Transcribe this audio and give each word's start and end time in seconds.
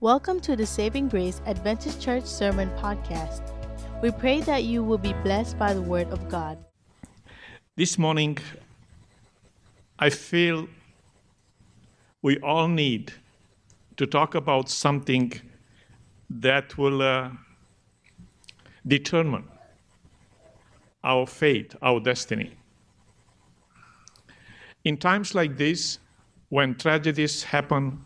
Welcome 0.00 0.38
to 0.42 0.54
the 0.54 0.64
Saving 0.64 1.08
Grace 1.08 1.42
Adventist 1.44 2.00
Church 2.00 2.24
Sermon 2.24 2.70
Podcast. 2.78 3.42
We 4.00 4.12
pray 4.12 4.40
that 4.42 4.62
you 4.62 4.84
will 4.84 4.96
be 4.96 5.12
blessed 5.24 5.58
by 5.58 5.74
the 5.74 5.82
Word 5.82 6.06
of 6.10 6.28
God. 6.28 6.56
This 7.74 7.98
morning, 7.98 8.38
I 9.98 10.10
feel 10.10 10.68
we 12.22 12.38
all 12.38 12.68
need 12.68 13.12
to 13.96 14.06
talk 14.06 14.36
about 14.36 14.68
something 14.68 15.32
that 16.30 16.78
will 16.78 17.02
uh, 17.02 17.30
determine 18.86 19.48
our 21.02 21.26
fate, 21.26 21.74
our 21.82 21.98
destiny. 21.98 22.52
In 24.84 24.96
times 24.96 25.34
like 25.34 25.56
this, 25.56 25.98
when 26.50 26.76
tragedies 26.76 27.42
happen 27.42 28.04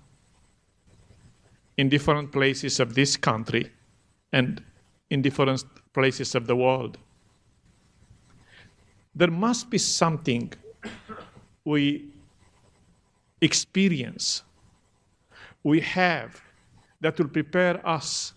in 1.83 1.89
different 1.89 2.31
places 2.31 2.79
of 2.79 2.95
this 2.95 3.17
country 3.17 3.69
and 4.33 4.63
in 5.11 5.21
different 5.21 5.65
places 5.93 6.37
of 6.37 6.47
the 6.47 6.55
world, 6.55 6.97
there 9.17 9.33
must 9.33 9.69
be 9.69 9.79
something 9.79 10.53
we 11.65 12.09
experience, 13.41 14.45
we 15.65 15.81
have, 15.81 16.41
that 17.01 17.19
will 17.19 17.33
prepare 17.41 17.85
us 17.85 18.33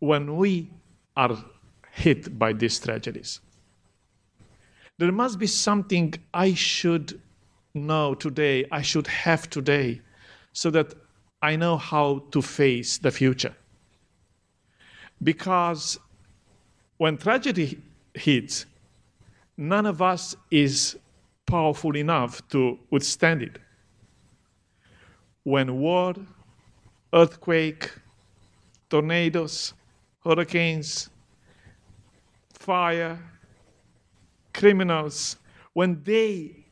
when 0.00 0.36
we 0.36 0.70
are 1.16 1.42
hit 1.90 2.38
by 2.38 2.52
these 2.52 2.78
tragedies. 2.78 3.40
There 4.98 5.10
must 5.10 5.38
be 5.38 5.46
something 5.46 6.12
I 6.34 6.52
should 6.52 7.18
know 7.72 8.14
today, 8.14 8.66
I 8.70 8.82
should 8.82 9.06
have 9.06 9.48
today, 9.48 10.02
so 10.52 10.68
that 10.72 10.92
I 11.44 11.56
know 11.56 11.76
how 11.76 12.22
to 12.30 12.40
face 12.40 12.96
the 12.96 13.10
future. 13.10 13.54
Because 15.22 15.98
when 16.96 17.18
tragedy 17.18 17.82
hits, 18.14 18.64
none 19.54 19.84
of 19.84 20.00
us 20.00 20.34
is 20.50 20.96
powerful 21.44 21.94
enough 21.98 22.40
to 22.48 22.78
withstand 22.90 23.42
it. 23.42 23.58
When 25.42 25.78
war, 25.80 26.14
earthquake, 27.12 27.92
tornadoes, 28.88 29.74
hurricanes, 30.24 31.10
fire, 32.54 33.18
criminals, 34.54 35.36
when 35.74 36.02
they 36.04 36.64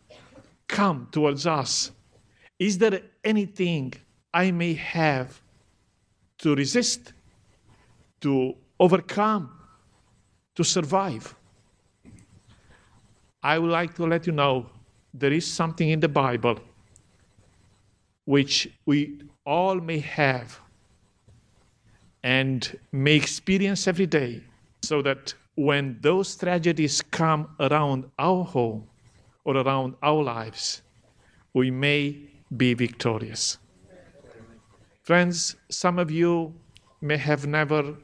come 0.66 1.08
towards 1.12 1.46
us, 1.46 1.90
is 2.58 2.78
there 2.78 3.02
anything 3.22 3.92
I 4.34 4.50
may 4.50 4.74
have 4.74 5.40
to 6.38 6.54
resist, 6.54 7.12
to 8.20 8.54
overcome, 8.80 9.50
to 10.54 10.64
survive? 10.64 11.34
I 13.42 13.58
would 13.58 13.70
like 13.70 13.94
to 13.94 14.06
let 14.06 14.26
you 14.26 14.32
know 14.32 14.66
there 15.12 15.32
is 15.32 15.46
something 15.46 15.88
in 15.90 16.00
the 16.00 16.08
Bible 16.08 16.58
which 18.24 18.68
we 18.86 19.20
all 19.44 19.76
may 19.76 19.98
have 19.98 20.60
and 22.22 22.78
may 22.92 23.16
experience 23.16 23.88
every 23.88 24.06
day 24.06 24.40
so 24.82 25.02
that 25.02 25.34
when 25.56 25.98
those 26.00 26.36
tragedies 26.36 27.02
come 27.02 27.48
around 27.60 28.04
our 28.18 28.44
home 28.44 28.86
or 29.44 29.56
around 29.56 29.94
our 30.02 30.22
lives, 30.22 30.82
we 31.52 31.70
may 31.70 32.16
be 32.56 32.74
victorious. 32.74 33.58
Friends, 35.02 35.56
some 35.68 35.98
of 35.98 36.12
you 36.12 36.54
may 37.00 37.16
have 37.16 37.44
never 37.44 37.96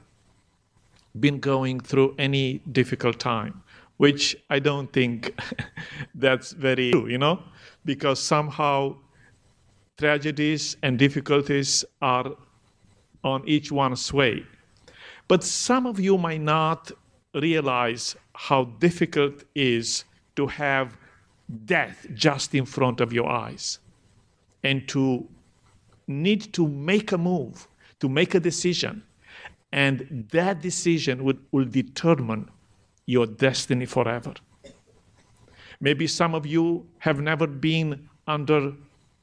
been 1.21 1.39
going 1.39 1.79
through 1.79 2.17
any 2.19 2.59
difficult 2.73 3.21
time, 3.21 3.63
which 3.99 4.37
I 4.51 4.59
don't 4.59 4.93
think 4.93 5.33
that's 6.17 6.51
very 6.51 6.91
true, 6.91 7.07
you 7.07 7.19
know, 7.19 7.41
because 7.85 8.21
somehow 8.21 8.97
tragedies 9.97 10.77
and 10.83 10.99
difficulties 10.99 11.85
are 12.03 12.33
on 13.23 13.49
each 13.49 13.71
one's 13.71 14.13
way. 14.13 14.45
But 15.29 15.45
some 15.45 15.87
of 15.87 16.01
you 16.01 16.19
might 16.19 16.41
not 16.41 16.91
realize 17.33 18.17
how 18.35 18.65
difficult 18.81 19.45
it 19.55 19.63
is 19.63 20.05
to 20.35 20.49
have 20.49 20.97
death 21.65 22.09
just 22.13 22.57
in 22.57 22.65
front 22.65 23.01
of 23.01 23.13
your 23.13 23.29
eyes 23.29 23.79
and 24.65 24.89
to 24.89 25.29
need 26.09 26.53
to 26.55 26.67
make 26.67 27.13
a 27.13 27.19
move, 27.19 27.69
to 28.01 28.09
make 28.09 28.35
a 28.35 28.41
decision. 28.41 29.03
And 29.73 30.27
that 30.33 30.63
decision 30.63 31.23
would, 31.25 31.39
will 31.53 31.67
determine 31.67 32.51
your 33.07 33.27
destiny 33.27 33.87
forever. 33.87 34.35
Maybe 35.81 36.07
some 36.07 36.35
of 36.35 36.47
you 36.47 36.87
have 36.99 37.21
never 37.21 37.47
been 37.47 38.09
under 38.27 38.73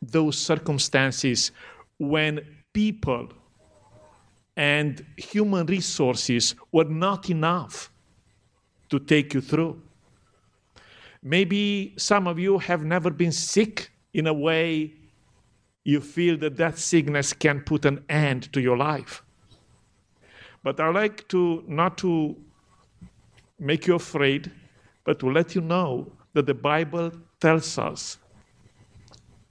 those 0.01 0.38
circumstances 0.38 1.51
when 1.97 2.41
people 2.74 3.29
and 4.57 5.06
human 5.18 5.66
resources 5.66 6.56
were 6.72 6.85
not 6.85 7.29
enough 7.29 7.91
to 8.90 9.00
take 9.00 9.34
you 9.34 9.41
through. 9.41 9.81
Maybe 11.22 11.94
some 11.97 12.28
of 12.28 12.40
you 12.40 12.59
have 12.59 12.85
never 12.85 13.09
been 13.09 13.31
sick 13.31 13.91
in 14.13 14.28
a 14.28 14.34
way 14.34 14.94
you 15.85 16.01
feel 16.01 16.35
that 16.38 16.57
that 16.57 16.78
sickness 16.78 17.31
can 17.31 17.62
put 17.62 17.85
an 17.85 18.03
end 18.09 18.51
to 18.51 18.59
your 18.59 18.75
life. 18.75 19.23
But 20.63 20.79
I 20.79 20.90
like 20.90 21.28
to 21.29 21.63
not 21.68 21.97
to 22.00 22.35
make 23.59 23.88
you 23.88 23.95
afraid, 23.95 24.51
but 25.06 25.19
to 25.19 25.31
let 25.31 25.56
you 25.56 25.62
know 25.62 26.12
that 26.34 26.47
the 26.47 26.56
Bible 26.56 27.12
tells 27.40 27.78
us 27.78 28.18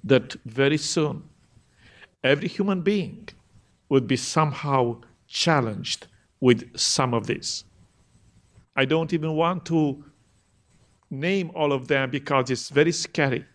that 0.02 0.34
very 0.44 0.76
soon 0.76 1.22
every 2.22 2.48
human 2.48 2.82
being 2.82 3.28
would 3.88 4.06
be 4.06 4.16
somehow 4.16 5.00
challenged 5.28 6.08
with 6.40 6.76
some 6.76 7.14
of 7.14 7.26
this. 7.26 7.64
I 8.76 8.84
don't 8.84 9.12
even 9.12 9.34
want 9.34 9.64
to 9.66 10.04
name 11.10 11.52
all 11.54 11.72
of 11.72 11.86
them 11.86 12.10
because 12.10 12.50
it's 12.50 12.70
very 12.70 12.92
scary. 12.92 13.46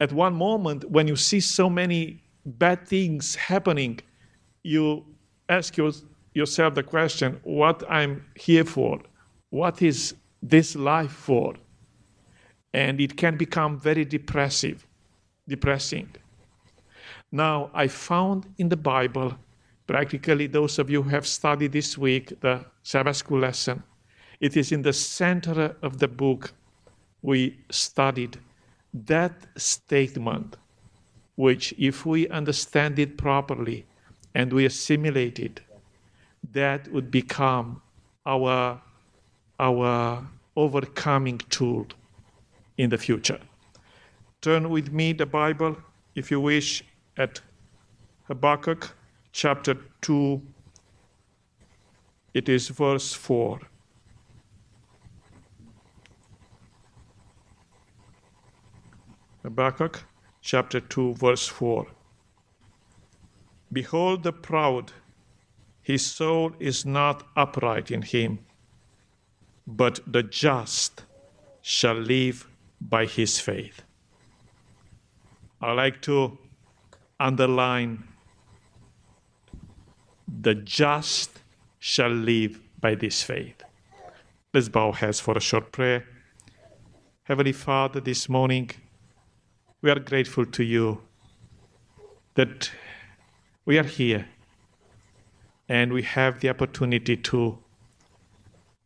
At 0.00 0.12
one 0.12 0.34
moment, 0.34 0.90
when 0.90 1.08
you 1.08 1.16
see 1.16 1.40
so 1.40 1.70
many 1.70 2.22
bad 2.44 2.86
things 2.86 3.34
happening, 3.34 4.00
you 4.62 5.04
ask 5.48 5.76
your, 5.76 5.92
yourself 6.34 6.74
the 6.74 6.82
question 6.82 7.40
what 7.44 7.82
I'm 7.88 8.24
here 8.34 8.64
for? 8.64 9.00
What 9.50 9.80
is 9.80 10.14
this 10.42 10.76
life 10.76 11.12
for? 11.12 11.54
And 12.74 13.00
it 13.00 13.16
can 13.16 13.36
become 13.36 13.80
very 13.80 14.04
depressive, 14.04 14.86
depressing. 15.48 16.14
Now, 17.32 17.70
I 17.72 17.88
found 17.88 18.46
in 18.58 18.68
the 18.68 18.76
Bible, 18.76 19.36
practically 19.86 20.46
those 20.46 20.78
of 20.78 20.90
you 20.90 21.02
who 21.02 21.08
have 21.10 21.26
studied 21.26 21.72
this 21.72 21.96
week 21.96 22.38
the 22.40 22.64
Sabbath 22.82 23.16
school 23.16 23.40
lesson, 23.40 23.82
it 24.40 24.56
is 24.56 24.72
in 24.72 24.82
the 24.82 24.92
center 24.92 25.74
of 25.80 25.98
the 25.98 26.08
book 26.08 26.52
we 27.22 27.58
studied 27.70 28.38
that 29.04 29.46
statement, 29.56 30.56
which, 31.34 31.74
if 31.78 32.06
we 32.06 32.28
understand 32.28 32.98
it 32.98 33.18
properly 33.18 33.84
and 34.34 34.52
we 34.52 34.64
assimilate 34.64 35.38
it, 35.38 35.60
that 36.52 36.90
would 36.92 37.10
become 37.10 37.82
our, 38.24 38.80
our 39.60 40.26
overcoming 40.56 41.38
tool 41.50 41.86
in 42.78 42.90
the 42.90 42.98
future. 42.98 43.40
Turn 44.40 44.70
with 44.70 44.92
me 44.92 45.12
the 45.12 45.26
Bible, 45.26 45.76
if 46.14 46.30
you 46.30 46.40
wish, 46.40 46.82
at 47.16 47.40
Habakkuk 48.28 48.96
chapter 49.32 49.76
2. 50.02 50.40
It 52.34 52.48
is 52.48 52.68
verse 52.68 53.12
4. 53.12 53.60
Habakkuk 59.46 60.02
chapter 60.40 60.80
2, 60.80 61.14
verse 61.14 61.46
4. 61.46 61.86
Behold 63.72 64.24
the 64.24 64.32
proud, 64.32 64.90
his 65.80 66.04
soul 66.04 66.50
is 66.58 66.84
not 66.84 67.24
upright 67.36 67.92
in 67.92 68.02
him, 68.02 68.40
but 69.64 70.00
the 70.04 70.24
just 70.24 71.04
shall 71.62 71.94
live 71.94 72.48
by 72.80 73.06
his 73.06 73.38
faith. 73.38 73.82
I 75.60 75.70
like 75.74 76.02
to 76.02 76.36
underline 77.20 78.02
the 80.26 80.56
just 80.56 81.38
shall 81.78 82.10
live 82.10 82.58
by 82.80 82.96
this 82.96 83.22
faith. 83.22 83.62
Let's 84.52 84.68
bow 84.68 84.90
heads 84.90 85.20
for 85.20 85.36
a 85.36 85.40
short 85.40 85.70
prayer. 85.70 86.04
Heavenly 87.22 87.52
Father, 87.52 88.00
this 88.00 88.28
morning, 88.28 88.70
we 89.86 89.92
are 89.92 90.00
grateful 90.00 90.44
to 90.44 90.64
you 90.64 91.00
that 92.34 92.72
we 93.66 93.78
are 93.78 93.84
here 93.84 94.26
and 95.68 95.92
we 95.92 96.02
have 96.02 96.40
the 96.40 96.48
opportunity 96.48 97.16
to 97.16 97.56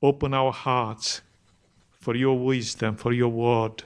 open 0.02 0.34
our 0.34 0.52
hearts 0.52 1.22
for 1.90 2.14
your 2.14 2.38
wisdom, 2.38 2.96
for 2.96 3.14
your 3.14 3.30
word, 3.30 3.82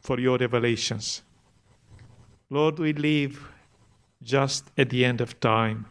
for 0.00 0.18
your 0.18 0.38
revelations. 0.38 1.20
Lord, 2.48 2.78
we 2.78 2.94
live 2.94 3.46
just 4.22 4.70
at 4.78 4.88
the 4.88 5.04
end 5.04 5.20
of 5.20 5.38
time. 5.38 5.84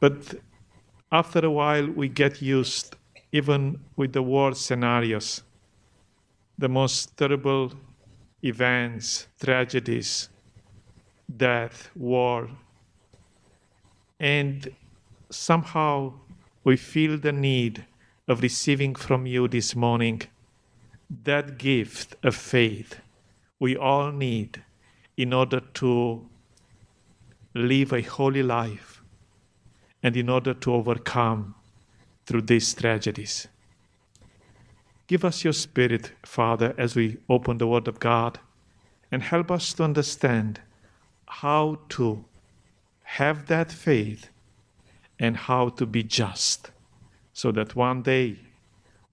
But 0.00 0.34
after 1.10 1.46
a 1.46 1.50
while, 1.50 1.86
we 1.86 2.10
get 2.10 2.42
used, 2.42 2.94
even 3.32 3.80
with 3.96 4.12
the 4.12 4.22
worst 4.22 4.66
scenarios, 4.66 5.42
the 6.58 6.68
most 6.68 7.16
terrible 7.16 7.72
events, 8.46 9.26
tragedies, 9.40 10.28
death, 11.36 11.90
war. 11.94 12.50
And 14.18 14.68
somehow 15.30 16.14
we 16.64 16.76
feel 16.76 17.18
the 17.18 17.32
need 17.32 17.84
of 18.28 18.42
receiving 18.42 18.94
from 18.94 19.26
you 19.26 19.48
this 19.48 19.74
morning 19.74 20.22
that 21.24 21.58
gift 21.58 22.16
of 22.22 22.34
faith 22.34 23.00
we 23.58 23.76
all 23.76 24.10
need 24.10 24.62
in 25.16 25.32
order 25.32 25.60
to 25.60 26.26
live 27.54 27.92
a 27.92 28.02
holy 28.02 28.42
life 28.42 29.02
and 30.02 30.16
in 30.16 30.28
order 30.28 30.52
to 30.52 30.74
overcome 30.74 31.54
through 32.26 32.42
these 32.42 32.74
tragedies. 32.74 33.48
Give 35.06 35.24
us 35.24 35.44
your 35.44 35.52
spirit, 35.52 36.12
Father, 36.24 36.74
as 36.76 36.96
we 36.96 37.18
open 37.28 37.58
the 37.58 37.66
Word 37.66 37.86
of 37.86 38.00
God, 38.00 38.40
and 39.12 39.22
help 39.22 39.50
us 39.50 39.72
to 39.74 39.84
understand 39.84 40.60
how 41.26 41.78
to 41.90 42.24
have 43.02 43.46
that 43.46 43.70
faith 43.70 44.30
and 45.18 45.36
how 45.36 45.68
to 45.70 45.86
be 45.86 46.02
just, 46.02 46.70
so 47.32 47.52
that 47.52 47.76
one 47.76 48.02
day 48.02 48.38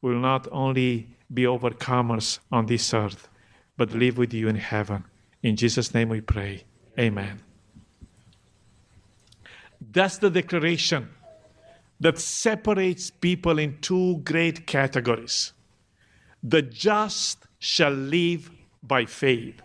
we'll 0.02 0.20
not 0.20 0.48
only 0.52 1.08
be 1.34 1.44
overcomers 1.44 2.40
on 2.52 2.66
this 2.66 2.94
earth, 2.94 3.30
but 3.78 3.92
live 3.94 4.18
with 4.18 4.34
you 4.34 4.48
in 4.48 4.56
heaven. 4.56 5.04
In 5.44 5.56
Jesus' 5.56 5.94
name 5.94 6.10
we 6.10 6.22
pray. 6.22 6.64
Amen. 7.00 7.42
That's 9.92 10.18
the 10.18 10.30
declaration 10.30 11.10
that 12.00 12.20
separates 12.20 13.10
people 13.10 13.60
in 13.60 13.78
two 13.82 14.18
great 14.24 14.66
categories. 14.66 15.54
The 16.44 16.62
just 16.62 17.48
shall 17.60 17.94
live 17.94 18.52
by 18.82 19.06
faith. 19.06 19.62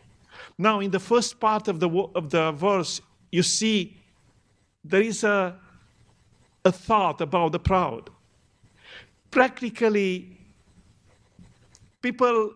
Now, 0.57 0.81
in 0.81 0.91
the 0.91 1.01
first 1.01 1.41
part 1.41 1.69
of 1.69 1.81
the, 1.81 1.89
of 2.15 2.31
the 2.31 2.53
verse, 2.53 3.01
you 3.33 3.43
see 3.43 3.97
there 4.85 5.03
is 5.03 5.25
a, 5.25 5.57
a 6.65 6.73
thought 6.73 7.21
about 7.21 7.53
the 7.53 7.59
proud. 7.59 8.11
Practically, 9.31 10.37
people, 12.01 12.53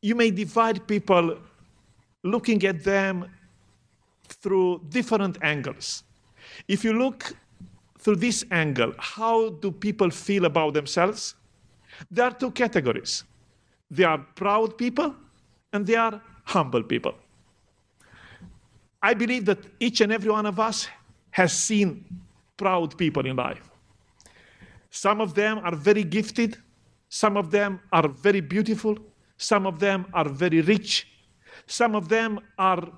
you 0.00 0.14
may 0.14 0.30
divide 0.30 0.86
people 0.86 1.36
looking 2.22 2.64
at 2.64 2.84
them 2.84 3.28
through 4.28 4.80
different 4.88 5.38
angles. 5.42 6.04
If 6.68 6.84
you 6.84 6.92
look 6.92 7.34
through 7.98 8.16
this 8.16 8.44
angle, 8.50 8.94
how 8.98 9.50
do 9.50 9.70
people 9.70 10.10
feel 10.10 10.44
about 10.44 10.74
themselves? 10.74 11.34
There 12.10 12.24
are 12.24 12.32
two 12.32 12.50
categories. 12.52 13.24
They 13.90 14.04
are 14.04 14.18
proud 14.34 14.78
people 14.78 15.14
and 15.72 15.86
they 15.86 15.96
are 15.96 16.20
humble 16.44 16.82
people. 16.82 17.14
I 19.02 19.14
believe 19.14 19.46
that 19.46 19.58
each 19.80 20.00
and 20.00 20.12
every 20.12 20.30
one 20.30 20.46
of 20.46 20.60
us 20.60 20.88
has 21.30 21.52
seen 21.52 22.04
proud 22.56 22.96
people 22.98 23.26
in 23.26 23.36
life. 23.36 23.70
Some 24.90 25.20
of 25.20 25.34
them 25.34 25.58
are 25.58 25.74
very 25.74 26.04
gifted, 26.04 26.58
some 27.08 27.36
of 27.36 27.50
them 27.50 27.80
are 27.92 28.08
very 28.08 28.40
beautiful, 28.40 28.98
some 29.38 29.66
of 29.66 29.78
them 29.78 30.06
are 30.12 30.28
very 30.28 30.60
rich, 30.60 31.06
some 31.66 31.94
of 31.94 32.08
them 32.08 32.40
are 32.58 32.88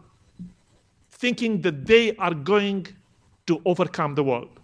thinking 1.11 1.61
that 1.61 1.87
they 1.87 2.17
are 2.17 2.35
going 2.35 2.87
to 3.47 3.61
overcome 3.65 4.15
the 4.15 4.25
world. 4.25 4.59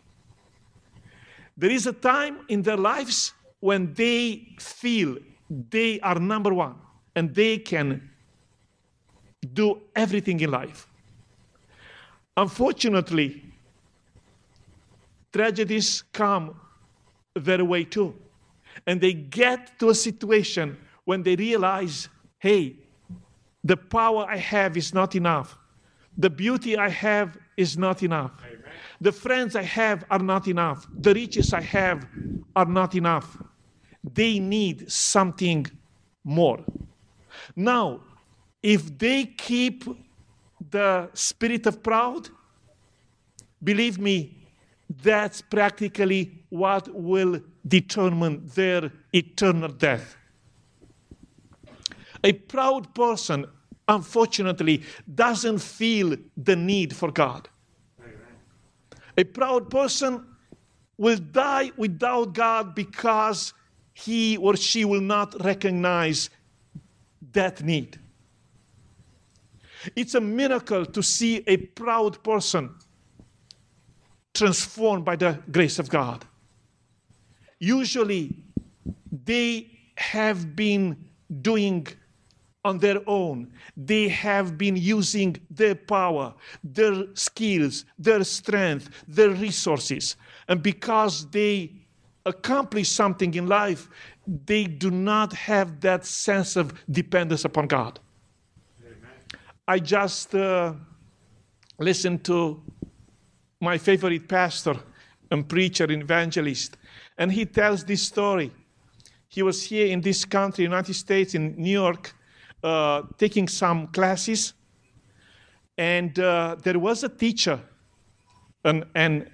There 1.56 1.70
is 1.70 1.86
a 1.86 1.92
time 1.92 2.38
in 2.48 2.62
their 2.62 2.76
lives 2.76 3.34
when 3.60 3.92
they 3.94 4.48
feel 4.58 5.18
they 5.50 6.00
are 6.00 6.18
number 6.18 6.52
one 6.52 6.76
and 7.14 7.34
they 7.34 7.58
can 7.58 8.10
do 9.52 9.80
everything 9.94 10.40
in 10.40 10.50
life. 10.50 10.86
Unfortunately, 12.36 13.42
tragedies 15.32 16.02
come 16.12 16.60
their 17.34 17.64
way 17.64 17.84
too. 17.84 18.14
And 18.86 19.00
they 19.00 19.12
get 19.12 19.78
to 19.80 19.90
a 19.90 19.94
situation 19.94 20.76
when 21.04 21.22
they 21.22 21.34
realize 21.36 22.08
hey, 22.38 22.76
the 23.64 23.76
power 23.76 24.26
I 24.28 24.36
have 24.36 24.76
is 24.76 24.94
not 24.94 25.16
enough. 25.16 25.58
The 26.16 26.30
beauty 26.30 26.76
I 26.76 26.88
have 26.88 27.36
is 27.56 27.76
not 27.76 28.02
enough. 28.02 28.32
Amen. 28.44 28.62
The 29.00 29.12
friends 29.12 29.56
I 29.56 29.62
have 29.62 30.04
are 30.10 30.18
not 30.18 30.46
enough. 30.46 30.86
The 31.00 31.14
riches 31.14 31.52
I 31.52 31.60
have 31.60 32.06
are 32.54 32.64
not 32.66 32.94
enough. 32.94 33.36
They 34.14 34.38
need 34.38 34.90
something 34.90 35.66
more. 36.24 36.60
Now, 37.54 38.00
if 38.62 38.98
they 38.98 39.24
keep 39.24 39.84
the 40.70 41.10
spirit 41.14 41.66
of 41.66 41.82
proud, 41.82 42.28
believe 43.62 43.98
me, 43.98 44.36
that's 45.02 45.42
practically 45.42 46.32
what 46.48 46.88
will 46.92 47.40
determine 47.66 48.46
their 48.54 48.90
eternal 49.12 49.68
death. 49.68 50.16
A 52.24 52.32
proud 52.32 52.94
person, 52.94 53.46
unfortunately, 53.86 54.82
doesn't 55.14 55.58
feel 55.58 56.16
the 56.36 56.56
need 56.56 56.96
for 56.96 57.12
God. 57.12 57.48
A 59.16 59.24
proud 59.24 59.70
person 59.70 60.24
will 60.96 61.18
die 61.18 61.70
without 61.76 62.32
God 62.32 62.74
because 62.74 63.52
he 64.04 64.36
or 64.36 64.56
she 64.56 64.84
will 64.84 65.00
not 65.00 65.34
recognize 65.44 66.30
that 67.32 67.62
need. 67.64 67.98
It's 69.96 70.14
a 70.14 70.20
miracle 70.20 70.86
to 70.86 71.02
see 71.02 71.42
a 71.46 71.56
proud 71.56 72.22
person 72.22 72.74
transformed 74.34 75.04
by 75.04 75.16
the 75.16 75.40
grace 75.50 75.80
of 75.80 75.88
God. 75.88 76.24
Usually, 77.58 78.36
they 79.10 79.68
have 79.96 80.54
been 80.54 80.96
doing 81.42 81.88
on 82.64 82.78
their 82.78 83.00
own. 83.06 83.52
They 83.76 84.08
have 84.08 84.56
been 84.56 84.76
using 84.76 85.36
their 85.50 85.74
power, 85.74 86.34
their 86.62 87.06
skills, 87.14 87.84
their 87.98 88.22
strength, 88.22 88.90
their 89.08 89.30
resources. 89.30 90.14
And 90.46 90.62
because 90.62 91.28
they 91.30 91.77
accomplish 92.28 92.88
something 92.88 93.34
in 93.34 93.46
life, 93.46 93.88
they 94.26 94.64
do 94.64 94.90
not 94.90 95.32
have 95.32 95.80
that 95.80 96.04
sense 96.04 96.56
of 96.56 96.72
dependence 96.90 97.44
upon 97.44 97.66
God. 97.66 97.98
I 99.66 99.78
just 99.78 100.34
uh, 100.34 100.74
listened 101.78 102.24
to 102.24 102.62
my 103.60 103.78
favorite 103.78 104.28
pastor 104.28 104.76
and 105.30 105.48
preacher 105.48 105.84
and 105.84 106.02
evangelist, 106.02 106.76
and 107.18 107.32
he 107.32 107.44
tells 107.44 107.84
this 107.84 108.02
story. 108.02 108.50
He 109.28 109.42
was 109.42 109.62
here 109.62 109.86
in 109.86 110.00
this 110.00 110.24
country, 110.24 110.64
United 110.64 110.94
States, 110.94 111.34
in 111.34 111.54
New 111.56 111.72
York, 111.72 112.14
uh, 112.62 113.02
taking 113.18 113.46
some 113.48 113.88
classes, 113.88 114.54
and 115.76 116.18
uh, 116.18 116.56
there 116.62 116.78
was 116.78 117.04
a 117.04 117.08
teacher, 117.08 117.60
an, 118.64 118.84
an 118.94 119.30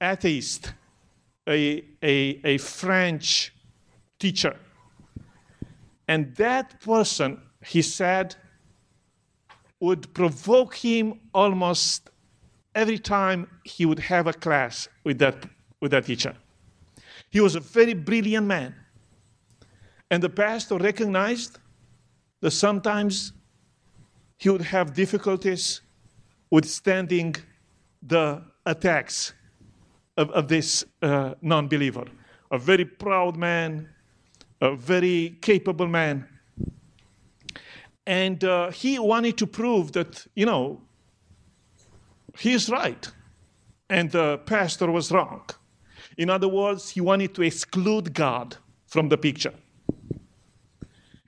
atheist, 0.00 0.72
a, 1.48 1.84
a, 2.02 2.40
a 2.44 2.58
French 2.58 3.52
teacher. 4.18 4.56
And 6.08 6.34
that 6.36 6.80
person, 6.80 7.40
he 7.64 7.82
said, 7.82 8.36
would 9.80 10.12
provoke 10.14 10.76
him 10.76 11.20
almost 11.34 12.10
every 12.74 12.98
time 12.98 13.48
he 13.64 13.84
would 13.84 13.98
have 13.98 14.26
a 14.26 14.32
class 14.32 14.88
with 15.04 15.18
that, 15.18 15.44
with 15.80 15.90
that 15.90 16.06
teacher. 16.06 16.36
He 17.30 17.40
was 17.40 17.54
a 17.56 17.60
very 17.60 17.94
brilliant 17.94 18.46
man. 18.46 18.74
And 20.10 20.22
the 20.22 20.28
pastor 20.28 20.76
recognized 20.76 21.58
that 22.40 22.50
sometimes 22.50 23.32
he 24.38 24.50
would 24.50 24.62
have 24.62 24.92
difficulties 24.94 25.80
withstanding 26.50 27.34
the 28.02 28.42
attacks 28.66 29.32
of, 30.16 30.30
of 30.30 30.48
this 30.48 30.84
uh, 31.02 31.34
non 31.42 31.68
believer. 31.68 32.04
A 32.50 32.58
very 32.58 32.84
proud 32.84 33.36
man, 33.36 33.88
a 34.60 34.76
very 34.76 35.38
capable 35.40 35.88
man. 35.88 36.26
And 38.06 38.42
uh, 38.42 38.70
he 38.70 38.98
wanted 38.98 39.38
to 39.38 39.46
prove 39.46 39.92
that, 39.92 40.26
you 40.34 40.44
know, 40.44 40.80
he's 42.38 42.68
right, 42.68 43.10
and 43.88 44.10
the 44.10 44.38
pastor 44.38 44.90
was 44.90 45.12
wrong. 45.12 45.42
In 46.18 46.28
other 46.28 46.48
words, 46.48 46.90
he 46.90 47.00
wanted 47.00 47.34
to 47.34 47.42
exclude 47.42 48.12
God 48.12 48.56
from 48.86 49.08
the 49.08 49.16
picture. 49.16 49.54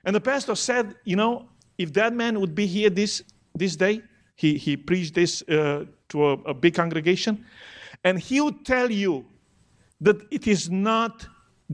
And 0.03 0.15
the 0.15 0.21
pastor 0.21 0.55
said, 0.55 0.95
You 1.03 1.15
know, 1.15 1.49
if 1.77 1.93
that 1.93 2.13
man 2.13 2.39
would 2.39 2.53
be 2.53 2.67
here 2.67 2.89
this, 2.89 3.23
this 3.55 3.75
day, 3.75 4.01
he, 4.35 4.57
he 4.57 4.77
preached 4.77 5.15
this 5.15 5.41
uh, 5.43 5.85
to 6.09 6.25
a, 6.25 6.33
a 6.43 6.53
big 6.53 6.75
congregation, 6.75 7.43
and 8.05 8.19
he 8.19 8.39
would 8.39 8.63
tell 8.63 8.89
you 8.89 9.25
that 9.99 10.17
it 10.31 10.47
is 10.47 10.69
not 10.69 11.27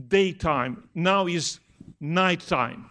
daytime, 0.08 0.88
now 0.94 1.26
is 1.26 1.60
nighttime. 2.00 2.86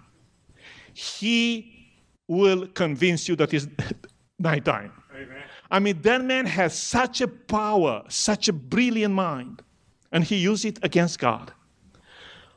He 0.94 1.90
will 2.28 2.68
convince 2.68 3.28
you 3.28 3.36
that 3.38 3.52
it's 3.54 3.68
nighttime. 4.40 4.94
Amen. 5.14 5.44
I 5.72 5.80
mean, 5.80 6.02
that 6.04 6.24
man 6.24 6.46
has 6.46 6.78
such 6.78 7.22
a 7.22 7.28
power, 7.28 8.04
such 8.10 8.48
a 8.48 8.54
brilliant 8.54 9.16
mind, 9.16 9.64
and 10.12 10.24
he 10.24 10.36
used 10.36 10.64
it 10.64 10.78
against 10.84 11.18
God. 11.18 11.52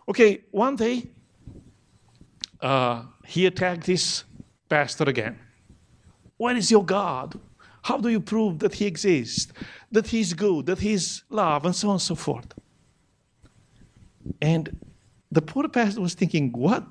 Okay, 0.06 0.42
one 0.50 0.76
day, 0.76 1.08
uh, 2.60 3.04
he 3.26 3.46
attacked 3.46 3.86
this 3.86 4.24
pastor 4.68 5.04
again. 5.04 5.38
Where 6.36 6.54
is 6.54 6.70
your 6.70 6.84
God? 6.84 7.40
How 7.84 7.98
do 7.98 8.08
you 8.08 8.20
prove 8.20 8.60
that 8.60 8.74
He 8.74 8.86
exists, 8.86 9.52
that 9.92 10.06
He's 10.06 10.32
good, 10.32 10.66
that 10.66 10.78
He's 10.78 11.22
love, 11.28 11.66
and 11.66 11.76
so 11.76 11.88
on 11.88 11.94
and 11.94 12.02
so 12.02 12.14
forth? 12.14 12.54
And 14.40 14.80
the 15.30 15.42
poor 15.42 15.68
pastor 15.68 16.00
was 16.00 16.14
thinking, 16.14 16.50
what 16.52 16.88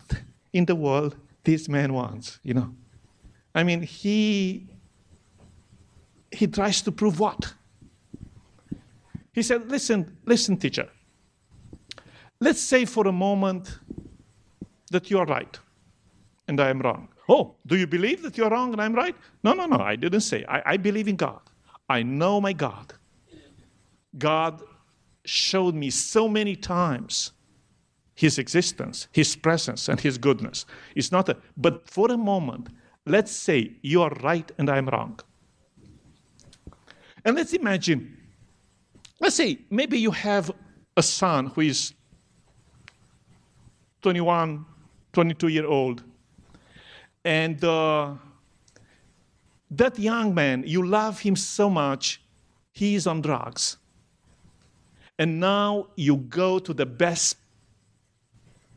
in 0.54 0.66
the 0.66 0.76
world 0.76 1.16
this 1.44 1.68
man 1.68 1.94
wants, 1.94 2.40
you 2.44 2.54
know? 2.54 2.76
I 3.56 3.64
mean, 3.64 3.82
he 3.82 4.68
he 6.32 6.48
tries 6.48 6.82
to 6.82 6.92
prove 6.92 7.20
what? 7.20 7.54
He 9.34 9.42
said, 9.42 9.70
listen, 9.70 10.18
listen, 10.26 10.58
teacher. 10.58 10.90
Let's 12.40 12.62
say 12.62 12.86
for 12.86 13.08
a 13.08 13.12
moment 13.12 13.80
that 14.92 15.10
you 15.10 15.20
are 15.20 15.26
right 15.26 15.60
and 16.48 16.60
I 16.60 16.70
am 16.70 16.80
wrong. 16.82 17.08
Oh, 17.30 17.56
do 17.66 17.78
you 17.78 17.88
believe 17.88 18.22
that 18.24 18.38
you're 18.38 18.50
wrong 18.50 18.74
and 18.74 18.82
I'm 18.82 18.94
right? 18.94 19.16
No, 19.44 19.54
no, 19.54 19.66
no, 19.66 19.78
I 19.78 19.96
didn't 19.96 20.22
say. 20.22 20.44
I, 20.48 20.74
I 20.74 20.78
believe 20.78 21.08
in 21.08 21.16
God. 21.16 21.40
I 21.90 22.04
know 22.04 22.42
my 22.42 22.54
God. 22.54 22.94
God 24.18 24.62
showed 25.26 25.74
me 25.74 25.90
so 25.90 26.28
many 26.28 26.56
times 26.56 27.32
his 28.16 28.38
existence, 28.38 29.08
his 29.12 29.36
presence, 29.36 29.90
and 29.90 30.00
his 30.00 30.18
goodness. 30.18 30.66
It's 30.96 31.12
not 31.12 31.30
a, 31.30 31.38
but 31.58 31.90
for 31.90 32.12
a 32.12 32.18
moment, 32.18 32.68
let's 33.06 33.32
say 33.32 33.72
you 33.82 34.02
are 34.02 34.12
right 34.22 34.50
and 34.58 34.70
I'm 34.70 34.88
wrong. 34.88 35.20
And 37.26 37.36
let's 37.36 37.54
imagine, 37.54 38.18
let's 39.20 39.36
say 39.36 39.60
maybe 39.70 39.98
you 39.98 40.12
have 40.12 40.52
a 40.98 41.04
son 41.04 41.48
who 41.48 41.62
is 41.62 41.94
21, 44.02 44.66
22 45.14 45.48
year 45.48 45.66
old, 45.66 46.04
and 47.26 47.64
uh, 47.64 48.14
that 49.72 49.98
young 49.98 50.34
man, 50.34 50.64
you 50.66 50.86
love 50.86 51.20
him 51.20 51.36
so 51.36 51.70
much, 51.70 52.22
he 52.72 52.96
is 52.96 53.08
on 53.08 53.22
drugs. 53.22 53.78
And 55.18 55.40
now 55.40 55.88
you 55.96 56.18
go 56.18 56.60
to 56.60 56.74
the 56.74 56.86
best 56.86 57.38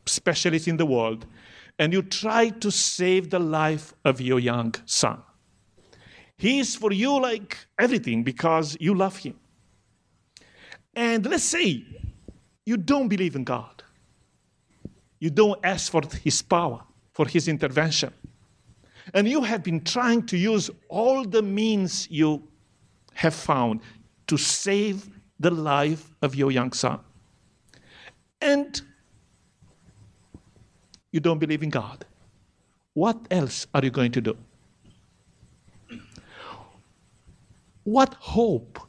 specialist 0.05 0.67
in 0.67 0.77
the 0.77 0.85
world 0.85 1.25
and 1.79 1.91
you 1.91 2.01
try 2.01 2.49
to 2.49 2.71
save 2.71 3.29
the 3.29 3.39
life 3.39 3.93
of 4.05 4.21
your 4.21 4.39
young 4.39 4.73
son. 4.85 5.21
He 6.37 6.59
is 6.59 6.75
for 6.75 6.93
you 6.93 7.19
like 7.19 7.57
everything 7.77 8.23
because 8.23 8.77
you 8.79 8.93
love 8.93 9.17
him. 9.17 9.35
And 10.95 11.25
let's 11.25 11.43
say 11.43 11.83
you 12.65 12.77
don't 12.77 13.07
believe 13.07 13.35
in 13.35 13.43
God, 13.43 13.83
you 15.19 15.29
don't 15.29 15.59
ask 15.63 15.91
for 15.91 16.01
his 16.23 16.41
power, 16.41 16.81
for 17.13 17.27
his 17.27 17.47
intervention 17.47 18.13
and 19.13 19.27
you 19.27 19.41
have 19.41 19.63
been 19.63 19.83
trying 19.83 20.25
to 20.27 20.37
use 20.37 20.69
all 20.89 21.23
the 21.23 21.41
means 21.41 22.07
you 22.09 22.43
have 23.13 23.33
found 23.33 23.81
to 24.27 24.37
save 24.37 25.09
the 25.39 25.51
life 25.51 26.13
of 26.21 26.35
your 26.35 26.51
young 26.51 26.73
son. 26.73 26.99
And 28.41 28.81
you 31.11 31.19
don't 31.19 31.39
believe 31.39 31.63
in 31.63 31.69
God. 31.69 32.05
What 32.93 33.17
else 33.31 33.67
are 33.73 33.83
you 33.83 33.91
going 33.91 34.11
to 34.11 34.21
do? 34.21 34.37
What 37.83 38.15
hope 38.15 38.79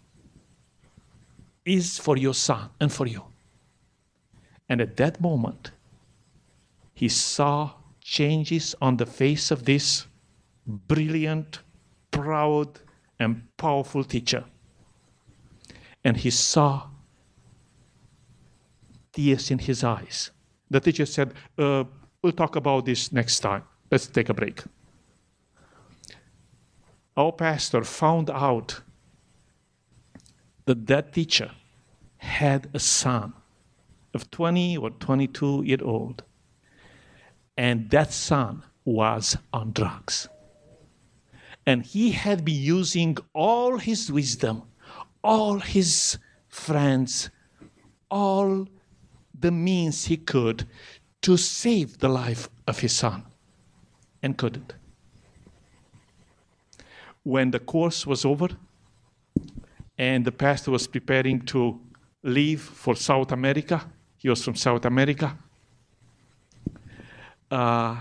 is 1.65 1.99
for 1.99 2.17
your 2.17 2.35
son 2.35 2.71
and 2.81 2.93
for 2.93 3.07
you? 3.07 3.25
And 4.69 4.81
at 4.81 4.97
that 4.97 5.21
moment, 5.21 5.71
he 6.95 7.09
saw 7.09 7.75
changes 8.03 8.75
on 8.83 8.97
the 8.97 9.07
face 9.07 9.51
of 9.51 9.65
this 9.65 10.08
brilliant, 10.69 11.61
proud, 12.11 12.81
and 13.19 13.43
powerful 13.57 14.05
teacher. 14.05 14.45
And 16.05 16.17
he 16.17 16.31
saw 16.31 16.89
tears 19.13 19.51
in 19.51 19.59
his 19.59 19.83
eyes. 19.83 20.31
The 20.71 20.81
teacher 20.81 21.07
said, 21.07 21.35
uh, 21.59 21.85
We'll 22.23 22.33
talk 22.33 22.57
about 22.57 22.85
this 22.85 23.13
next 23.13 23.41
time. 23.41 23.63
Let's 23.91 24.09
take 24.09 24.29
a 24.29 24.35
break. 24.35 24.63
Our 27.17 27.33
pastor 27.33 27.85
found 27.85 28.29
out 28.29 28.81
that 30.67 30.87
that 30.89 31.13
teacher 31.13 31.53
had 32.19 32.69
a 32.75 32.81
son 32.81 33.33
of 34.15 34.31
20 34.31 34.77
or 34.77 34.91
22 34.91 35.63
year 35.65 35.79
old 35.83 36.25
and 37.57 37.91
that 37.91 38.13
son 38.13 38.63
was 38.85 39.37
on 39.53 39.73
drugs. 39.73 40.29
And 41.69 41.85
he 41.85 42.13
had 42.13 42.47
been 42.47 42.63
using 42.81 43.19
all 43.35 43.77
his 43.77 44.11
wisdom, 44.11 44.63
all 45.23 45.59
his 45.59 46.17
friends, 46.49 47.29
all 48.11 48.67
the 49.39 49.51
means 49.51 50.07
he 50.07 50.17
could 50.17 50.67
to 51.21 51.37
save 51.37 51.99
the 51.99 52.09
life 52.09 52.49
of 52.67 52.81
his 52.81 52.95
son, 52.95 53.23
and 54.23 54.39
couldn't. 54.39 54.73
When 57.23 57.51
the 57.51 57.59
course 57.59 58.07
was 58.07 58.25
over 58.25 58.49
and 59.99 60.25
the 60.25 60.33
pastor 60.33 60.71
was 60.71 60.87
preparing 60.87 61.43
to 61.53 61.79
leave 62.23 62.63
for 62.63 62.97
South 62.97 63.31
America, 63.31 63.85
he 64.17 64.31
was 64.31 64.43
from 64.43 64.55
South 64.55 64.87
America 64.87 65.37
uh, 67.51 67.97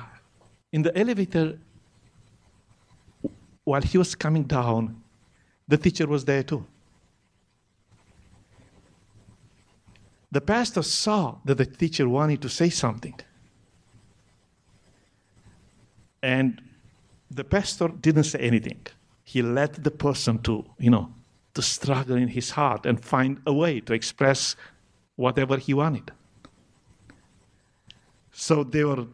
in 0.72 0.84
the 0.84 0.98
elevator, 0.98 1.60
while 3.68 3.82
he 3.82 3.98
was 3.98 4.16
coming 4.16 4.44
down, 4.44 4.96
the 5.68 5.78
teacher 5.78 6.08
was 6.08 6.24
there 6.24 6.42
too. 6.42 6.66
The 10.32 10.40
pastor 10.40 10.82
saw 10.84 11.36
that 11.44 11.58
the 11.58 11.66
teacher 11.66 12.08
wanted 12.08 12.42
to 12.44 12.50
say 12.50 12.70
something. 12.70 13.20
And 16.24 16.62
the 17.30 17.44
pastor 17.44 17.90
didn't 17.90 18.24
say 18.24 18.40
anything. 18.40 18.88
He 19.26 19.42
let 19.42 19.84
the 19.84 19.92
person 19.92 20.40
to, 20.44 20.64
you 20.80 20.90
know, 20.90 21.12
to 21.54 21.62
struggle 21.62 22.16
in 22.16 22.30
his 22.30 22.52
heart 22.52 22.86
and 22.86 23.04
find 23.04 23.42
a 23.46 23.52
way 23.52 23.82
to 23.82 23.92
express 23.92 24.56
whatever 25.18 25.58
he 25.58 25.74
wanted. 25.74 26.12
So 28.32 28.64
they 28.64 28.86
were 28.86 29.08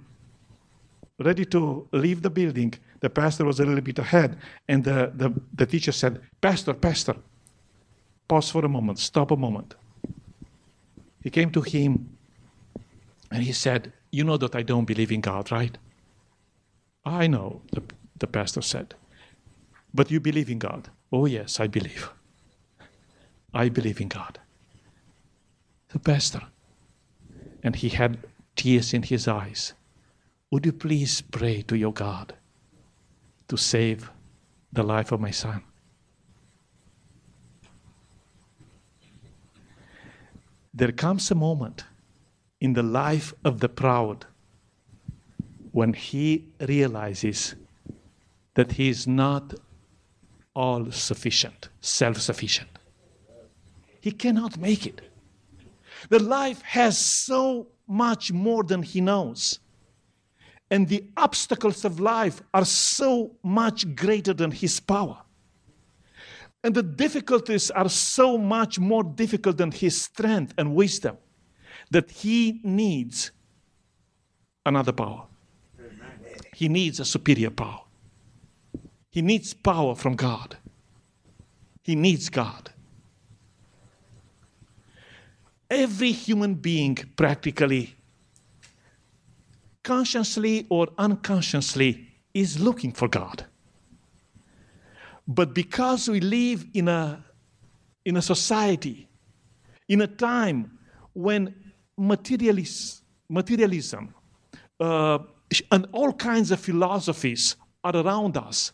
ready 1.20 1.46
to 1.46 1.88
leave 1.91 2.22
the 2.22 2.29
building. 2.29 2.74
The 3.00 3.10
pastor 3.10 3.46
was 3.46 3.60
a 3.60 3.65
little 3.65 3.82
bit 3.82 4.00
ahead, 4.00 4.38
and 4.67 4.84
the, 4.84 5.12
the, 5.15 5.34
the 5.53 5.65
teacher 5.65 5.91
said, 5.91 6.22
Pastor, 6.41 6.74
Pastor, 6.74 7.15
pause 8.27 8.50
for 8.50 8.65
a 8.65 8.70
moment, 8.70 9.00
stop 9.00 9.32
a 9.32 9.38
moment. 9.38 9.75
He 11.22 11.29
came 11.29 11.51
to 11.51 11.62
him 11.62 12.17
and 13.32 13.43
he 13.43 13.53
said, 13.53 13.93
You 14.12 14.24
know 14.24 14.38
that 14.38 14.55
I 14.55 14.62
don't 14.62 14.86
believe 14.86 15.12
in 15.12 15.22
God, 15.22 15.51
right? 15.51 15.77
I 17.05 17.27
know, 17.27 17.62
the, 17.72 17.82
the 18.20 18.27
pastor 18.27 18.62
said. 18.62 18.96
But 19.93 20.12
you 20.12 20.20
believe 20.20 20.50
in 20.50 20.60
God? 20.60 20.89
Oh, 21.12 21.25
yes, 21.25 21.60
I 21.60 21.67
believe. 21.67 22.10
I 23.53 23.70
believe 23.70 24.01
in 24.01 24.08
God. 24.08 24.39
The 25.89 26.00
pastor. 26.00 26.41
And 27.62 27.75
he 27.75 27.89
had 27.89 28.17
tears 28.55 28.93
in 28.93 29.03
his 29.03 29.27
eyes. 29.27 29.74
Would 30.54 30.68
you 30.68 30.72
please 30.72 31.20
pray 31.20 31.64
to 31.64 31.76
your 31.76 31.92
God 31.92 32.36
to 33.48 33.58
save 33.58 34.12
the 34.72 34.84
life 34.84 35.12
of 35.12 35.20
my 35.20 35.32
son? 35.32 35.64
There 40.72 40.92
comes 40.92 41.32
a 41.32 41.34
moment 41.34 41.86
in 42.62 42.74
the 42.74 42.84
life 42.84 43.34
of 43.44 43.62
the 43.62 43.68
proud 43.68 44.28
when 45.72 45.94
he 45.94 46.50
realizes 46.60 47.56
that 48.54 48.74
he 48.74 48.90
is 48.90 49.08
not 49.08 49.56
all 50.56 50.92
sufficient, 50.92 51.70
self 51.82 52.22
sufficient. 52.22 52.78
He 54.02 54.12
cannot 54.12 54.60
make 54.60 54.86
it. 54.86 55.02
The 56.10 56.22
life 56.22 56.62
has 56.62 57.00
so 57.00 57.70
much 57.88 58.32
more 58.32 58.64
than 58.64 58.84
he 58.84 59.02
knows. 59.02 59.58
And 60.74 60.88
the 60.88 61.06
obstacles 61.18 61.86
of 61.86 62.00
life 62.00 62.42
are 62.51 62.65
so 62.65 63.36
much 63.44 63.96
greater 63.96 64.34
than 64.34 64.50
his 64.50 64.80
power. 64.80 65.20
And 66.63 66.74
the 66.74 66.82
difficulties 66.82 67.70
are 67.70 67.89
so 67.89 68.39
much 68.39 68.80
more 68.80 69.03
difficult 69.03 69.58
than 69.58 69.72
his 69.72 70.01
strength 70.01 70.51
and 70.58 70.74
wisdom 70.74 71.18
that 71.92 72.10
he 72.10 72.60
needs 72.63 73.30
another 74.65 74.92
power. 74.94 75.27
He 76.56 76.70
needs 76.70 77.00
a 77.00 77.06
superior 77.06 77.51
power. 77.51 77.82
He 79.12 79.22
needs 79.22 79.53
power 79.53 79.94
from 79.94 80.15
God. 80.15 80.58
He 81.84 81.94
needs 81.96 82.30
God. 82.30 82.72
Every 85.70 86.13
human 86.13 86.56
being, 86.56 86.96
practically, 87.15 87.96
consciously 89.84 90.66
or 90.70 90.88
unconsciously, 90.98 92.08
is 92.34 92.60
looking 92.60 92.92
for 92.92 93.08
God. 93.08 93.46
But 95.28 95.54
because 95.54 96.10
we 96.10 96.20
live 96.20 96.66
in 96.74 96.88
a, 96.88 97.24
in 98.06 98.18
a 98.18 98.22
society, 98.22 99.08
in 99.88 100.02
a 100.02 100.08
time 100.08 100.78
when 101.13 101.54
materialis, 101.98 103.02
materialism 103.30 104.13
uh, 104.80 105.20
and 105.72 105.88
all 105.92 106.12
kinds 106.12 106.52
of 106.52 106.60
philosophies 106.60 107.56
are 107.84 107.96
around 107.96 108.38
us, 108.38 108.72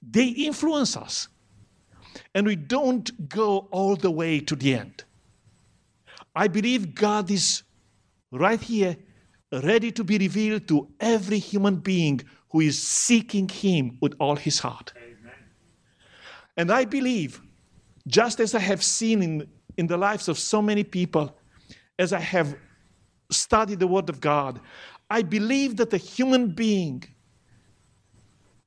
they 0.00 0.28
influence 0.28 0.96
us. 0.96 1.28
And 2.34 2.46
we 2.46 2.56
don't 2.56 3.28
go 3.28 3.68
all 3.70 3.96
the 3.96 4.10
way 4.10 4.40
to 4.40 4.56
the 4.56 4.74
end. 4.74 5.04
I 6.34 6.48
believe 6.48 6.94
God 6.94 7.30
is 7.30 7.62
right 8.30 8.60
here, 8.60 8.96
ready 9.52 9.92
to 9.92 10.04
be 10.04 10.18
revealed 10.18 10.66
to 10.68 10.88
every 10.98 11.38
human 11.38 11.76
being 11.76 12.20
who 12.50 12.60
is 12.60 12.80
seeking 12.80 13.48
Him 13.48 13.98
with 14.00 14.14
all 14.18 14.36
his 14.36 14.58
heart. 14.58 14.92
Amen. 14.96 15.32
And 16.56 16.70
I 16.70 16.84
believe, 16.84 17.40
just 18.06 18.40
as 18.40 18.54
I 18.54 18.60
have 18.60 18.82
seen 18.82 19.22
in, 19.22 19.48
in 19.76 19.86
the 19.86 19.96
lives 19.96 20.28
of 20.28 20.38
so 20.38 20.62
many 20.62 20.84
people, 20.84 21.36
as 21.98 22.12
I 22.12 22.20
have 22.20 22.56
studied 23.30 23.80
the 23.80 23.86
Word 23.86 24.08
of 24.08 24.20
God, 24.20 24.60
I 25.10 25.22
believe 25.22 25.76
that 25.76 25.92
a 25.92 25.98
human 25.98 26.48
being, 26.48 27.04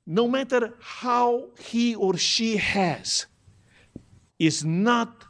no 0.06 0.27
matter 0.27 0.74
how 0.80 1.50
he 1.60 1.96
or 1.96 2.18
she 2.18 2.58
has, 2.58 3.25
is 4.38 4.63
not 4.63 5.25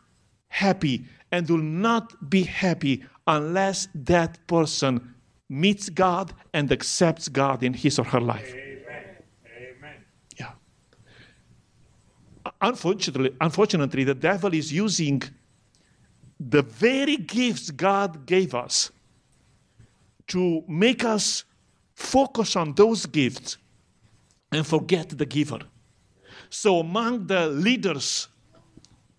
happy 0.47 1.05
and 1.31 1.50
will 1.50 1.57
not 1.57 2.29
be 2.29 2.43
happy 2.43 3.03
unless 3.27 3.88
that 3.93 4.45
person 4.47 5.14
meets 5.55 5.89
God 5.89 6.33
and 6.53 6.71
accepts 6.71 7.29
God 7.29 7.63
in 7.63 7.74
his 7.74 7.97
or 7.97 8.05
her 8.05 8.19
life. 8.19 8.53
Amen. 8.53 9.03
Amen. 9.57 9.95
Yeah. 10.38 10.51
Unfortunately, 12.62 13.35
unfortunately, 13.39 14.03
the 14.03 14.15
devil 14.15 14.53
is 14.53 14.71
using 14.71 15.24
the 16.39 16.62
very 16.62 17.17
gifts 17.17 17.71
God 17.71 18.25
gave 18.25 18.53
us 18.53 18.91
to 20.27 20.63
make 20.67 21.05
us 21.05 21.45
focus 21.93 22.55
on 22.55 22.74
those 22.74 23.05
gifts 23.05 23.57
and 24.51 24.67
forget 24.67 25.09
the 25.09 25.25
giver. 25.25 25.59
So, 26.50 26.79
among 26.79 27.27
the 27.27 27.47
leaders 27.47 28.27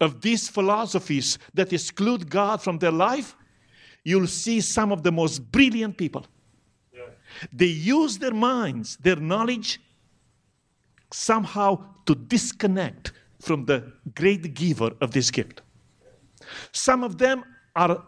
of 0.00 0.20
these 0.20 0.48
philosophies 0.48 1.38
that 1.54 1.72
exclude 1.72 2.28
God 2.28 2.62
from 2.62 2.78
their 2.78 2.92
life, 2.92 3.34
you'll 4.06 4.28
see 4.28 4.60
some 4.60 4.92
of 4.92 5.02
the 5.02 5.10
most 5.10 5.40
brilliant 5.50 5.98
people. 5.98 6.24
Yeah. 6.94 7.00
They 7.52 7.72
use 7.96 8.18
their 8.18 8.32
minds, 8.32 8.96
their 8.98 9.16
knowledge, 9.16 9.80
somehow 11.12 11.70
to 12.06 12.14
disconnect 12.14 13.12
from 13.40 13.64
the 13.64 13.92
great 14.14 14.54
giver 14.54 14.92
of 15.00 15.10
this 15.10 15.32
gift. 15.32 15.60
Some 16.70 17.02
of 17.02 17.18
them 17.18 17.44
are 17.74 18.00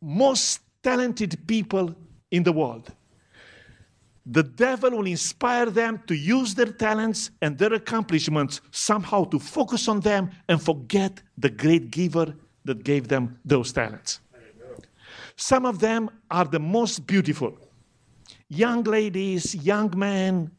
most 0.00 0.60
talented 0.82 1.46
people 1.46 1.94
in 2.30 2.42
the 2.42 2.52
world. 2.52 2.90
The 4.24 4.44
devil 4.44 4.92
will 4.92 5.06
inspire 5.06 5.66
them 5.66 6.02
to 6.06 6.14
use 6.14 6.54
their 6.54 6.72
talents 6.72 7.30
and 7.42 7.58
their 7.58 7.74
accomplishments 7.74 8.62
somehow 8.70 9.24
to 9.24 9.38
focus 9.38 9.88
on 9.88 10.00
them 10.00 10.30
and 10.48 10.60
forget 10.60 11.22
the 11.36 11.50
great 11.50 11.90
giver 11.90 12.34
that 12.64 12.82
gave 12.82 13.08
them 13.08 13.38
those 13.44 13.72
talents. 13.72 14.20
Some 15.36 15.66
of 15.66 15.78
them 15.78 16.10
are 16.30 16.46
the 16.46 16.58
most 16.58 17.06
beautiful. 17.06 17.56
Young 18.48 18.82
ladies, 18.82 19.54
young 19.54 19.92
men, 19.96 20.50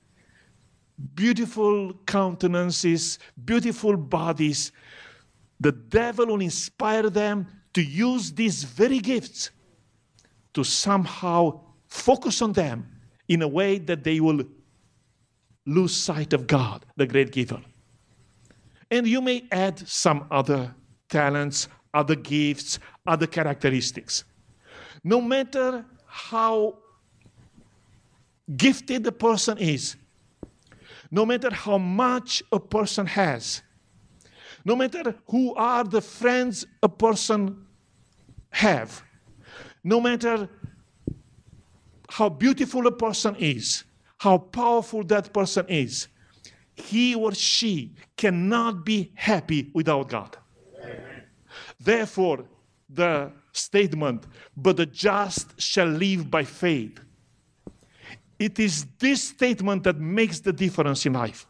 beautiful 1.16 1.94
countenances, 2.06 3.20
beautiful 3.44 3.98
bodies. 3.98 4.72
The 5.60 5.72
devil 5.72 6.28
will 6.28 6.42
inspire 6.42 7.10
them 7.10 7.48
to 7.74 7.82
use 7.84 8.32
these 8.32 8.63
very 8.63 9.00
gifts 9.00 9.52
to 10.54 10.63
somehow 10.63 11.62
focus 11.88 12.42
on 12.42 12.54
them 12.54 12.88
in 13.28 13.42
a 13.42 13.48
way 13.48 13.78
that 13.80 14.04
they 14.04 14.20
will 14.20 14.44
lose 15.66 15.96
sight 15.96 16.34
of 16.34 16.48
God, 16.48 16.86
the 16.96 17.06
great 17.06 17.32
giver. 17.32 17.62
And 18.90 19.06
you 19.08 19.22
may 19.22 19.46
add 19.52 19.88
some 19.88 20.28
other 20.32 20.74
talents, 21.10 21.68
other 21.94 22.16
gifts, 22.16 22.80
other 23.06 23.28
characteristics. 23.28 24.24
No 25.04 25.22
matter 25.22 25.86
how 26.06 26.78
gifted 28.56 29.04
the 29.04 29.12
person 29.12 29.58
is, 29.58 29.96
no 31.12 31.26
matter 31.26 31.54
how 31.54 31.78
much 31.78 32.44
a 32.52 32.60
person 32.60 33.06
has, 33.06 33.62
no 34.66 34.76
matter 34.76 35.16
who 35.28 35.56
are 35.56 35.84
the 35.84 36.02
friends 36.02 36.66
a 36.84 36.90
person 36.90 37.66
have, 38.50 39.04
no 39.84 40.02
matter 40.02 40.50
how 42.10 42.30
beautiful 42.30 42.88
a 42.88 42.92
person 42.92 43.36
is, 43.38 43.84
how 44.18 44.38
powerful 44.38 45.04
that 45.04 45.34
person 45.34 45.66
is, 45.70 46.08
he 46.76 47.16
or 47.16 47.34
she 47.34 47.94
cannot 48.16 48.86
be 48.86 49.12
happy 49.16 49.72
without 49.74 50.10
God. 50.10 50.38
Amen. 50.82 51.24
Therefore, 51.80 52.46
the 52.90 53.32
statement, 53.58 54.26
but 54.56 54.78
the 54.78 54.86
just 54.86 55.60
shall 55.60 55.88
live 55.88 56.30
by 56.30 56.43
faith. 56.43 57.00
It 58.39 58.60
is 58.60 58.86
this 59.00 59.24
statement 59.24 59.84
that 59.84 60.00
makes 60.00 60.39
the 60.39 60.54
difference 60.54 61.06
in 61.06 61.13
life. 61.13 61.48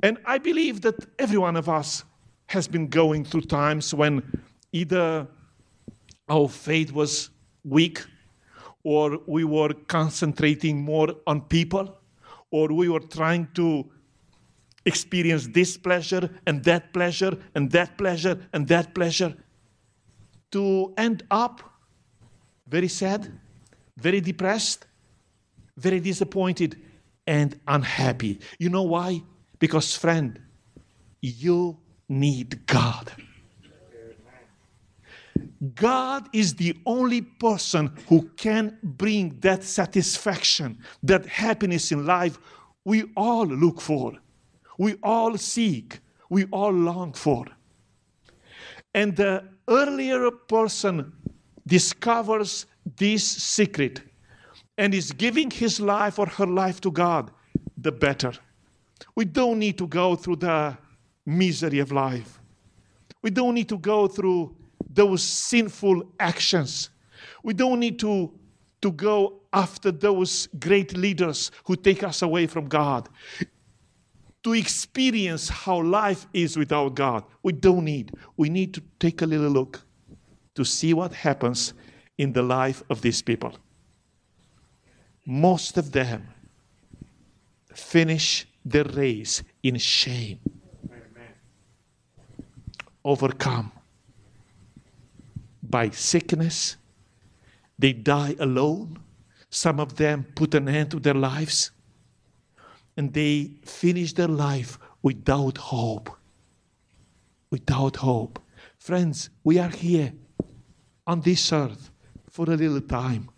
And 0.00 0.18
I 0.24 0.38
believe 0.38 0.80
that 0.82 1.06
every 1.18 1.38
one 1.38 1.56
of 1.56 1.68
us 1.68 2.04
has 2.46 2.68
been 2.68 2.88
going 2.88 3.24
through 3.24 3.42
times 3.42 3.92
when 3.92 4.22
either 4.72 5.26
our 6.28 6.48
faith 6.48 6.92
was 6.92 7.30
weak, 7.64 8.04
or 8.84 9.18
we 9.26 9.44
were 9.44 9.74
concentrating 9.86 10.80
more 10.80 11.08
on 11.26 11.40
people, 11.42 11.98
or 12.50 12.68
we 12.68 12.88
were 12.88 13.00
trying 13.00 13.48
to 13.54 13.84
experience 14.86 15.48
this 15.48 15.76
pleasure 15.76 16.30
and 16.46 16.64
that 16.64 16.92
pleasure 16.92 17.36
and 17.54 17.70
that 17.70 17.98
pleasure 17.98 18.38
and 18.52 18.66
that 18.68 18.94
pleasure 18.94 19.34
to 20.52 20.94
end 20.96 21.24
up 21.30 21.62
very 22.66 22.88
sad, 22.88 23.32
very 23.96 24.20
depressed, 24.20 24.86
very 25.76 26.00
disappointed, 26.00 26.80
and 27.26 27.58
unhappy. 27.66 28.40
You 28.58 28.70
know 28.70 28.82
why? 28.82 29.22
Because, 29.58 29.94
friend, 29.94 30.40
you 31.20 31.78
need 32.08 32.66
God. 32.66 33.12
God 35.74 36.28
is 36.32 36.54
the 36.54 36.76
only 36.86 37.20
person 37.22 37.92
who 38.08 38.22
can 38.36 38.78
bring 38.82 39.38
that 39.40 39.64
satisfaction, 39.64 40.78
that 41.02 41.26
happiness 41.26 41.92
in 41.92 42.06
life 42.06 42.38
we 42.84 43.04
all 43.16 43.46
look 43.46 43.80
for, 43.80 44.14
we 44.78 44.94
all 45.02 45.36
seek, 45.36 45.98
we 46.30 46.44
all 46.46 46.72
long 46.72 47.12
for. 47.12 47.44
And 48.94 49.14
the 49.16 49.44
earlier 49.68 50.24
a 50.24 50.32
person 50.32 51.12
discovers 51.66 52.66
this 52.96 53.24
secret 53.24 54.00
and 54.76 54.94
is 54.94 55.12
giving 55.12 55.50
his 55.50 55.80
life 55.80 56.18
or 56.18 56.26
her 56.26 56.46
life 56.46 56.80
to 56.80 56.90
God, 56.90 57.30
the 57.76 57.92
better. 57.92 58.32
We 59.14 59.24
don't 59.24 59.58
need 59.58 59.76
to 59.78 59.86
go 59.86 60.16
through 60.16 60.36
the 60.36 60.76
misery 61.26 61.80
of 61.80 61.92
life. 61.92 62.40
We 63.22 63.30
don't 63.30 63.54
need 63.54 63.68
to 63.68 63.78
go 63.78 64.06
through 64.06 64.56
those 64.88 65.22
sinful 65.22 66.12
actions. 66.18 66.90
We 67.42 67.52
don't 67.52 67.80
need 67.80 67.98
to, 68.00 68.32
to 68.82 68.92
go 68.92 69.40
after 69.52 69.90
those 69.90 70.48
great 70.58 70.96
leaders 70.96 71.50
who 71.64 71.76
take 71.76 72.02
us 72.02 72.22
away 72.22 72.46
from 72.46 72.68
God. 72.68 73.08
To 74.44 74.52
experience 74.52 75.48
how 75.48 75.82
life 75.82 76.26
is 76.32 76.56
without 76.56 76.94
God. 76.94 77.24
We 77.42 77.52
don't 77.52 77.84
need. 77.84 78.12
We 78.36 78.48
need 78.48 78.72
to 78.74 78.82
take 78.98 79.22
a 79.22 79.26
little 79.26 79.50
look 79.50 79.82
to 80.54 80.64
see 80.64 80.94
what 80.94 81.12
happens 81.12 81.74
in 82.16 82.32
the 82.32 82.42
life 82.42 82.82
of 82.90 83.00
these 83.00 83.22
people. 83.22 83.52
Most 85.26 85.76
of 85.76 85.92
them 85.92 86.28
finish 87.74 88.46
the 88.64 88.84
race 88.84 89.42
in 89.62 89.76
shame, 89.76 90.40
overcome 93.04 93.72
by 95.62 95.90
sickness. 95.90 96.76
They 97.78 97.92
die 97.92 98.34
alone. 98.40 98.98
Some 99.50 99.80
of 99.80 99.96
them 99.96 100.26
put 100.34 100.54
an 100.54 100.68
end 100.68 100.90
to 100.90 100.98
their 100.98 101.14
lives 101.14 101.70
and 102.98 103.12
they 103.14 103.52
finish 103.64 104.12
their 104.12 104.26
life 104.26 104.76
without 105.02 105.56
hope. 105.56 106.10
Without 107.48 107.94
hope. 107.94 108.40
Friends, 108.76 109.30
we 109.44 109.56
are 109.60 109.68
here 109.68 110.12
on 111.06 111.20
this 111.20 111.52
earth 111.52 111.92
for 112.28 112.50
a 112.50 112.56
little 112.56 112.80
time 112.80 113.30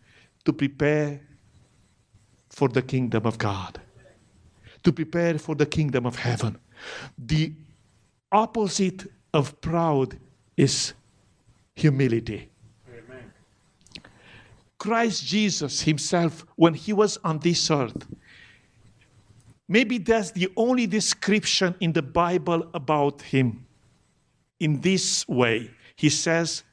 to 0.47 0.55
prepare 0.55 1.21
for 2.49 2.71
the 2.71 2.81
kingdom 2.81 3.27
of 3.27 3.37
God, 3.37 3.79
to 4.83 4.93
prepare 4.93 5.39
for 5.39 5.55
the 5.55 5.67
kingdom 5.67 6.07
of 6.07 6.17
heaven. 6.17 6.57
The 7.19 7.53
opposite 8.33 9.13
of 9.35 9.61
proud 9.61 10.19
is 10.57 10.95
humility. 11.77 12.49
Amen. 12.89 13.31
Christ 14.79 15.27
Jesus 15.27 15.83
Himself, 15.83 16.47
when 16.57 16.73
He 16.73 16.95
was 16.95 17.19
on 17.23 17.41
this 17.41 17.71
earth, 17.71 18.09
maybe 19.71 19.99
that's 19.99 20.33
the 20.33 20.49
only 20.57 20.87
description 20.87 21.75
in 21.81 21.93
the 21.93 22.03
Bible 22.03 22.69
about 22.75 23.23
Him. 23.23 23.65
In 24.59 24.81
this 24.81 25.27
way, 25.29 25.71
He 25.95 26.11
says, 26.11 26.65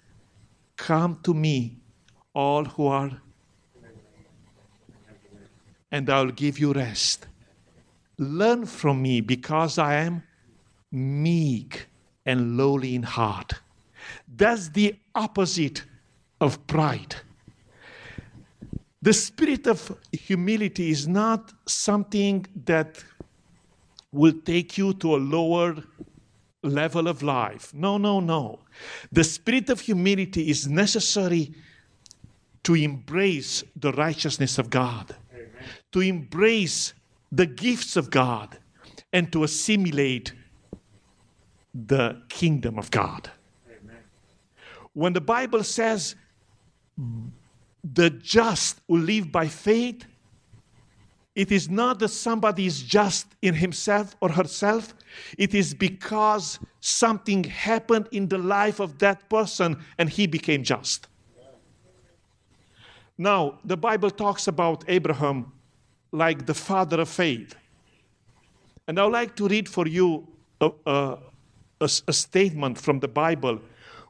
Come 0.76 1.20
to 1.24 1.34
me, 1.34 1.78
all 2.34 2.66
who 2.66 2.88
are, 2.88 3.22
and 5.92 6.10
I'll 6.10 6.32
give 6.32 6.60
you 6.60 6.74
rest. 6.74 7.28
Learn 8.18 8.66
from 8.66 9.02
me 9.02 9.22
because 9.22 9.78
I 9.78 9.94
am 9.96 10.24
meek 10.92 11.88
and 12.26 12.58
lowly 12.58 12.96
in 12.96 13.04
heart. 13.04 13.54
That's 14.28 14.70
the 14.70 14.96
opposite 15.16 15.84
of 16.42 16.66
pride. 16.68 17.16
The 19.02 19.14
spirit 19.14 19.68
of 19.68 19.96
humility 20.12 20.90
is 20.90 21.08
not 21.08 21.54
something 21.68 22.46
that 22.66 23.04
will 24.12 24.34
take 24.44 24.78
you 24.78 24.94
to 24.96 25.16
a 25.16 25.18
lower 25.18 25.76
level 26.64 27.08
of 27.08 27.22
life. 27.22 27.74
No, 27.74 27.98
no, 27.98 28.20
no. 28.20 28.60
The 29.12 29.24
spirit 29.24 29.70
of 29.70 29.82
humility 29.82 30.50
is 30.50 30.68
necessary 30.68 31.54
to 32.64 32.76
embrace 32.76 33.64
the 33.76 33.92
righteousness 33.94 34.58
of 34.58 34.70
God, 34.70 35.16
Amen. 35.34 35.50
to 35.92 36.02
embrace 36.02 36.94
the 37.32 37.46
gifts 37.46 37.96
of 37.96 38.10
God, 38.10 38.58
and 39.14 39.32
to 39.32 39.44
assimilate 39.44 40.34
the 41.74 42.22
kingdom 42.30 42.78
of 42.78 42.92
God. 42.92 43.30
Amen. 43.68 43.98
When 44.94 45.14
the 45.14 45.22
Bible 45.22 45.64
says 45.64 46.16
the 47.84 48.10
just 48.10 48.82
will 48.88 49.02
live 49.02 49.32
by 49.32 49.48
faith, 49.48 50.06
it 51.36 51.52
is 51.52 51.70
not 51.70 52.00
that 52.00 52.10
somebody 52.10 52.66
is 52.66 52.82
just 52.82 53.28
in 53.44 53.54
himself 53.54 54.16
or 54.22 54.30
herself. 54.30 54.96
It 55.38 55.54
is 55.54 55.74
because 55.74 56.58
something 56.80 57.44
happened 57.44 58.08
in 58.12 58.28
the 58.28 58.40
life 58.40 58.80
of 58.80 58.98
that 59.00 59.30
person 59.30 59.84
and 60.00 60.10
he 60.10 60.26
became 60.26 60.64
just. 60.64 61.08
Now, 63.20 63.60
the 63.64 63.78
Bible 63.78 64.10
talks 64.10 64.48
about 64.48 64.84
Abraham 64.88 65.52
like 66.12 66.46
the 66.48 66.54
father 66.54 67.02
of 67.02 67.10
faith. 67.10 67.56
And 68.88 69.00
I 69.00 69.04
would 69.04 69.14
like 69.14 69.36
to 69.36 69.48
read 69.48 69.70
for 69.70 69.88
you 69.88 70.28
a, 70.60 70.72
a, 70.88 71.18
a, 71.82 71.90
a 72.08 72.14
statement 72.14 72.80
from 72.80 73.00
the 73.00 73.08
Bible 73.08 73.60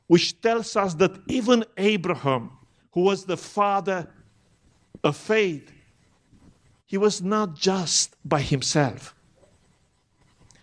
which 0.08 0.40
tells 0.40 0.76
us 0.78 0.94
that 0.96 1.12
even 1.28 1.66
Abraham, 1.76 2.52
who 2.98 3.04
was 3.04 3.26
the 3.26 3.38
father 3.38 4.08
of 5.04 5.16
faith, 5.16 5.72
he 6.88 6.98
was 6.98 7.22
not 7.22 7.54
just 7.54 8.16
by 8.26 8.42
himself. 8.42 9.14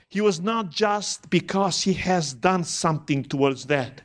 He 0.08 0.20
was 0.20 0.40
not 0.40 0.68
just 0.68 1.30
because 1.30 1.82
he 1.82 1.92
has 1.92 2.34
done 2.34 2.64
something 2.64 3.22
towards 3.22 3.66
that. 3.66 4.02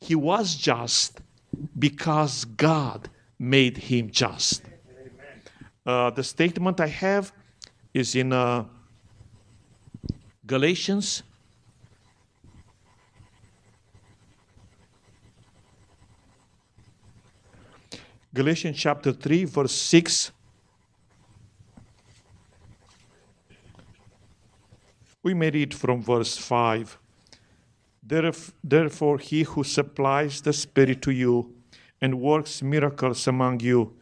He 0.00 0.14
was 0.14 0.54
just 0.54 1.20
because 1.76 2.44
God 2.44 3.08
made 3.40 3.76
him 3.76 4.12
just. 4.12 4.62
Uh, 5.84 6.10
the 6.10 6.22
statement 6.22 6.78
I 6.78 6.86
have 6.86 7.32
is 7.92 8.14
in 8.14 8.32
uh, 8.32 8.66
Galatians 10.46 11.24
Galatians 18.34 18.76
chapter 18.76 19.12
3, 19.12 19.44
verse 19.44 19.70
6. 19.70 20.32
We 25.22 25.34
may 25.34 25.50
read 25.50 25.72
from 25.72 26.02
verse 26.02 26.36
5. 26.36 26.98
Therefore, 28.02 29.18
he 29.18 29.44
who 29.44 29.62
supplies 29.62 30.40
the 30.40 30.52
Spirit 30.52 31.00
to 31.02 31.12
you 31.12 31.54
and 32.00 32.20
works 32.20 32.60
miracles 32.60 33.28
among 33.28 33.60
you, 33.60 33.94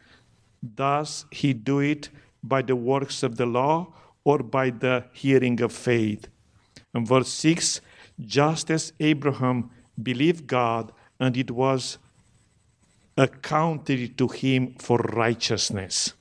does 0.75 1.25
he 1.29 1.53
do 1.53 1.79
it 1.79 2.09
by 2.41 2.63
the 2.63 2.75
works 2.75 3.21
of 3.21 3.37
the 3.37 3.45
law 3.45 3.93
or 4.23 4.39
by 4.39 4.71
the 4.71 5.05
hearing 5.13 5.61
of 5.61 5.71
faith? 5.71 6.27
And 6.91 7.07
verse 7.07 7.29
6 7.29 7.81
Just 8.19 8.71
as 8.71 8.93
Abraham 8.99 9.69
believed 10.01 10.47
God, 10.47 10.91
and 11.19 11.37
it 11.37 11.51
was 11.51 11.99
accounted 13.17 14.17
to 14.17 14.27
him 14.27 14.75
for 14.79 14.97
righteousness. 14.97 16.13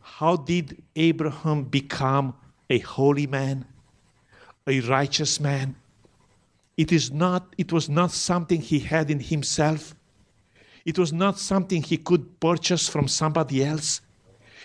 How 0.00 0.36
did 0.36 0.82
Abraham 0.96 1.64
become 1.64 2.34
a 2.68 2.78
holy 2.80 3.26
man, 3.26 3.66
a 4.66 4.80
righteous 4.80 5.38
man? 5.38 5.76
It 6.76 6.92
is 6.92 7.10
not 7.10 7.54
it 7.58 7.72
was 7.72 7.88
not 7.88 8.12
something 8.12 8.60
he 8.60 8.80
had 8.80 9.10
in 9.10 9.20
himself. 9.20 9.94
It 10.84 10.98
was 10.98 11.12
not 11.12 11.38
something 11.38 11.82
he 11.82 11.98
could 11.98 12.40
purchase 12.40 12.88
from 12.88 13.08
somebody 13.08 13.64
else. 13.64 14.00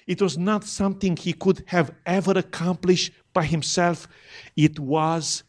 It 0.07 0.21
was 0.21 0.37
not 0.37 0.63
something 0.63 1.17
he 1.17 1.33
could 1.33 1.63
have 1.67 1.93
ever 2.05 2.31
accomplished 2.31 3.11
by 3.33 3.45
himself. 3.45 4.07
It 4.55 4.79
was 4.79 5.43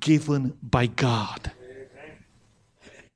given 0.00 0.56
by 0.62 0.86
God. 0.86 1.52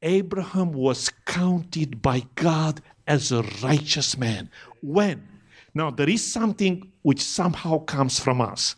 Abraham 0.03 0.73
was 0.73 1.11
counted 1.25 2.01
by 2.01 2.23
God 2.35 2.81
as 3.07 3.33
a 3.33 3.43
righteous 3.63 4.17
man. 4.17 4.51
When? 4.81 5.27
Now, 5.75 5.91
there 5.91 6.09
is 6.09 6.33
something 6.33 6.93
which 7.03 7.23
somehow 7.23 7.79
comes 7.79 8.19
from 8.21 8.41
us. 8.41 8.77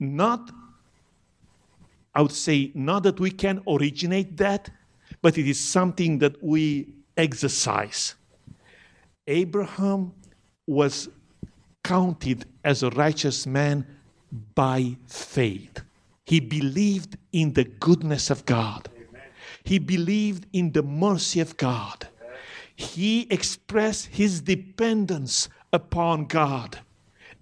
Not, 0.00 0.50
I 2.14 2.22
would 2.22 2.32
say, 2.32 2.72
not 2.74 3.02
that 3.02 3.20
we 3.20 3.30
can 3.30 3.62
originate 3.68 4.36
that, 4.38 4.70
but 5.22 5.38
it 5.38 5.48
is 5.48 5.60
something 5.60 6.18
that 6.18 6.42
we 6.42 6.88
exercise. 7.16 8.14
Abraham 9.26 10.12
was 10.66 11.08
counted 11.82 12.46
as 12.64 12.82
a 12.82 12.90
righteous 12.90 13.46
man 13.46 13.86
by 14.54 14.96
faith. 15.06 15.80
He 16.26 16.40
believed 16.40 17.16
in 17.32 17.52
the 17.52 17.64
goodness 17.64 18.30
of 18.30 18.44
God. 18.46 18.88
He 19.64 19.78
believed 19.78 20.46
in 20.52 20.72
the 20.72 20.82
mercy 20.82 21.40
of 21.40 21.56
God. 21.56 22.08
He 22.76 23.26
expressed 23.30 24.06
his 24.06 24.40
dependence 24.42 25.48
upon 25.72 26.26
God, 26.26 26.78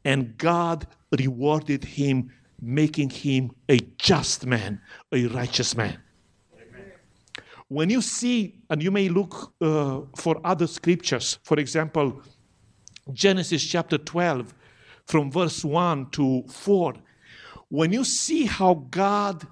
and 0.05 0.37
God 0.39 0.87
rewarded 1.19 1.85
him, 1.85 2.33
making 2.61 3.11
him 3.11 3.51
a 3.69 3.79
just 3.99 4.47
man, 4.47 4.81
a 5.11 5.27
righteous 5.27 5.77
man. 5.77 5.99
When 7.69 7.89
you 7.89 8.03
see, 8.03 8.61
and 8.69 8.83
you 8.83 8.91
may 8.91 9.09
look 9.09 9.55
uh, 9.61 10.03
for 10.17 10.41
other 10.45 10.67
scriptures, 10.67 11.39
for 11.43 11.59
example, 11.59 12.23
Genesis 13.13 13.65
chapter 13.65 13.99
12, 13.99 14.55
from 15.07 15.33
verse 15.33 15.65
1 15.65 16.11
to 16.11 16.45
4, 16.49 16.95
when 17.69 17.93
you 17.93 18.05
see 18.05 18.45
how 18.45 18.75
God 18.91 19.47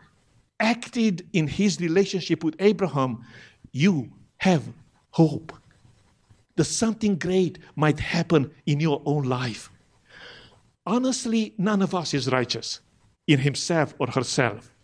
acted 0.61 1.27
in 1.33 1.49
his 1.49 1.81
relationship 1.81 2.45
with 2.45 2.55
Abraham, 2.61 3.25
you 3.73 4.11
have 4.39 4.63
hope 5.11 5.53
that 6.57 6.65
something 6.65 7.17
great 7.19 7.59
might 7.75 7.99
happen 7.99 8.51
in 8.67 8.81
your 8.81 9.03
own 9.07 9.25
life. 9.25 9.71
honestly, 10.87 11.55
none 11.59 11.83
of 11.83 11.95
us 11.95 12.15
is 12.15 12.31
righteous 12.31 12.81
in 13.27 13.39
himself 13.39 13.95
or 13.99 14.09
herself. 14.09 14.75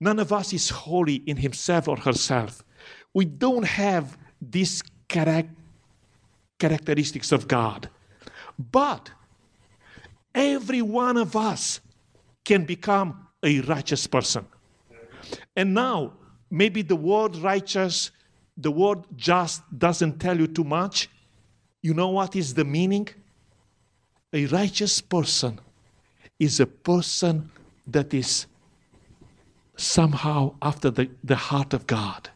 None 0.00 0.18
of 0.20 0.32
us 0.32 0.52
is 0.52 0.70
holy 0.70 1.16
in 1.26 1.36
himself 1.36 1.88
or 1.88 1.96
herself. 1.96 2.62
We 3.14 3.24
don't 3.24 3.64
have 3.64 4.16
these 4.40 4.82
characteristics 6.58 7.32
of 7.32 7.48
God. 7.48 7.88
But 8.58 9.10
every 10.34 10.82
one 10.82 11.16
of 11.16 11.34
us 11.34 11.80
can 12.44 12.64
become 12.64 13.26
a 13.42 13.60
righteous 13.62 14.06
person. 14.06 14.46
And 15.56 15.74
now, 15.74 16.12
maybe 16.50 16.82
the 16.82 16.96
word 16.96 17.36
righteous, 17.36 18.10
the 18.56 18.70
word 18.70 19.04
just 19.16 19.62
doesn't 19.78 20.18
tell 20.18 20.38
you 20.38 20.46
too 20.46 20.64
much. 20.64 21.08
You 21.82 21.94
know 21.94 22.08
what 22.08 22.36
is 22.36 22.54
the 22.54 22.64
meaning? 22.64 23.08
A 24.32 24.46
righteous 24.46 25.00
person 25.00 25.60
is 26.38 26.60
a 26.60 26.66
person 26.66 27.50
that 27.86 28.12
is 28.12 28.46
somehow 29.76 30.54
after 30.60 30.90
the, 30.90 31.08
the 31.24 31.36
heart 31.36 31.72
of 31.72 31.86
God. 31.86 32.28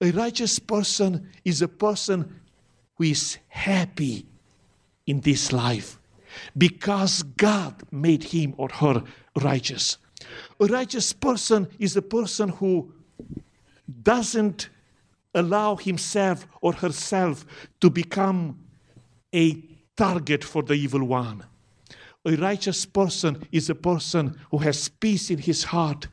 A 0.00 0.10
righteous 0.12 0.58
person 0.58 1.28
is 1.44 1.60
a 1.60 1.68
person 1.68 2.40
who 2.96 3.04
is 3.04 3.38
happy 3.48 4.26
in 5.06 5.20
this 5.20 5.52
life 5.52 5.98
because 6.56 7.22
God 7.22 7.82
made 7.90 8.22
him 8.22 8.54
or 8.56 8.68
her 8.68 9.02
righteous. 9.40 9.98
A 10.60 10.66
righteous 10.66 11.12
person 11.12 11.68
is 11.78 11.96
a 11.96 12.02
person 12.02 12.48
who 12.48 12.92
doesn't 14.02 14.68
allow 15.34 15.76
himself 15.76 16.46
or 16.60 16.72
herself 16.72 17.46
to 17.80 17.90
become 17.90 18.58
a 19.34 19.62
target 19.96 20.44
for 20.44 20.62
the 20.62 20.74
evil 20.74 21.04
one. 21.04 21.44
A 22.24 22.36
righteous 22.36 22.84
person 22.84 23.46
is 23.52 23.70
a 23.70 23.74
person 23.74 24.38
who 24.50 24.58
has 24.58 24.88
peace 24.88 25.30
in 25.30 25.38
his 25.38 25.64
heart, 25.64 26.08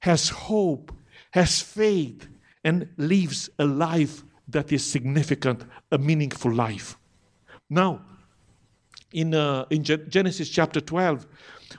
has 0.00 0.28
hope, 0.28 0.92
has 1.32 1.60
faith, 1.60 2.28
and 2.64 2.88
lives 2.96 3.48
a 3.58 3.64
life 3.64 4.22
that 4.48 4.72
is 4.72 4.84
significant, 4.84 5.64
a 5.92 5.98
meaningful 5.98 6.52
life. 6.52 6.96
Now, 7.70 8.02
in, 9.12 9.34
uh, 9.34 9.66
in 9.70 9.84
Genesis 9.84 10.48
chapter 10.48 10.80
12, 10.80 11.26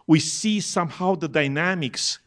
we 0.07 0.19
see 0.19 0.59
somehow 0.59 1.15
the 1.15 1.27
dynamics. 1.27 2.19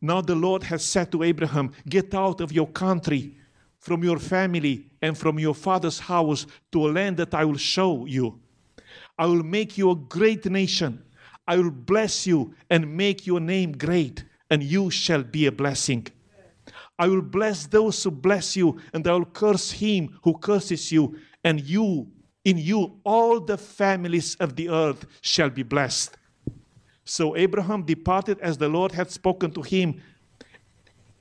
Now 0.00 0.20
the 0.20 0.34
Lord 0.34 0.62
has 0.64 0.84
said 0.84 1.12
to 1.12 1.22
Abraham, 1.22 1.72
Get 1.88 2.14
out 2.14 2.40
of 2.40 2.52
your 2.52 2.66
country, 2.66 3.36
from 3.78 4.02
your 4.02 4.18
family, 4.18 4.86
and 5.00 5.16
from 5.16 5.38
your 5.38 5.54
father's 5.54 5.98
house 5.98 6.46
to 6.72 6.86
a 6.86 6.90
land 6.90 7.16
that 7.18 7.34
I 7.34 7.44
will 7.44 7.56
show 7.56 8.06
you. 8.06 8.40
I 9.18 9.26
will 9.26 9.42
make 9.42 9.78
you 9.78 9.90
a 9.90 9.96
great 9.96 10.46
nation. 10.46 11.02
I 11.46 11.56
will 11.56 11.70
bless 11.70 12.26
you 12.26 12.54
and 12.68 12.96
make 12.96 13.26
your 13.26 13.40
name 13.40 13.72
great, 13.72 14.24
and 14.50 14.62
you 14.62 14.90
shall 14.90 15.22
be 15.22 15.46
a 15.46 15.52
blessing. 15.52 16.06
I 16.98 17.06
will 17.08 17.22
bless 17.22 17.66
those 17.66 18.02
who 18.02 18.10
bless 18.10 18.56
you, 18.56 18.78
and 18.92 19.06
I 19.06 19.12
will 19.12 19.24
curse 19.24 19.70
him 19.70 20.18
who 20.22 20.36
curses 20.36 20.92
you, 20.92 21.16
and 21.44 21.60
you, 21.60 22.08
in 22.44 22.58
you, 22.58 23.00
all 23.04 23.40
the 23.40 23.56
families 23.56 24.34
of 24.36 24.56
the 24.56 24.68
earth 24.68 25.06
shall 25.22 25.48
be 25.48 25.62
blessed. 25.62 26.17
So 27.08 27.34
Abraham 27.36 27.84
departed 27.84 28.38
as 28.40 28.58
the 28.58 28.68
Lord 28.68 28.92
had 28.92 29.10
spoken 29.10 29.50
to 29.52 29.62
him. 29.62 30.02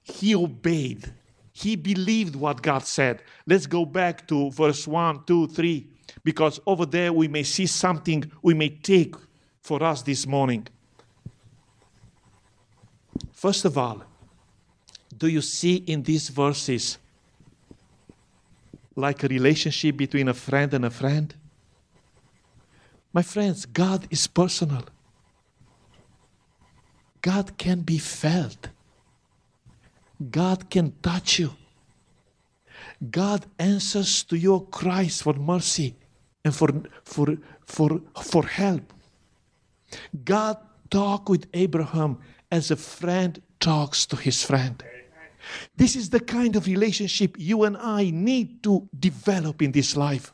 He 0.04 0.36
obeyed. 0.36 1.14
He 1.54 1.78
believed 1.78 2.36
what 2.36 2.62
God 2.62 2.84
said. 2.84 3.24
Let's 3.46 3.66
go 3.68 3.86
back 3.86 4.28
to 4.28 4.52
verse 4.52 4.86
1, 4.86 5.24
2, 5.26 5.48
3, 5.48 5.88
because 6.26 6.60
over 6.68 6.86
there 6.86 7.14
we 7.14 7.30
may 7.30 7.44
see 7.44 7.66
something 7.66 8.30
we 8.42 8.54
may 8.54 8.68
take 8.68 9.16
for 9.62 9.82
us 9.82 10.02
this 10.02 10.28
morning. 10.28 10.68
First 13.32 13.64
of 13.64 13.78
all, 13.78 14.04
do 15.18 15.28
you 15.28 15.42
see 15.42 15.78
in 15.78 16.04
these 16.04 16.28
verses 16.28 16.98
like 18.94 19.24
a 19.24 19.28
relationship 19.30 19.96
between 19.96 20.28
a 20.28 20.34
friend 20.34 20.74
and 20.74 20.84
a 20.84 20.90
friend? 20.90 21.34
My 23.14 23.22
friends, 23.22 23.66
God 23.66 24.06
is 24.10 24.28
personal. 24.28 24.84
God 27.22 27.58
can 27.58 27.82
be 27.82 27.98
felt. 27.98 28.70
God 30.32 30.70
can 30.70 30.94
touch 31.02 31.40
you. 31.40 31.52
God 33.12 33.46
answers 33.60 34.24
to 34.24 34.38
your 34.38 34.66
cries 34.66 35.22
for 35.22 35.34
mercy 35.34 35.96
and 36.44 36.56
for, 36.56 36.70
for, 37.04 37.38
for, 37.66 38.02
for 38.24 38.46
help. 38.46 38.94
God 40.24 40.58
talked 40.90 41.30
with 41.30 41.48
Abraham 41.54 42.18
as 42.52 42.72
a 42.72 42.76
friend 42.76 43.42
talks 43.60 44.06
to 44.08 44.16
his 44.16 44.44
friend. 44.44 44.84
This 45.76 45.96
is 45.96 46.10
the 46.10 46.20
kind 46.20 46.56
of 46.56 46.68
relationship 46.68 47.36
you 47.38 47.64
and 47.64 47.78
I 47.78 48.10
need 48.10 48.64
to 48.64 48.88
develop 49.00 49.62
in 49.62 49.72
this 49.72 49.96
life. 49.96 50.34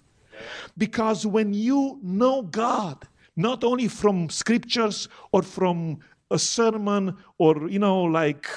Because 0.78 1.26
when 1.26 1.54
you 1.54 2.00
know 2.02 2.41
God, 2.41 3.08
not 3.36 3.63
only 3.63 3.88
from 3.88 4.30
scriptures 4.30 5.08
or 5.32 5.41
from 5.41 6.00
a 6.32 6.40
sermon 6.40 7.18
or, 7.38 7.70
you 7.70 7.80
know, 7.80 8.04
like 8.04 8.48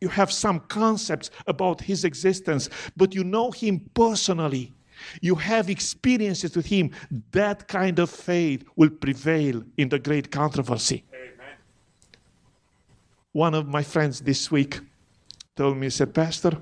you 0.00 0.08
have 0.08 0.32
some 0.32 0.60
concepts 0.60 1.30
about 1.46 1.80
his 1.80 2.04
existence, 2.04 2.68
but 2.96 3.14
you 3.14 3.24
know 3.24 3.50
him 3.50 3.80
personally. 3.94 4.72
You 5.20 5.36
have 5.36 5.70
experiences 5.70 6.56
with 6.56 6.66
him. 6.66 6.90
That 7.32 7.68
kind 7.68 7.98
of 7.98 8.10
faith 8.10 8.64
will 8.76 8.90
prevail 8.90 9.62
in 9.76 9.88
the 9.88 9.98
great 9.98 10.30
controversy. 10.30 11.04
Amen. 11.12 11.56
One 13.32 13.54
of 13.54 13.68
my 13.68 13.82
friends 13.82 14.20
this 14.20 14.50
week 14.50 14.80
told 15.54 15.76
me, 15.76 15.86
he 15.86 15.90
said, 15.90 16.14
Pastor, 16.14 16.58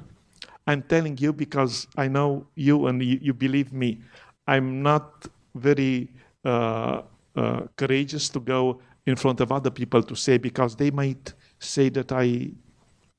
I'm 0.67 0.83
telling 0.83 1.17
you 1.19 1.33
because 1.33 1.87
I 1.97 2.09
know 2.09 2.47
you 2.55 2.87
and 2.89 3.03
you, 3.03 3.19
you 3.23 3.33
believe 3.33 3.73
me. 3.73 4.01
I'm 4.47 4.83
not 4.83 5.27
very 5.55 6.09
uh, 6.45 7.03
uh, 7.37 7.61
courageous 7.77 8.29
to 8.31 8.41
go 8.41 8.81
in 9.07 9.16
front 9.16 9.40
of 9.40 9.53
other 9.53 9.71
people 9.71 10.03
to 10.03 10.14
say 10.14 10.37
because 10.38 10.77
they 10.77 10.90
might 10.90 11.33
say 11.59 11.88
that 11.90 12.12
I, 12.12 12.51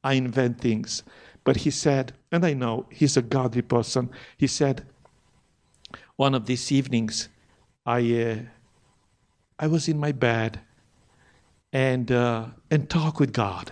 I 0.03 0.13
invent 0.13 0.59
things. 0.59 1.03
But 1.43 1.57
he 1.57 1.71
said, 1.71 2.13
and 2.31 2.45
I 2.45 2.53
know 2.53 2.85
he's 2.91 3.17
a 3.17 3.21
godly 3.21 3.61
person. 3.61 4.09
He 4.37 4.47
said, 4.47 4.85
one 6.17 6.35
of 6.35 6.45
these 6.45 6.71
evenings, 6.71 7.29
I, 7.85 7.99
uh, 8.21 8.35
I 9.57 9.67
was 9.67 9.87
in 9.87 9.97
my 9.97 10.11
bed 10.11 10.59
and 11.71 12.11
uh, 12.11 12.45
and 12.69 12.89
talk 12.89 13.19
with 13.19 13.33
God 13.33 13.71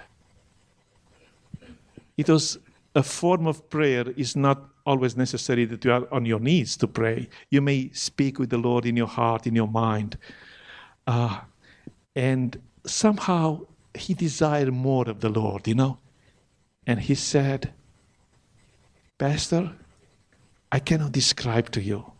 it 2.17 2.29
was 2.29 2.57
a 2.95 3.03
form 3.03 3.47
of 3.47 3.69
prayer 3.69 4.05
is 4.15 4.35
not 4.35 4.69
always 4.85 5.17
necessary 5.17 5.65
that 5.65 5.83
you 5.83 5.91
are 5.91 6.07
on 6.13 6.25
your 6.25 6.39
knees 6.39 6.77
to 6.77 6.87
pray. 6.87 7.27
You 7.49 7.61
may 7.61 7.89
speak 7.91 8.39
with 8.39 8.49
the 8.49 8.57
Lord 8.57 8.85
in 8.85 8.95
your 8.95 9.07
heart, 9.07 9.47
in 9.47 9.55
your 9.55 9.67
mind. 9.67 10.17
Uh, 11.07 11.41
and 12.15 12.61
somehow 12.85 13.61
he 13.93 14.13
desired 14.13 14.73
more 14.73 15.09
of 15.09 15.21
the 15.21 15.29
Lord, 15.29 15.67
you 15.67 15.75
know. 15.75 15.97
And 16.87 16.99
he 16.99 17.15
said, 17.15 17.73
Pastor, 19.17 19.71
I 20.71 20.79
cannot 20.79 21.11
describe 21.11 21.71
to 21.71 21.81
you. 21.81 22.11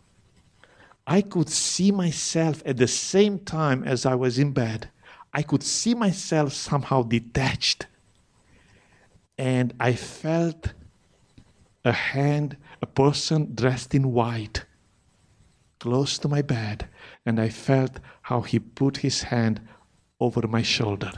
I 1.08 1.22
could 1.22 1.50
see 1.50 1.92
myself 1.92 2.64
at 2.66 2.78
the 2.78 2.88
same 2.88 3.40
time 3.40 3.84
as 3.84 4.06
I 4.06 4.16
was 4.16 4.40
in 4.40 4.52
bed. 4.52 4.90
I 5.34 5.44
could 5.44 5.64
see 5.64 5.94
myself 5.94 6.54
somehow 6.54 7.04
detached 7.04 7.86
and 9.38 9.74
I 9.80 9.94
felt 9.94 10.74
a 11.84 11.92
hand, 11.92 12.58
a 12.82 12.86
person 12.86 13.54
dressed 13.54 13.94
in 13.94 14.14
white, 14.14 14.66
close 15.80 16.18
to 16.20 16.28
my 16.28 16.42
bed, 16.42 16.88
and 17.26 17.40
I 17.40 17.50
felt 17.50 18.00
how 18.24 18.42
he 18.42 18.60
put 18.60 18.98
his 18.98 19.24
hand 19.24 19.62
over 20.20 20.48
my 20.48 20.62
shoulder. 20.62 21.12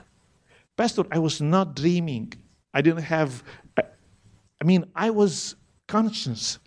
Pastor, 0.75 1.03
I 1.11 1.19
was 1.19 1.41
not 1.41 1.75
dreaming. 1.75 2.33
I 2.73 2.81
didn't 2.81 3.03
have, 3.03 3.43
I 3.77 4.63
mean, 4.63 4.85
I 4.95 5.09
was 5.09 5.55
conscious. 5.87 6.59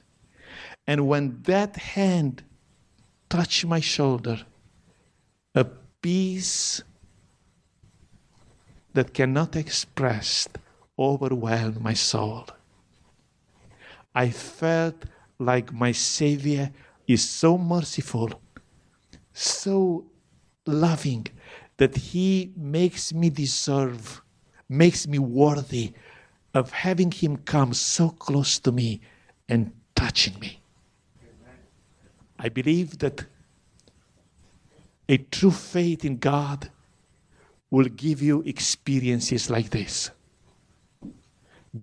And 0.86 1.06
when 1.06 1.42
that 1.42 1.76
hand 1.76 2.42
touched 3.28 3.64
my 3.66 3.80
shoulder, 3.80 4.40
a 5.54 5.66
peace 6.02 6.82
that 8.92 9.14
cannot 9.14 9.54
express 9.56 10.48
overwhelmed 10.98 11.80
my 11.80 11.94
soul. 11.94 12.46
I 14.14 14.30
felt 14.30 15.04
like 15.38 15.72
my 15.72 15.92
Savior 15.92 16.72
is 17.06 17.28
so 17.28 17.56
merciful, 17.56 18.40
so 19.32 20.04
loving, 20.66 21.26
that 21.80 21.96
He 21.96 22.52
makes 22.58 23.14
me 23.14 23.30
deserve, 23.30 24.20
makes 24.68 25.08
me 25.08 25.18
worthy 25.18 25.94
of 26.52 26.70
having 26.72 27.10
Him 27.10 27.38
come 27.38 27.72
so 27.72 28.10
close 28.10 28.58
to 28.58 28.70
me 28.70 29.00
and 29.48 29.72
touching 29.94 30.38
me. 30.40 30.60
I 32.38 32.50
believe 32.50 32.98
that 32.98 33.24
a 35.08 35.16
true 35.16 35.50
faith 35.50 36.04
in 36.04 36.18
God 36.18 36.70
will 37.70 37.88
give 37.88 38.20
you 38.20 38.42
experiences 38.42 39.48
like 39.48 39.70
this. 39.70 40.10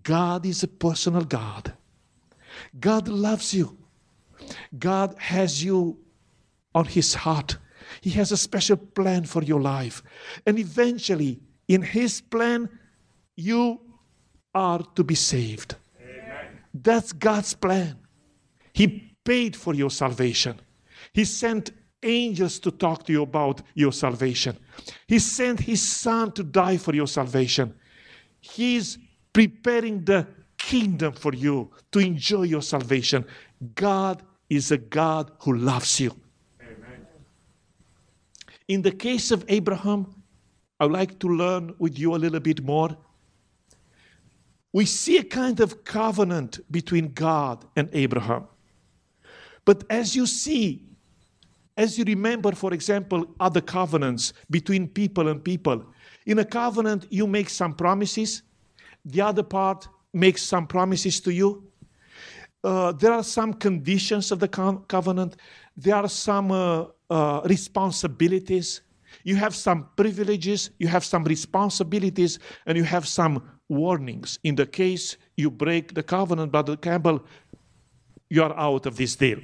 God 0.03 0.45
is 0.45 0.62
a 0.62 0.67
personal 0.67 1.23
God. 1.23 1.73
God 2.79 3.07
loves 3.07 3.51
you. 3.51 3.75
God 4.77 5.15
has 5.17 5.63
you 5.63 5.97
on 6.75 6.86
His 6.86 7.15
heart. 7.15 7.57
He 8.02 8.10
has 8.12 8.32
a 8.32 8.38
special 8.38 8.78
plan 8.78 9.26
for 9.26 9.43
your 9.43 9.62
life. 9.62 10.04
And 10.45 10.60
eventually, 10.60 11.39
in 11.67 11.82
His 11.82 12.21
plan, 12.21 12.69
you 13.36 13.80
are 14.54 14.84
to 14.95 15.04
be 15.04 15.15
saved. 15.15 15.76
Amen. 16.02 16.60
That's 16.73 17.13
God's 17.13 17.54
plan. 17.54 17.97
He 18.73 19.13
paid 19.23 19.56
for 19.56 19.73
your 19.73 19.89
salvation. 19.89 20.60
He 21.13 21.26
sent 21.26 21.71
angels 22.04 22.60
to 22.60 22.71
talk 22.71 23.06
to 23.06 23.12
you 23.12 23.23
about 23.23 23.62
your 23.73 23.91
salvation. 23.91 24.58
He 25.08 25.19
sent 25.19 25.60
His 25.60 25.82
Son 25.88 26.32
to 26.34 26.43
die 26.43 26.78
for 26.78 26.93
your 26.95 27.08
salvation. 27.08 27.73
He's 28.39 28.97
preparing 29.34 30.04
the 30.06 30.28
kingdom 30.58 31.13
for 31.13 31.34
you 31.34 31.71
to 31.91 32.00
enjoy 32.00 32.43
your 32.43 32.62
salvation. 32.62 33.26
God 33.76 34.23
is 34.50 34.71
a 34.71 34.78
God 34.78 35.32
who 35.41 35.56
loves 35.56 36.00
you. 36.00 36.15
In 38.67 38.82
the 38.82 38.91
case 38.91 39.32
of 39.32 39.45
Abraham, 39.47 40.13
I 40.80 40.86
would 40.86 40.93
like 40.93 41.19
to 41.19 41.27
learn 41.27 41.73
with 41.80 41.97
you 41.97 42.15
a 42.15 42.17
little 42.17 42.39
bit 42.39 42.63
more. 42.63 42.95
We 44.73 44.86
see 44.86 45.17
a 45.17 45.23
kind 45.23 45.60
of 45.60 45.84
covenant 45.84 46.60
between 46.69 47.13
God 47.13 47.65
and 47.75 47.89
Abraham. 47.93 48.47
But 49.65 49.84
as 49.89 50.15
you 50.15 50.25
see, 50.25 50.84
as 51.77 51.97
you 51.97 52.03
remember, 52.03 52.51
for 52.51 52.73
example, 52.73 53.25
other 53.39 53.62
covenants 53.62 54.34
between 54.49 54.88
people 54.88 55.30
and 55.30 55.43
people, 55.43 55.86
in 56.25 56.39
a 56.39 56.45
covenant, 56.45 57.08
you 57.10 57.25
make 57.27 57.49
some 57.49 57.73
promises, 57.73 58.43
the 59.06 59.21
other 59.21 59.43
part 59.43 59.88
makes 60.13 60.41
some 60.41 60.67
promises 60.67 61.21
to 61.21 61.32
you. 61.32 61.63
Uh, 62.63 62.91
there 62.91 63.13
are 63.13 63.23
some 63.23 63.53
conditions 63.53 64.32
of 64.32 64.39
the 64.39 64.47
co- 64.47 64.84
covenant, 64.88 65.38
there 65.77 65.95
are 65.95 66.10
some 66.10 66.51
uh, 66.51 66.86
uh, 67.09 67.41
responsibilities. 67.45 68.81
You 69.23 69.35
have 69.35 69.55
some 69.55 69.87
privileges, 69.95 70.71
you 70.79 70.87
have 70.87 71.05
some 71.05 71.23
responsibilities, 71.23 72.39
and 72.65 72.77
you 72.77 72.83
have 72.83 73.07
some 73.07 73.41
warnings. 73.69 74.39
In 74.43 74.55
the 74.55 74.65
case 74.65 75.17
you 75.35 75.51
break 75.51 75.93
the 75.93 76.03
covenant, 76.03 76.51
Brother 76.51 76.75
Campbell, 76.77 77.25
you 78.29 78.43
are 78.43 78.57
out 78.57 78.85
of 78.85 78.97
this 78.97 79.15
deal. 79.15 79.39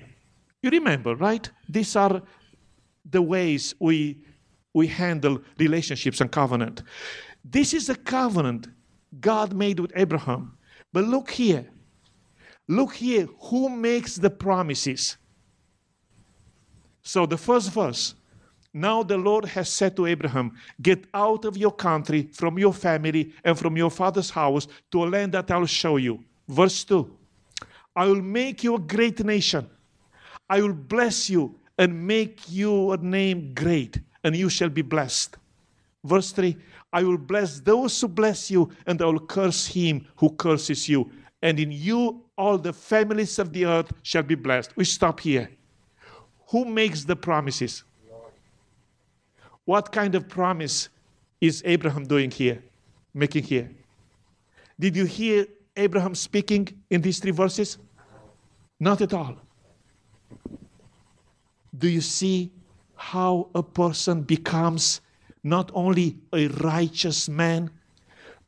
You 0.61 0.69
remember, 0.69 1.15
right? 1.15 1.49
These 1.67 1.95
are 1.95 2.21
the 3.09 3.21
ways 3.21 3.75
we, 3.79 4.23
we 4.73 4.87
handle 4.87 5.41
relationships 5.57 6.21
and 6.21 6.31
covenant. 6.31 6.83
This 7.43 7.73
is 7.73 7.89
a 7.89 7.95
covenant 7.95 8.67
God 9.19 9.53
made 9.53 9.79
with 9.79 9.91
Abraham. 9.95 10.57
But 10.91 11.05
look 11.05 11.31
here. 11.31 11.69
Look 12.67 12.95
here. 12.95 13.27
Who 13.49 13.69
makes 13.69 14.15
the 14.15 14.29
promises? 14.29 15.17
So, 17.03 17.25
the 17.25 17.37
first 17.37 17.71
verse 17.71 18.15
now 18.73 19.03
the 19.03 19.17
Lord 19.17 19.45
has 19.45 19.69
said 19.69 19.95
to 19.97 20.07
Abraham, 20.07 20.53
Get 20.81 21.05
out 21.13 21.45
of 21.45 21.55
your 21.55 21.71
country, 21.71 22.29
from 22.33 22.57
your 22.57 22.73
family, 22.73 23.31
and 23.43 23.57
from 23.57 23.77
your 23.77 23.91
father's 23.91 24.31
house 24.31 24.67
to 24.91 25.03
a 25.03 25.05
land 25.05 25.33
that 25.33 25.51
I'll 25.51 25.67
show 25.67 25.97
you. 25.97 26.23
Verse 26.47 26.83
2 26.83 27.09
I 27.95 28.07
will 28.07 28.21
make 28.21 28.63
you 28.63 28.75
a 28.75 28.79
great 28.79 29.23
nation. 29.23 29.69
I 30.49 30.61
will 30.61 30.73
bless 30.73 31.29
you 31.29 31.55
and 31.77 32.07
make 32.07 32.39
you 32.49 32.91
a 32.91 32.97
name 32.97 33.53
great, 33.53 33.99
and 34.23 34.35
you 34.35 34.49
shall 34.49 34.69
be 34.69 34.81
blessed. 34.81 35.37
Verse 36.03 36.31
3 36.31 36.57
I 36.91 37.03
will 37.03 37.17
bless 37.19 37.59
those 37.59 38.01
who 38.01 38.07
bless 38.07 38.49
you, 38.49 38.71
and 38.87 38.99
I 39.01 39.05
will 39.05 39.19
curse 39.19 39.67
him 39.67 40.07
who 40.15 40.31
curses 40.31 40.89
you. 40.89 41.11
And 41.43 41.59
in 41.59 41.71
you 41.71 42.23
all 42.37 42.57
the 42.57 42.73
families 42.73 43.37
of 43.37 43.53
the 43.53 43.65
earth 43.65 43.91
shall 44.01 44.23
be 44.23 44.35
blessed. 44.35 44.75
We 44.75 44.85
stop 44.85 45.19
here. 45.19 45.51
Who 46.53 46.65
makes 46.65 47.03
the 47.03 47.15
promises? 47.15 47.83
What 49.65 49.91
kind 49.91 50.13
of 50.13 50.29
promise 50.29 50.89
is 51.41 51.63
Abraham 51.65 52.03
doing 52.03 52.29
here, 52.29 52.61
making 53.11 53.45
here? 53.45 53.71
Did 54.79 54.95
you 54.95 55.05
hear 55.05 55.47
Abraham 55.75 56.13
speaking 56.13 56.67
in 56.91 57.01
these 57.01 57.17
three 57.17 57.31
verses? 57.31 57.79
Not 58.79 59.01
at 59.01 59.15
all. 59.15 59.37
Do 61.75 61.89
you 61.89 62.01
see 62.01 62.51
how 62.95 63.49
a 63.55 63.63
person 63.63 64.21
becomes 64.21 65.01
not 65.43 65.71
only 65.73 66.19
a 66.33 66.49
righteous 66.49 67.27
man, 67.27 67.71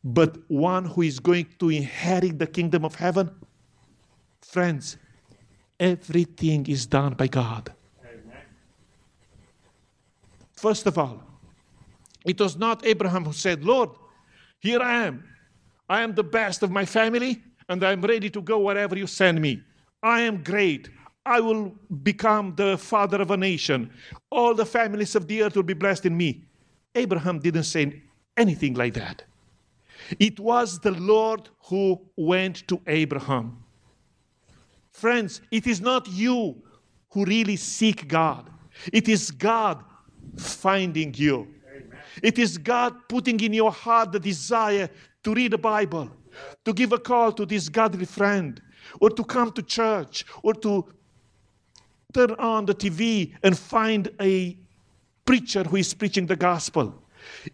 but 0.04 0.38
one 0.48 0.86
who 0.86 1.02
is 1.02 1.20
going 1.20 1.48
to 1.58 1.72
inherit 1.72 2.38
the 2.38 2.46
kingdom 2.46 2.86
of 2.86 2.94
heaven? 2.94 3.32
Friends, 4.44 4.98
everything 5.80 6.68
is 6.68 6.86
done 6.86 7.16
by 7.16 7.26
God. 7.26 7.74
First 10.56 10.88
of 10.88 10.98
all, 10.98 11.22
it 12.26 12.40
was 12.40 12.58
not 12.58 12.86
Abraham 12.86 13.26
who 13.26 13.34
said, 13.34 13.64
Lord, 13.64 13.90
here 14.60 14.82
I 14.82 15.06
am. 15.06 15.24
I 15.88 16.02
am 16.02 16.16
the 16.16 16.24
best 16.24 16.64
of 16.64 16.72
my 16.72 16.86
family, 16.86 17.44
and 17.70 17.84
I'm 17.84 18.02
ready 18.02 18.30
to 18.32 18.42
go 18.42 18.60
wherever 18.60 18.98
you 18.98 19.06
send 19.06 19.40
me. 19.40 19.62
I 20.02 20.22
am 20.22 20.44
great. 20.44 20.90
I 21.26 21.40
will 21.40 21.76
become 22.04 22.56
the 22.56 22.78
father 22.78 23.22
of 23.22 23.32
a 23.32 23.38
nation. 23.38 23.92
All 24.32 24.54
the 24.54 24.66
families 24.66 25.16
of 25.16 25.28
the 25.28 25.44
earth 25.44 25.56
will 25.56 25.64
be 25.64 25.74
blessed 25.74 26.06
in 26.06 26.16
me. 26.18 26.44
Abraham 26.96 27.40
didn't 27.40 27.64
say 27.64 28.02
anything 28.38 28.74
like 28.74 28.94
that. 28.94 29.24
It 30.20 30.40
was 30.40 30.80
the 30.80 30.92
Lord 30.92 31.50
who 31.66 32.00
went 32.16 32.68
to 32.68 32.80
Abraham. 32.88 33.64
Friends, 34.92 35.42
it 35.52 35.68
is 35.68 35.82
not 35.82 36.08
you 36.08 36.62
who 37.10 37.26
really 37.26 37.56
seek 37.56 38.08
God, 38.08 38.50
it 38.92 39.08
is 39.08 39.32
God 39.32 39.84
finding 40.38 41.14
you. 41.16 41.48
It 42.22 42.40
is 42.40 42.58
God 42.58 42.94
putting 43.10 43.40
in 43.40 43.54
your 43.54 43.72
heart 43.72 44.12
the 44.12 44.20
desire 44.20 44.90
to 45.24 45.34
read 45.34 45.52
the 45.52 45.58
Bible, 45.58 46.10
to 46.64 46.74
give 46.74 46.94
a 46.94 47.00
call 47.00 47.32
to 47.34 47.46
this 47.46 47.70
godly 47.70 48.06
friend, 48.06 48.62
or 49.00 49.10
to 49.10 49.24
come 49.24 49.52
to 49.52 49.62
church, 49.62 50.26
or 50.44 50.54
to 50.54 50.86
turn 52.14 52.32
on 52.32 52.66
the 52.66 52.74
TV 52.74 53.34
and 53.44 53.58
find 53.58 54.10
a 54.22 54.58
preacher 55.26 55.64
who 55.64 55.76
is 55.78 55.94
preaching 55.94 56.26
the 56.26 56.36
gospel. 56.36 57.04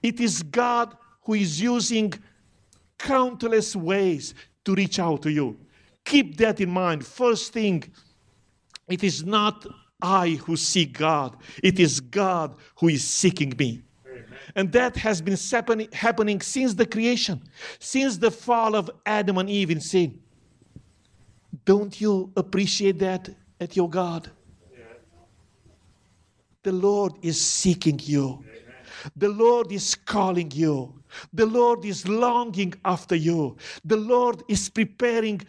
It 0.03 0.19
is 0.19 0.43
God 0.43 0.95
who 1.23 1.33
is 1.33 1.61
using 1.61 2.13
countless 2.97 3.75
ways 3.75 4.35
to 4.65 4.75
reach 4.75 4.99
out 4.99 5.23
to 5.23 5.31
you. 5.31 5.57
Keep 6.05 6.37
that 6.37 6.59
in 6.59 6.69
mind. 6.69 7.05
First 7.05 7.53
thing, 7.53 7.83
it 8.87 9.03
is 9.03 9.23
not 9.23 9.65
I 10.01 10.31
who 10.45 10.55
seek 10.55 10.97
God. 10.97 11.37
It 11.63 11.79
is 11.79 11.99
God 11.99 12.55
who 12.79 12.89
is 12.89 13.07
seeking 13.07 13.53
me. 13.57 13.81
Amen. 14.05 14.25
And 14.55 14.71
that 14.71 14.95
has 14.97 15.21
been 15.21 15.37
happening 15.93 16.41
since 16.41 16.73
the 16.73 16.85
creation, 16.85 17.41
since 17.79 18.17
the 18.17 18.31
fall 18.31 18.75
of 18.75 18.89
Adam 19.05 19.37
and 19.37 19.49
Eve 19.49 19.71
in 19.71 19.81
sin. 19.81 20.19
Don't 21.65 21.99
you 21.99 22.31
appreciate 22.35 22.99
that 22.99 23.29
at 23.59 23.75
your 23.75 23.89
God? 23.89 24.31
Yeah. 24.71 24.83
The 26.63 26.71
Lord 26.71 27.13
is 27.21 27.39
seeking 27.39 27.99
you. 28.03 28.43
Amen. 28.43 28.61
The 29.15 29.29
Lord 29.29 29.71
is 29.71 29.95
calling 29.95 30.51
you. 30.51 30.93
The 31.33 31.45
Lord 31.45 31.85
is 31.85 32.07
longing 32.07 32.73
after 32.85 33.15
you. 33.15 33.57
The 33.83 33.97
Lord 33.97 34.43
is 34.47 34.69
preparing 34.69 35.41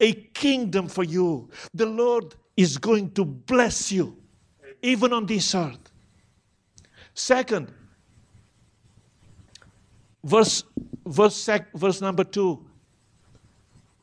a 0.00 0.12
kingdom 0.12 0.88
for 0.88 1.04
you. 1.04 1.50
The 1.74 1.86
Lord 1.86 2.34
is 2.58 2.76
going 2.76 3.08
to 3.12 3.24
bless 3.24 3.92
you, 3.92 4.16
even 4.82 5.12
on 5.12 5.24
this 5.26 5.54
earth. 5.54 5.92
Second, 7.14 7.72
verse, 10.24 10.64
verse, 11.06 11.36
sec, 11.36 11.72
verse 11.72 12.00
number 12.00 12.24
two. 12.24 12.66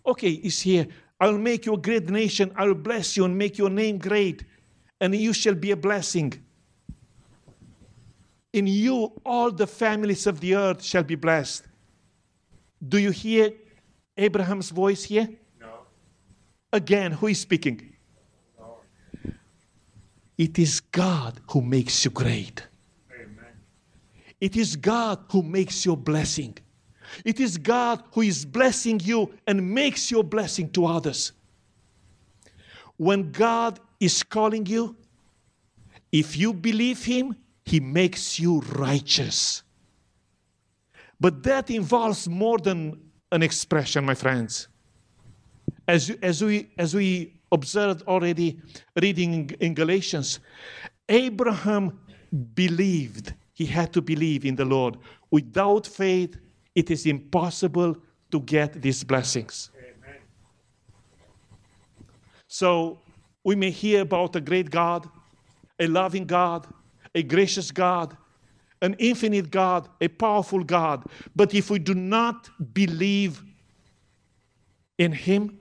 Okay, 0.06 0.32
it's 0.32 0.62
here. 0.62 0.88
I 1.20 1.28
will 1.28 1.38
make 1.38 1.66
you 1.66 1.74
a 1.74 1.78
great 1.78 2.10
nation. 2.10 2.54
I 2.56 2.66
will 2.68 2.76
bless 2.76 3.18
you 3.18 3.26
and 3.26 3.38
make 3.38 3.58
your 3.58 3.70
name 3.70 3.98
great, 3.98 4.46
and 5.02 5.14
you 5.14 5.34
shall 5.34 5.56
be 5.56 5.72
a 5.72 5.78
blessing. 5.78 6.32
In 8.54 8.68
you, 8.68 9.12
all 9.26 9.52
the 9.52 9.68
families 9.68 10.28
of 10.28 10.40
the 10.40 10.56
earth 10.56 10.82
shall 10.82 11.04
be 11.04 11.16
blessed. 11.16 11.66
Do 12.88 13.00
you 13.00 13.12
hear 13.12 13.52
Abraham's 14.16 14.70
voice 14.70 15.04
here? 15.04 15.28
No. 15.60 15.68
Again, 16.72 17.12
who 17.12 17.28
is 17.28 17.42
speaking? 17.42 17.95
It 20.38 20.60
is 20.60 20.80
God 20.82 21.40
who 21.50 21.62
makes 21.62 22.04
you 22.04 22.12
great. 22.12 22.68
Amen. 23.14 23.54
It 24.42 24.56
is 24.56 24.76
God 24.76 25.20
who 25.32 25.42
makes 25.42 25.86
your 25.86 25.96
blessing. 25.96 26.58
It 27.24 27.40
is 27.40 27.58
God 27.58 28.04
who 28.12 28.22
is 28.22 28.46
blessing 28.46 29.00
you 29.04 29.34
and 29.48 29.74
makes 29.74 30.12
your 30.12 30.24
blessing 30.24 30.70
to 30.72 30.86
others. 30.86 31.32
When 32.98 33.32
God 33.32 33.80
is 34.00 34.24
calling 34.24 34.66
you, 34.66 34.96
if 36.12 36.38
you 36.38 36.54
believe 36.54 37.06
Him, 37.06 37.36
He 37.64 37.80
makes 37.80 38.40
you 38.40 38.60
righteous. 38.60 39.64
But 41.20 41.44
that 41.44 41.70
involves 41.70 42.28
more 42.28 42.58
than 42.58 43.00
an 43.32 43.42
expression, 43.42 44.06
my 44.06 44.16
friends. 44.16 44.68
As, 45.88 46.10
as, 46.22 46.44
we, 46.44 46.70
as 46.78 46.94
we 46.94 47.34
observed 47.56 48.04
already 48.04 48.60
reading 49.02 49.50
in, 49.60 49.74
Galatians, 49.74 50.40
Abraham 51.10 52.00
believed. 52.54 53.34
He 53.54 53.66
had 53.66 53.90
to 53.94 54.02
believe 54.02 54.46
in 54.46 54.56
the 54.56 54.66
Lord. 54.66 54.98
Without 55.32 55.88
faith, 55.88 56.38
it 56.76 56.92
is 56.92 57.06
impossible 57.06 57.96
to 58.32 58.40
get 58.42 58.82
these 58.82 59.04
blessings. 59.04 59.72
Amen. 59.74 60.20
So 62.48 63.00
we 63.44 63.56
may 63.56 63.72
hear 63.72 64.02
about 64.02 64.36
a 64.36 64.42
great 64.42 64.70
God, 64.70 65.10
a 65.80 65.88
loving 65.88 66.26
God, 66.26 66.68
a 67.14 67.24
gracious 67.24 67.72
God, 67.72 68.18
an 68.82 68.96
infinite 69.00 69.50
God, 69.50 69.88
a 70.02 70.08
powerful 70.08 70.64
God. 70.64 71.06
But 71.36 71.54
if 71.54 71.70
we 71.70 71.80
do 71.80 71.94
not 71.94 72.50
believe 72.74 73.42
in 74.98 75.12
Him, 75.14 75.60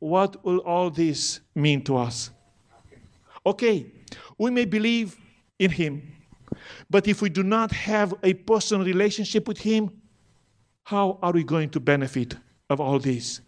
what 0.00 0.44
will 0.44 0.58
all 0.58 0.90
this 0.90 1.40
mean 1.54 1.82
to 1.84 1.96
us? 1.96 2.30
Okay, 3.46 3.86
we 4.36 4.50
may 4.50 4.64
believe 4.64 5.16
in 5.58 5.70
Him, 5.70 6.12
but 6.88 7.06
if 7.06 7.22
we 7.22 7.28
do 7.28 7.42
not 7.42 7.70
have 7.70 8.14
a 8.22 8.34
personal 8.34 8.84
relationship 8.84 9.46
with 9.46 9.58
Him, 9.58 9.90
how 10.84 11.18
are 11.22 11.32
we 11.32 11.44
going 11.44 11.70
to 11.70 11.80
benefit 11.80 12.36
of 12.68 12.80
all 12.80 12.98
this? 12.98 13.40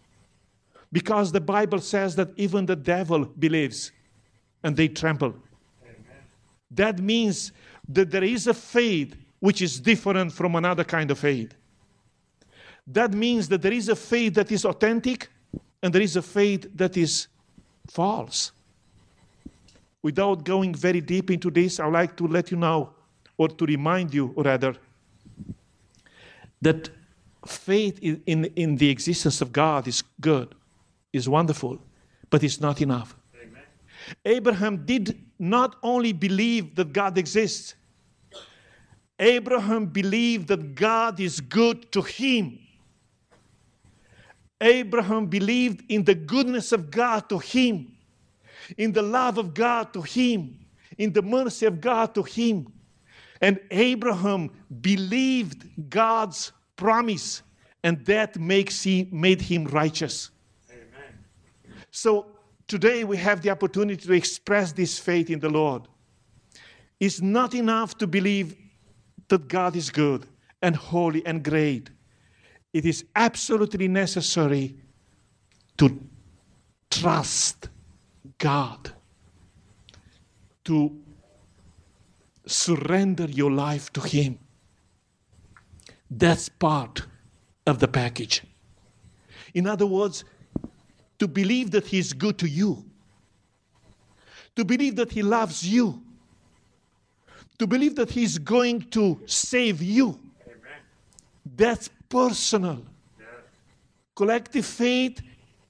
Because 0.91 1.31
the 1.31 1.41
Bible 1.41 1.79
says 1.79 2.15
that 2.15 2.29
even 2.37 2.65
the 2.65 2.75
devil 2.75 3.25
believes 3.25 3.91
and 4.63 4.77
they 4.77 4.87
tremble. 4.87 5.33
That 6.71 6.99
means 6.99 7.51
that 7.89 8.11
there 8.11 8.23
is 8.23 8.47
a 8.47 8.53
faith 8.53 9.15
which 9.39 9.61
is 9.61 9.79
different 9.79 10.31
from 10.31 10.55
another 10.55 10.83
kind 10.83 11.11
of 11.11 11.19
faith. 11.19 11.53
That 12.87 13.13
means 13.13 13.49
that 13.49 13.61
there 13.61 13.73
is 13.73 13.89
a 13.89 13.95
faith 13.95 14.35
that 14.35 14.51
is 14.51 14.65
authentic 14.65 15.29
and 15.83 15.93
there 15.93 16.01
is 16.01 16.15
a 16.15 16.21
faith 16.21 16.65
that 16.73 16.95
is 16.95 17.27
false. 17.91 18.53
Without 20.01 20.45
going 20.45 20.73
very 20.73 21.01
deep 21.01 21.29
into 21.29 21.51
this, 21.51 21.79
I 21.79 21.85
would 21.85 21.93
like 21.93 22.15
to 22.17 22.27
let 22.27 22.51
you 22.51 22.57
know, 22.57 22.91
or 23.37 23.49
to 23.49 23.65
remind 23.65 24.13
you, 24.13 24.33
rather, 24.37 24.75
that 26.61 26.89
faith 27.45 27.99
in, 28.01 28.23
in, 28.25 28.45
in 28.55 28.77
the 28.77 28.89
existence 28.89 29.41
of 29.41 29.51
God 29.51 29.87
is 29.87 30.01
good, 30.21 30.55
is 31.11 31.27
wonderful, 31.27 31.79
but 32.29 32.43
it's 32.43 32.61
not 32.61 32.81
enough. 32.81 33.15
Amen. 33.41 33.63
Abraham 34.23 34.85
did 34.85 35.19
not 35.37 35.75
only 35.83 36.13
believe 36.13 36.75
that 36.75 36.93
God 36.93 37.17
exists, 37.17 37.75
Abraham 39.19 39.87
believed 39.87 40.47
that 40.47 40.75
God 40.75 41.19
is 41.19 41.41
good 41.41 41.91
to 41.91 42.01
him. 42.01 42.59
Abraham 44.61 45.25
believed 45.25 45.83
in 45.89 46.03
the 46.03 46.15
goodness 46.15 46.71
of 46.71 46.89
God 46.89 47.27
to 47.29 47.39
him, 47.39 47.95
in 48.77 48.91
the 48.93 49.01
love 49.01 49.37
of 49.37 49.53
God 49.53 49.93
to 49.93 50.01
him, 50.01 50.59
in 50.97 51.11
the 51.11 51.21
mercy 51.21 51.65
of 51.65 51.81
God 51.81 52.15
to 52.15 52.23
him. 52.23 52.71
And 53.41 53.59
Abraham 53.71 54.51
believed 54.81 55.89
God's 55.89 56.51
promise, 56.75 57.41
and 57.83 58.05
that 58.05 58.39
makes 58.39 58.83
he, 58.83 59.09
made 59.11 59.41
him 59.41 59.65
righteous. 59.65 60.29
Amen. 60.69 61.17
So 61.91 62.27
today 62.67 63.03
we 63.03 63.17
have 63.17 63.41
the 63.41 63.49
opportunity 63.49 64.05
to 64.07 64.13
express 64.13 64.71
this 64.71 64.97
faith 64.97 65.29
in 65.29 65.39
the 65.39 65.49
Lord. 65.49 65.87
It's 66.99 67.21
not 67.21 67.53
enough 67.53 67.97
to 67.97 68.07
believe 68.07 68.55
that 69.27 69.47
God 69.47 69.75
is 69.75 69.89
good 69.89 70.25
and 70.61 70.75
holy 70.75 71.25
and 71.25 71.43
great. 71.43 71.89
It 72.73 72.85
is 72.85 73.05
absolutely 73.15 73.87
necessary 73.87 74.75
to 75.77 75.99
trust 76.89 77.69
God, 78.39 78.91
to 80.65 80.99
surrender 82.45 83.25
your 83.25 83.51
life 83.51 83.93
to 83.93 84.01
Him. 84.01 84.39
That's 86.09 86.49
part 86.49 87.05
of 87.65 87.79
the 87.79 87.87
package. 87.87 88.43
In 89.53 89.67
other 89.67 89.85
words, 89.85 90.23
to 91.19 91.27
believe 91.27 91.71
that 91.71 91.85
He 91.87 91.99
is 91.99 92.11
good 92.11 92.37
to 92.39 92.47
you, 92.47 92.83
to 94.55 94.65
believe 94.65 94.95
that 94.95 95.11
He 95.11 95.21
loves 95.21 95.65
you, 95.65 96.01
to 97.59 97.67
believe 97.67 97.95
that 97.95 98.09
He's 98.09 98.37
going 98.37 98.81
to 98.91 99.19
save 99.25 99.81
you. 99.81 100.19
Amen. 100.45 100.79
That's 101.55 101.89
personal. 102.09 102.85
Collective 104.15 104.65
faith 104.65 105.21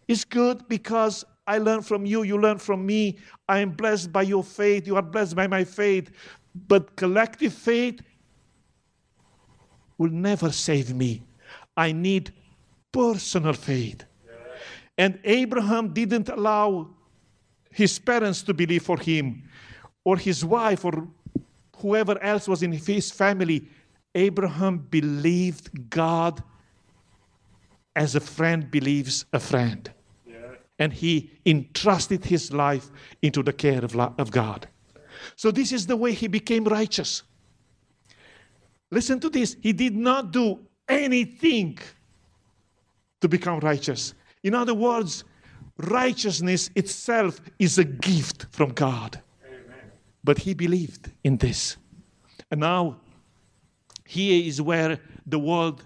is 0.08 0.26
good 0.26 0.68
because 0.68 1.24
I 1.48 1.58
learn 1.58 1.82
from 1.82 2.06
you, 2.06 2.24
you 2.24 2.38
learn 2.38 2.58
from 2.58 2.86
me. 2.86 3.18
I 3.48 3.60
am 3.60 3.72
blessed 3.72 4.12
by 4.12 4.24
your 4.24 4.44
faith, 4.44 4.88
you 4.88 4.96
are 4.96 5.02
blessed 5.02 5.36
by 5.36 5.48
my 5.48 5.64
faith. 5.64 6.12
But 6.68 6.96
collective 6.96 7.54
faith 7.54 8.02
will 9.98 10.12
never 10.12 10.52
save 10.52 10.94
me. 10.94 11.24
I 11.76 11.92
need 11.92 12.34
personal 12.92 13.54
faith. 13.54 14.06
And 14.98 15.20
Abraham 15.24 15.94
didn't 15.94 16.30
allow 16.30 16.90
his 17.72 17.98
parents 17.98 18.44
to 18.44 18.54
believe 18.54 18.84
for 18.84 19.00
him, 19.00 19.44
or 20.04 20.18
his 20.18 20.46
wife, 20.46 20.86
or 20.86 21.08
whoever 21.78 22.22
else 22.22 22.48
was 22.48 22.62
in 22.62 22.72
his 22.72 23.10
family. 23.10 23.68
Abraham 24.16 24.78
believed 24.78 25.90
God 25.90 26.44
as 27.96 28.16
a 28.16 28.20
friend 28.20 28.70
believes 28.70 29.26
a 29.34 29.40
friend. 29.40 29.92
Yeah. 30.26 30.36
And 30.80 30.94
he 30.94 31.32
entrusted 31.46 32.26
his 32.26 32.52
life 32.52 32.90
into 33.22 33.44
the 33.44 33.54
care 33.54 33.84
of, 33.84 33.96
of 33.96 34.32
God. 34.32 34.68
So, 35.36 35.52
this 35.52 35.72
is 35.72 35.88
the 35.88 35.96
way 35.96 36.14
he 36.14 36.28
became 36.28 36.66
righteous. 36.66 37.24
Listen 38.92 39.20
to 39.22 39.30
this. 39.30 39.56
He 39.62 39.74
did 39.74 39.96
not 39.96 40.32
do 40.32 40.60
anything 40.88 41.80
to 43.22 43.28
become 43.28 43.60
righteous. 43.60 44.14
In 44.44 44.54
other 44.54 44.74
words, 44.74 45.24
righteousness 45.78 46.70
itself 46.76 47.42
is 47.58 47.78
a 47.78 47.84
gift 47.84 48.48
from 48.52 48.72
God. 48.74 49.22
Amen. 49.46 49.92
But 50.24 50.40
he 50.40 50.54
believed 50.54 51.12
in 51.24 51.38
this. 51.38 51.78
And 52.52 52.60
now, 52.60 52.98
here 54.06 54.46
is 54.46 54.62
where 54.62 55.00
the 55.26 55.40
world, 55.40 55.84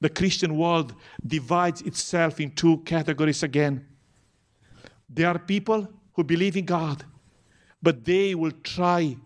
the 0.00 0.08
Christian 0.08 0.56
world, 0.56 0.94
divides 1.26 1.82
itself 1.82 2.40
in 2.40 2.50
two 2.52 2.78
categories 2.78 3.42
again. 3.42 3.86
There 5.08 5.28
are 5.28 5.38
people 5.38 5.88
who 6.14 6.24
believe 6.24 6.56
in 6.56 6.64
God, 6.64 7.04
but 7.82 8.04
they 8.04 8.34
will 8.34 8.52
try 8.62 9.16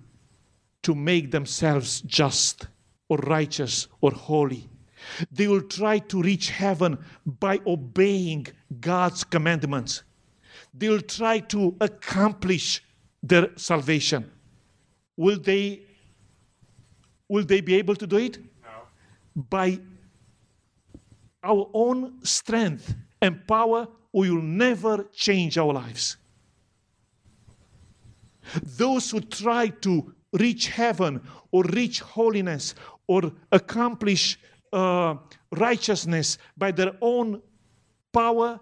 to 0.82 0.95
make 0.95 1.30
themselves 1.30 2.01
just 2.03 2.68
or 3.09 3.18
righteous 3.18 3.88
or 4.01 4.11
holy. 4.11 4.68
They 5.30 5.49
will 5.49 5.62
try 5.62 5.99
to 5.99 6.22
reach 6.22 6.51
heaven 6.51 6.99
by 7.26 7.61
obeying 7.66 8.47
God's 8.80 9.24
commandments. 9.24 10.03
They 10.74 10.88
will 10.88 11.01
try 11.01 11.40
to 11.40 11.76
accomplish 11.80 12.82
their 13.22 13.51
salvation. 13.57 14.30
Will 15.16 15.38
they 15.38 15.82
will 17.33 17.45
they 17.45 17.62
be 17.62 17.74
able 17.76 17.97
to 17.97 18.07
do 18.07 18.18
it? 18.18 18.37
No. 18.62 19.43
By 19.49 19.78
our 21.43 21.66
own 21.72 22.22
strength 22.22 22.95
and 23.22 23.47
power, 23.47 23.89
we 24.12 24.30
will 24.30 24.43
never 24.43 25.05
change 25.14 25.57
our 25.57 25.72
lives. 25.72 26.18
Those 28.62 29.11
who 29.11 29.20
try 29.20 29.68
to 29.87 30.12
reach 30.35 30.68
heaven 30.68 31.22
or 31.51 31.62
reach 31.64 32.01
holiness 32.01 32.74
or 33.07 33.33
accomplish 33.51 34.39
uh, 34.70 35.14
righteousness 35.53 36.37
by 36.59 36.70
their 36.70 36.93
own 37.01 37.41
power, 38.12 38.61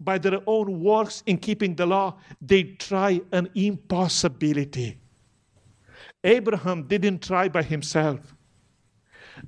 by 0.00 0.16
their 0.16 0.40
own 0.46 0.80
works 0.80 1.22
in 1.26 1.36
keeping 1.36 1.74
the 1.74 1.84
law, 1.84 2.16
they 2.40 2.62
try 2.62 3.20
an 3.32 3.50
impossibility. 3.54 4.98
Abraham 6.24 6.84
didn't 6.84 7.22
try 7.22 7.48
by 7.48 7.62
himself. 7.62 8.34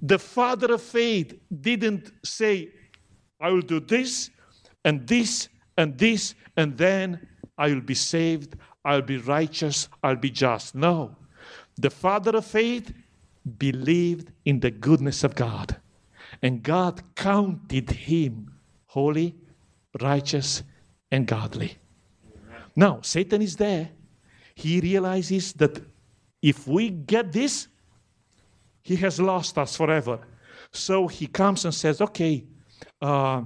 The 0.00 0.18
father 0.18 0.74
of 0.74 0.82
faith 0.82 1.38
didn't 1.60 2.12
say, 2.24 2.70
I 3.40 3.50
will 3.50 3.62
do 3.62 3.80
this 3.80 4.30
and 4.84 5.06
this 5.06 5.48
and 5.76 5.98
this, 5.98 6.34
and 6.56 6.76
then 6.76 7.26
I 7.58 7.68
will 7.68 7.80
be 7.80 7.94
saved, 7.94 8.56
I'll 8.84 9.02
be 9.02 9.18
righteous, 9.18 9.88
I'll 10.02 10.16
be 10.16 10.30
just. 10.30 10.74
No. 10.74 11.16
The 11.76 11.90
father 11.90 12.36
of 12.36 12.46
faith 12.46 12.92
believed 13.58 14.30
in 14.44 14.60
the 14.60 14.70
goodness 14.70 15.24
of 15.24 15.34
God, 15.34 15.76
and 16.42 16.62
God 16.62 17.02
counted 17.16 17.90
him 17.90 18.52
holy, 18.86 19.34
righteous, 20.00 20.62
and 21.10 21.26
godly. 21.26 21.76
Now, 22.76 23.00
Satan 23.02 23.42
is 23.42 23.56
there. 23.56 23.90
He 24.54 24.80
realizes 24.80 25.52
that 25.54 25.82
if 26.43 26.66
we 26.66 26.91
get 26.91 27.32
this, 27.32 27.68
he 28.82 28.97
has 28.97 29.20
lost 29.20 29.59
us 29.59 29.76
forever. 29.76 30.18
So 30.72 31.07
he 31.07 31.26
comes 31.26 31.64
and 31.64 31.74
says, 31.74 32.01
okay, 32.01 32.45
uh, 33.03 33.43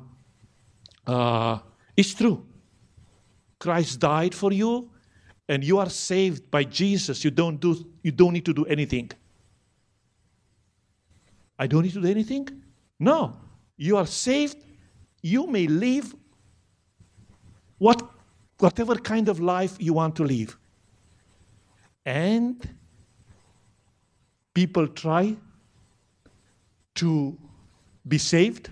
uh, 1.07 1.59
it's 1.97 2.15
true. 2.15 2.47
Christ 3.59 3.99
died 3.99 4.35
for 4.35 4.53
you, 4.53 4.91
and 5.49 5.65
you 5.65 5.79
are 5.79 5.91
saved 5.91 6.51
by 6.51 6.65
Jesus. 6.65 7.25
You 7.25 7.31
don't, 7.31 7.59
do, 7.59 7.85
you 8.03 8.13
don't 8.13 8.33
need 8.33 8.45
to 8.45 8.55
do 8.55 8.65
anything. 8.67 9.11
I 11.59 11.67
don't 11.67 11.83
need 11.83 11.93
to 11.95 12.01
do 12.01 12.09
anything? 12.09 12.49
No. 12.99 13.37
You 13.77 13.97
are 13.97 14.07
saved. 14.07 14.63
You 15.23 15.47
may 15.47 15.67
live 15.67 16.15
what, 17.79 18.03
whatever 18.59 18.97
kind 18.97 19.29
of 19.29 19.41
life 19.41 19.77
you 19.79 19.95
want 19.95 20.17
to 20.17 20.25
live. 20.25 20.57
And 22.05 22.69
people 24.55 24.87
try 24.87 25.37
to 26.95 27.37
be 28.07 28.19
saved 28.19 28.71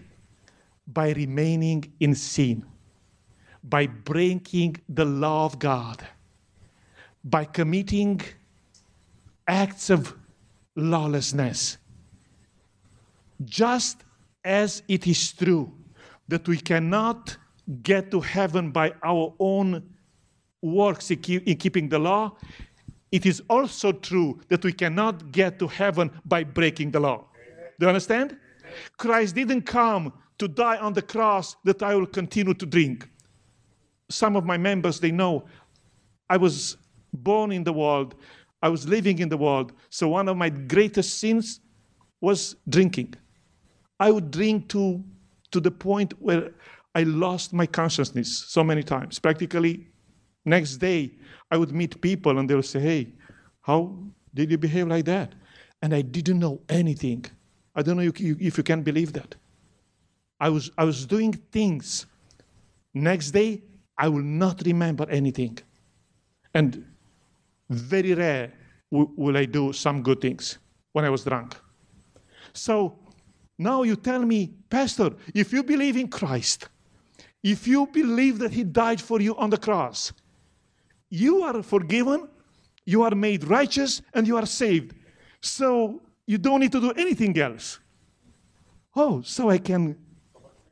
by 0.86 1.10
remaining 1.12 1.92
in 2.00 2.14
sin, 2.14 2.64
by 3.64 3.86
breaking 3.86 4.76
the 4.88 5.04
law 5.04 5.44
of 5.44 5.58
God, 5.58 6.06
by 7.24 7.44
committing 7.44 8.20
acts 9.46 9.90
of 9.90 10.14
lawlessness. 10.76 11.78
Just 13.44 14.04
as 14.44 14.82
it 14.88 15.06
is 15.06 15.32
true 15.32 15.72
that 16.28 16.46
we 16.46 16.58
cannot 16.58 17.36
get 17.82 18.10
to 18.10 18.20
heaven 18.20 18.70
by 18.70 18.92
our 19.02 19.34
own 19.38 19.82
works 20.60 21.10
in 21.10 21.56
keeping 21.56 21.88
the 21.88 21.98
law, 21.98 22.36
it 23.12 23.26
is 23.26 23.42
also 23.48 23.92
true 23.92 24.40
that 24.48 24.64
we 24.64 24.72
cannot 24.72 25.30
get 25.30 25.58
to 25.58 25.68
heaven 25.68 26.10
by 26.24 26.42
breaking 26.42 26.90
the 26.90 27.00
law. 27.00 27.26
Do 27.78 27.86
you 27.86 27.88
understand? 27.88 28.38
Christ 28.96 29.34
didn't 29.34 29.62
come 29.62 30.12
to 30.38 30.48
die 30.48 30.78
on 30.78 30.94
the 30.94 31.02
cross 31.02 31.56
that 31.64 31.82
I 31.82 31.94
will 31.94 32.06
continue 32.06 32.54
to 32.54 32.66
drink. 32.66 33.08
Some 34.10 34.34
of 34.34 34.44
my 34.44 34.56
members, 34.56 34.98
they 34.98 35.12
know 35.12 35.44
I 36.28 36.38
was 36.38 36.78
born 37.12 37.52
in 37.52 37.64
the 37.64 37.72
world, 37.72 38.14
I 38.62 38.70
was 38.70 38.88
living 38.88 39.18
in 39.18 39.28
the 39.28 39.36
world. 39.36 39.72
So 39.90 40.08
one 40.08 40.28
of 40.28 40.36
my 40.36 40.48
greatest 40.48 41.20
sins 41.20 41.60
was 42.20 42.56
drinking. 42.68 43.14
I 44.00 44.10
would 44.10 44.30
drink 44.30 44.68
to, 44.70 45.04
to 45.50 45.60
the 45.60 45.70
point 45.70 46.14
where 46.18 46.52
I 46.94 47.02
lost 47.02 47.52
my 47.52 47.66
consciousness 47.66 48.44
so 48.48 48.64
many 48.64 48.82
times. 48.82 49.18
Practically, 49.18 49.88
next 50.44 50.76
day, 50.76 51.12
I 51.50 51.56
would 51.56 51.72
meet 51.72 52.00
people 52.00 52.38
and 52.38 52.48
they 52.48 52.54
would 52.54 52.64
say, 52.64 52.80
Hey, 52.80 53.12
how 53.60 53.96
did 54.34 54.50
you 54.50 54.58
behave 54.58 54.88
like 54.88 55.04
that? 55.06 55.34
And 55.82 55.94
I 55.94 56.02
didn't 56.02 56.38
know 56.38 56.60
anything. 56.68 57.24
I 57.74 57.82
don't 57.82 57.96
know 57.96 58.02
if 58.02 58.20
you, 58.20 58.36
if 58.40 58.56
you 58.56 58.64
can 58.64 58.82
believe 58.82 59.12
that. 59.14 59.34
I 60.40 60.48
was, 60.48 60.70
I 60.76 60.84
was 60.84 61.06
doing 61.06 61.32
things. 61.52 62.06
Next 62.94 63.30
day, 63.30 63.62
I 63.96 64.08
will 64.08 64.22
not 64.22 64.62
remember 64.66 65.08
anything. 65.08 65.58
And 66.54 66.84
very 67.70 68.14
rare 68.14 68.52
will 68.90 69.36
I 69.36 69.46
do 69.46 69.72
some 69.72 70.02
good 70.02 70.20
things 70.20 70.58
when 70.92 71.04
I 71.04 71.10
was 71.10 71.24
drunk. 71.24 71.56
So 72.52 72.98
now 73.58 73.82
you 73.82 73.96
tell 73.96 74.22
me, 74.22 74.52
Pastor, 74.68 75.10
if 75.34 75.52
you 75.52 75.62
believe 75.62 75.96
in 75.96 76.08
Christ, 76.08 76.68
if 77.42 77.66
you 77.66 77.86
believe 77.86 78.38
that 78.40 78.52
He 78.52 78.64
died 78.64 79.00
for 79.00 79.20
you 79.20 79.36
on 79.36 79.50
the 79.50 79.56
cross, 79.56 80.12
you 81.12 81.42
are 81.42 81.62
forgiven, 81.62 82.26
you 82.86 83.02
are 83.02 83.14
made 83.14 83.44
righteous, 83.44 84.00
and 84.14 84.26
you 84.26 84.34
are 84.38 84.46
saved. 84.46 84.94
So 85.42 86.00
you 86.26 86.38
don't 86.38 86.60
need 86.60 86.72
to 86.72 86.80
do 86.80 86.90
anything 86.92 87.38
else. 87.38 87.78
Oh, 88.96 89.20
so 89.20 89.50
I 89.50 89.58
can 89.58 89.94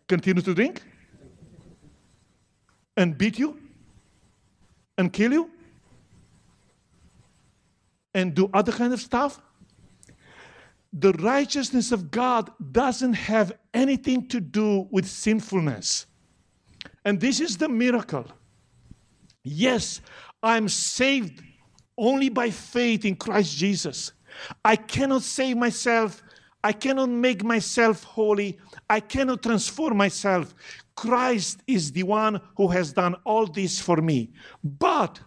continue 0.08 0.40
to 0.40 0.54
drink? 0.54 0.82
And 2.96 3.18
beat 3.18 3.38
you? 3.38 3.58
And 4.96 5.12
kill 5.12 5.32
you? 5.32 5.50
And 8.14 8.34
do 8.34 8.48
other 8.54 8.72
kind 8.72 8.94
of 8.94 9.00
stuff? 9.00 9.42
The 10.94 11.12
righteousness 11.12 11.92
of 11.92 12.10
God 12.10 12.50
doesn't 12.72 13.12
have 13.12 13.52
anything 13.74 14.26
to 14.28 14.40
do 14.40 14.88
with 14.90 15.06
sinfulness. 15.06 16.06
And 17.04 17.20
this 17.20 17.40
is 17.40 17.58
the 17.58 17.68
miracle. 17.68 18.24
Yes, 19.42 20.00
I'm 20.42 20.68
saved 20.68 21.42
only 21.96 22.28
by 22.28 22.50
faith 22.50 23.04
in 23.04 23.16
Christ 23.16 23.56
Jesus. 23.56 24.12
I 24.64 24.76
cannot 24.76 25.22
save 25.22 25.56
myself. 25.56 26.22
I 26.62 26.72
cannot 26.72 27.10
make 27.10 27.44
myself 27.44 28.04
holy. 28.04 28.58
I 28.88 29.00
cannot 29.00 29.42
transform 29.42 29.96
myself. 29.96 30.54
Christ 30.94 31.62
is 31.66 31.92
the 31.92 32.02
one 32.02 32.40
who 32.56 32.68
has 32.68 32.92
done 32.92 33.16
all 33.24 33.46
this 33.46 33.80
for 33.80 33.96
me. 33.98 34.30
But 34.62 35.20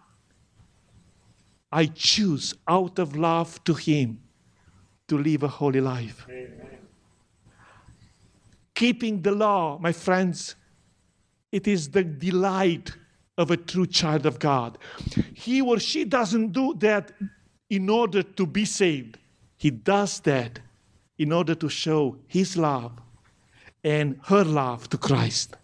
I 1.72 1.88
choose 1.88 2.54
out 2.68 3.00
of 3.00 3.16
love 3.16 3.64
to 3.64 3.74
Him 3.74 4.20
to 5.08 5.18
live 5.18 5.44
a 5.44 5.48
holy 5.48 5.82
life. 5.82 6.26
Amen. 6.30 6.78
Keeping 8.76 9.22
the 9.22 9.32
law, 9.32 9.78
my 9.80 9.92
friends, 9.92 10.56
it 11.52 11.68
is 11.68 11.90
the 11.90 12.04
delight 12.04 12.92
of 13.38 13.52
a 13.52 13.58
true 13.58 13.88
child 13.88 14.26
of 14.26 14.40
God. 14.40 14.78
He 15.34 15.62
or 15.62 15.80
she 15.80 16.06
doesn't 16.06 16.52
do 16.52 16.74
that 16.80 17.12
in 17.70 17.90
order 17.90 18.24
to 18.24 18.46
be 18.46 18.66
saved. 18.66 19.18
He 19.58 19.72
does 19.72 20.20
that 20.22 20.60
in 21.18 21.32
order 21.32 21.56
to 21.56 21.70
show 21.70 22.18
his 22.28 22.58
love 22.58 22.92
and 23.84 24.20
her 24.26 24.44
love 24.44 24.90
to 24.90 24.98
Christ. 24.98 25.56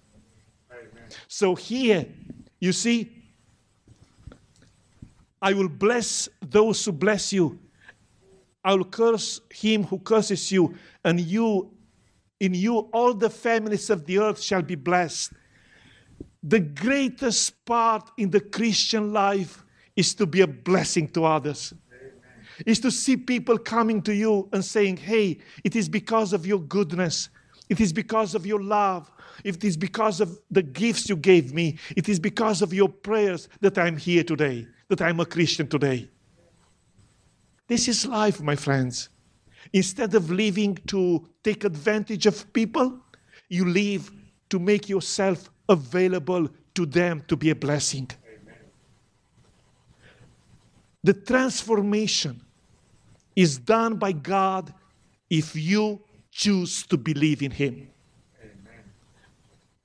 Amen. 0.72 1.10
So 1.28 1.56
here, 1.56 2.06
you 2.60 2.74
see, 2.74 3.12
I 5.42 5.54
will 5.54 5.70
bless 5.70 6.28
those 6.42 6.84
who 6.84 6.92
bless 6.92 7.32
you. 7.32 7.60
I 8.64 8.74
will 8.74 8.86
curse 8.86 9.40
him 9.52 9.86
who 9.86 10.00
curses 10.00 10.52
you, 10.52 10.76
and 11.04 11.20
you, 11.20 11.72
in 12.40 12.54
you, 12.54 12.78
all 12.92 13.14
the 13.14 13.30
families 13.30 13.90
of 13.90 14.06
the 14.06 14.20
earth 14.20 14.42
shall 14.42 14.62
be 14.62 14.76
blessed. 14.76 15.32
The 16.42 16.60
greatest 16.60 17.66
part 17.66 18.12
in 18.18 18.30
the 18.30 18.40
Christian 18.40 19.12
life 19.12 19.64
is 19.96 20.14
to 20.16 20.26
be 20.26 20.42
a 20.42 20.48
blessing 20.48 21.10
to 21.10 21.26
others 21.26 21.74
is 22.66 22.80
to 22.80 22.92
see 22.92 23.18
people 23.18 23.58
coming 23.58 24.02
to 24.04 24.14
you 24.14 24.50
and 24.52 24.64
saying, 24.64 24.98
Hey, 24.98 25.38
it 25.64 25.76
is 25.76 25.90
because 25.90 26.34
of 26.34 26.46
your 26.46 26.60
goodness. 26.60 27.30
It 27.70 27.80
is 27.80 27.94
because 27.94 28.36
of 28.36 28.46
your 28.46 28.62
love. 28.62 29.12
It 29.44 29.64
is 29.64 29.78
because 29.78 30.20
of 30.20 30.40
the 30.50 30.64
gifts 30.64 31.08
you 31.08 31.16
gave 31.16 31.54
me. 31.54 31.78
It 31.96 32.10
is 32.10 32.20
because 32.20 32.62
of 32.62 32.74
your 32.74 32.90
prayers 32.90 33.48
that 33.62 33.78
I'm 33.78 33.96
here 33.96 34.24
today, 34.24 34.68
that 34.88 35.02
I'm 35.02 35.20
a 35.20 35.26
Christian 35.26 35.68
today. 35.68 36.10
This 37.68 37.88
is 37.88 38.06
life, 38.06 38.42
my 38.42 38.56
friends. 38.56 39.10
Instead 39.72 40.16
of 40.16 40.32
living 40.32 40.76
to 40.88 41.28
take 41.44 41.64
advantage 41.64 42.26
of 42.26 42.52
people, 42.54 43.00
you 43.50 43.66
live 43.66 44.12
to 44.50 44.58
make 44.58 44.90
yourself 44.90 45.52
available 45.70 46.50
to 46.74 46.86
them 46.86 47.24
to 47.28 47.38
be 47.38 47.52
a 47.52 47.56
blessing. 47.56 48.10
Amen. 48.26 48.56
The 51.04 51.14
transformation 51.14 52.42
is 53.36 53.58
done 53.58 53.96
by 53.96 54.12
God 54.12 54.74
if 55.30 55.56
you 55.56 56.02
choose 56.32 56.84
to 56.88 56.98
believe 56.98 57.42
in 57.42 57.52
Him. 57.52 57.90
Amen. 58.42 58.84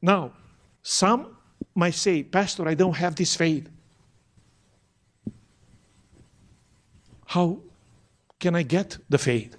Now, 0.00 0.32
some 0.82 1.36
might 1.74 1.94
say, 1.94 2.22
Pastor, 2.22 2.66
I 2.66 2.74
don't 2.74 2.96
have 2.96 3.14
this 3.14 3.36
faith. 3.36 3.68
How 7.26 7.58
can 8.38 8.54
I 8.54 8.62
get 8.62 8.98
the 9.08 9.18
faith? 9.18 9.56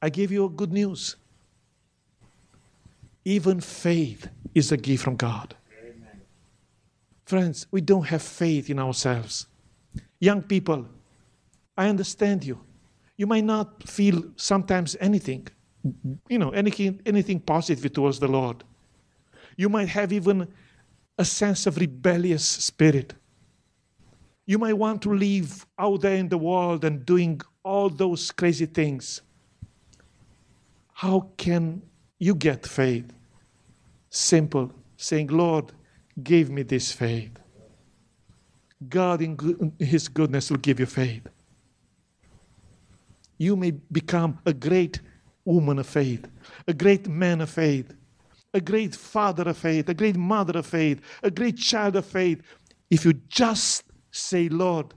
I 0.00 0.08
give 0.08 0.30
you 0.30 0.48
good 0.48 0.72
news. 0.72 1.16
Even 3.26 3.60
faith 3.60 4.28
is 4.54 4.70
a 4.70 4.76
gift 4.76 5.02
from 5.02 5.16
God. 5.16 5.56
Amen. 5.82 6.20
Friends, 7.24 7.66
we 7.72 7.80
don't 7.80 8.04
have 8.04 8.22
faith 8.22 8.70
in 8.70 8.78
ourselves. 8.78 9.48
Young 10.20 10.42
people, 10.42 10.86
I 11.76 11.88
understand 11.88 12.44
you. 12.44 12.60
You 13.16 13.26
might 13.26 13.42
not 13.42 13.82
feel 13.82 14.22
sometimes 14.36 14.96
anything, 15.00 15.48
you 16.28 16.38
know, 16.38 16.50
anything, 16.50 17.00
anything 17.04 17.40
positive 17.40 17.92
towards 17.92 18.20
the 18.20 18.28
Lord. 18.28 18.62
You 19.56 19.68
might 19.70 19.88
have 19.88 20.12
even 20.12 20.46
a 21.18 21.24
sense 21.24 21.66
of 21.66 21.78
rebellious 21.78 22.44
spirit. 22.46 23.12
You 24.46 24.58
might 24.58 24.74
want 24.74 25.02
to 25.02 25.12
live 25.12 25.66
out 25.76 26.02
there 26.02 26.14
in 26.14 26.28
the 26.28 26.38
world 26.38 26.84
and 26.84 27.04
doing 27.04 27.40
all 27.64 27.88
those 27.88 28.30
crazy 28.30 28.66
things. 28.66 29.20
How 30.92 31.30
can 31.36 31.82
you 32.18 32.34
get 32.34 32.66
faith? 32.66 33.12
Simple, 34.10 34.72
saying, 34.96 35.28
Lord, 35.28 35.72
give 36.22 36.50
me 36.50 36.62
this 36.62 36.92
faith. 36.92 37.38
God, 38.88 39.22
in 39.22 39.72
His 39.78 40.08
goodness, 40.08 40.50
will 40.50 40.58
give 40.58 40.80
you 40.80 40.86
faith. 40.86 41.28
you 43.38 43.56
may 43.56 43.72
become 43.92 44.38
a 44.46 44.52
great 44.52 45.00
woman 45.44 45.78
of 45.78 45.86
faith, 45.86 46.26
a 46.66 46.72
great 46.72 47.08
man 47.08 47.40
of 47.40 47.50
faith, 47.50 47.94
a 48.54 48.60
great 48.60 48.94
father 48.94 49.48
of 49.48 49.56
faith, 49.56 49.88
a 49.88 49.94
great 49.94 50.16
mother 50.16 50.58
of 50.58 50.66
faith, 50.66 51.00
a 51.22 51.30
great 51.30 51.56
child 51.56 51.96
of 51.96 52.06
faith. 52.06 52.40
If 52.90 53.04
you 53.04 53.12
just 53.28 53.84
say, 54.10 54.48
Lord, 54.48 54.94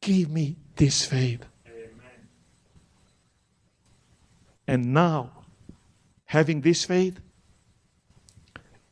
give 0.00 0.30
me 0.30 0.56
this 0.76 1.04
faith. 1.04 1.44
Amen. 1.66 2.28
And 4.68 4.94
now, 4.94 5.41
having 6.32 6.62
this 6.62 6.82
faith, 6.86 7.20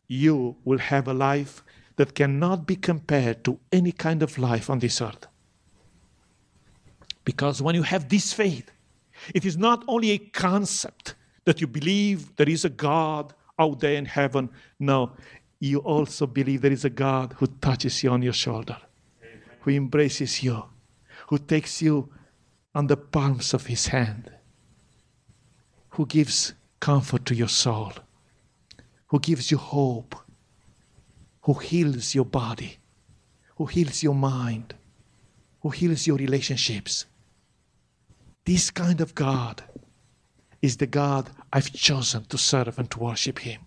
you 0.06 0.56
will 0.62 0.82
have 0.92 1.08
a 1.08 1.14
life 1.14 1.64
that 1.96 2.14
cannot 2.14 2.66
be 2.66 2.76
compared 2.76 3.42
to 3.42 3.58
any 3.72 3.92
kind 3.92 4.22
of 4.22 4.36
life 4.36 4.68
on 4.68 4.78
this 4.78 5.00
earth. 5.00 5.26
Because 7.24 7.62
when 7.62 7.74
you 7.74 7.82
have 7.82 8.10
this 8.10 8.34
faith, 8.34 8.70
it 9.34 9.46
is 9.46 9.56
not 9.56 9.82
only 9.88 10.10
a 10.10 10.18
concept 10.18 11.14
that 11.46 11.62
you 11.62 11.66
believe 11.66 12.36
there 12.36 12.48
is 12.48 12.66
a 12.66 12.68
God 12.68 13.32
out 13.58 13.80
there 13.80 13.94
in 13.94 14.04
heaven. 14.04 14.50
No, 14.78 15.12
you 15.60 15.78
also 15.78 16.26
believe 16.26 16.60
there 16.60 16.78
is 16.80 16.84
a 16.84 16.90
God 16.90 17.34
who 17.38 17.46
touches 17.46 18.02
you 18.02 18.10
on 18.10 18.20
your 18.20 18.34
shoulder, 18.34 18.76
who 19.60 19.70
embraces 19.70 20.42
you, 20.42 20.64
who 21.28 21.38
takes 21.38 21.80
you 21.80 22.12
on 22.74 22.86
the 22.86 22.98
palms 22.98 23.54
of 23.54 23.64
his 23.64 23.86
hand, 23.86 24.30
who 25.90 26.04
gives 26.04 26.52
comfort 26.80 27.24
to 27.26 27.34
your 27.34 27.48
soul, 27.48 27.92
who 29.06 29.20
gives 29.20 29.50
you 29.50 29.58
hope, 29.58 30.16
who 31.42 31.54
heals 31.54 32.14
your 32.14 32.24
body, 32.24 32.78
who 33.56 33.66
heals 33.66 34.02
your 34.02 34.14
mind, 34.14 34.74
who 35.60 35.70
heals 35.70 36.06
your 36.06 36.16
relationships. 36.16 37.06
This 38.44 38.70
kind 38.70 39.00
of 39.00 39.14
God 39.14 39.62
is 40.62 40.76
the 40.76 40.86
God 40.86 41.30
I've 41.52 41.72
chosen 41.72 42.24
to 42.24 42.38
serve 42.38 42.78
and 42.78 42.90
to 42.90 42.98
worship 42.98 43.38
Him. 43.38 43.60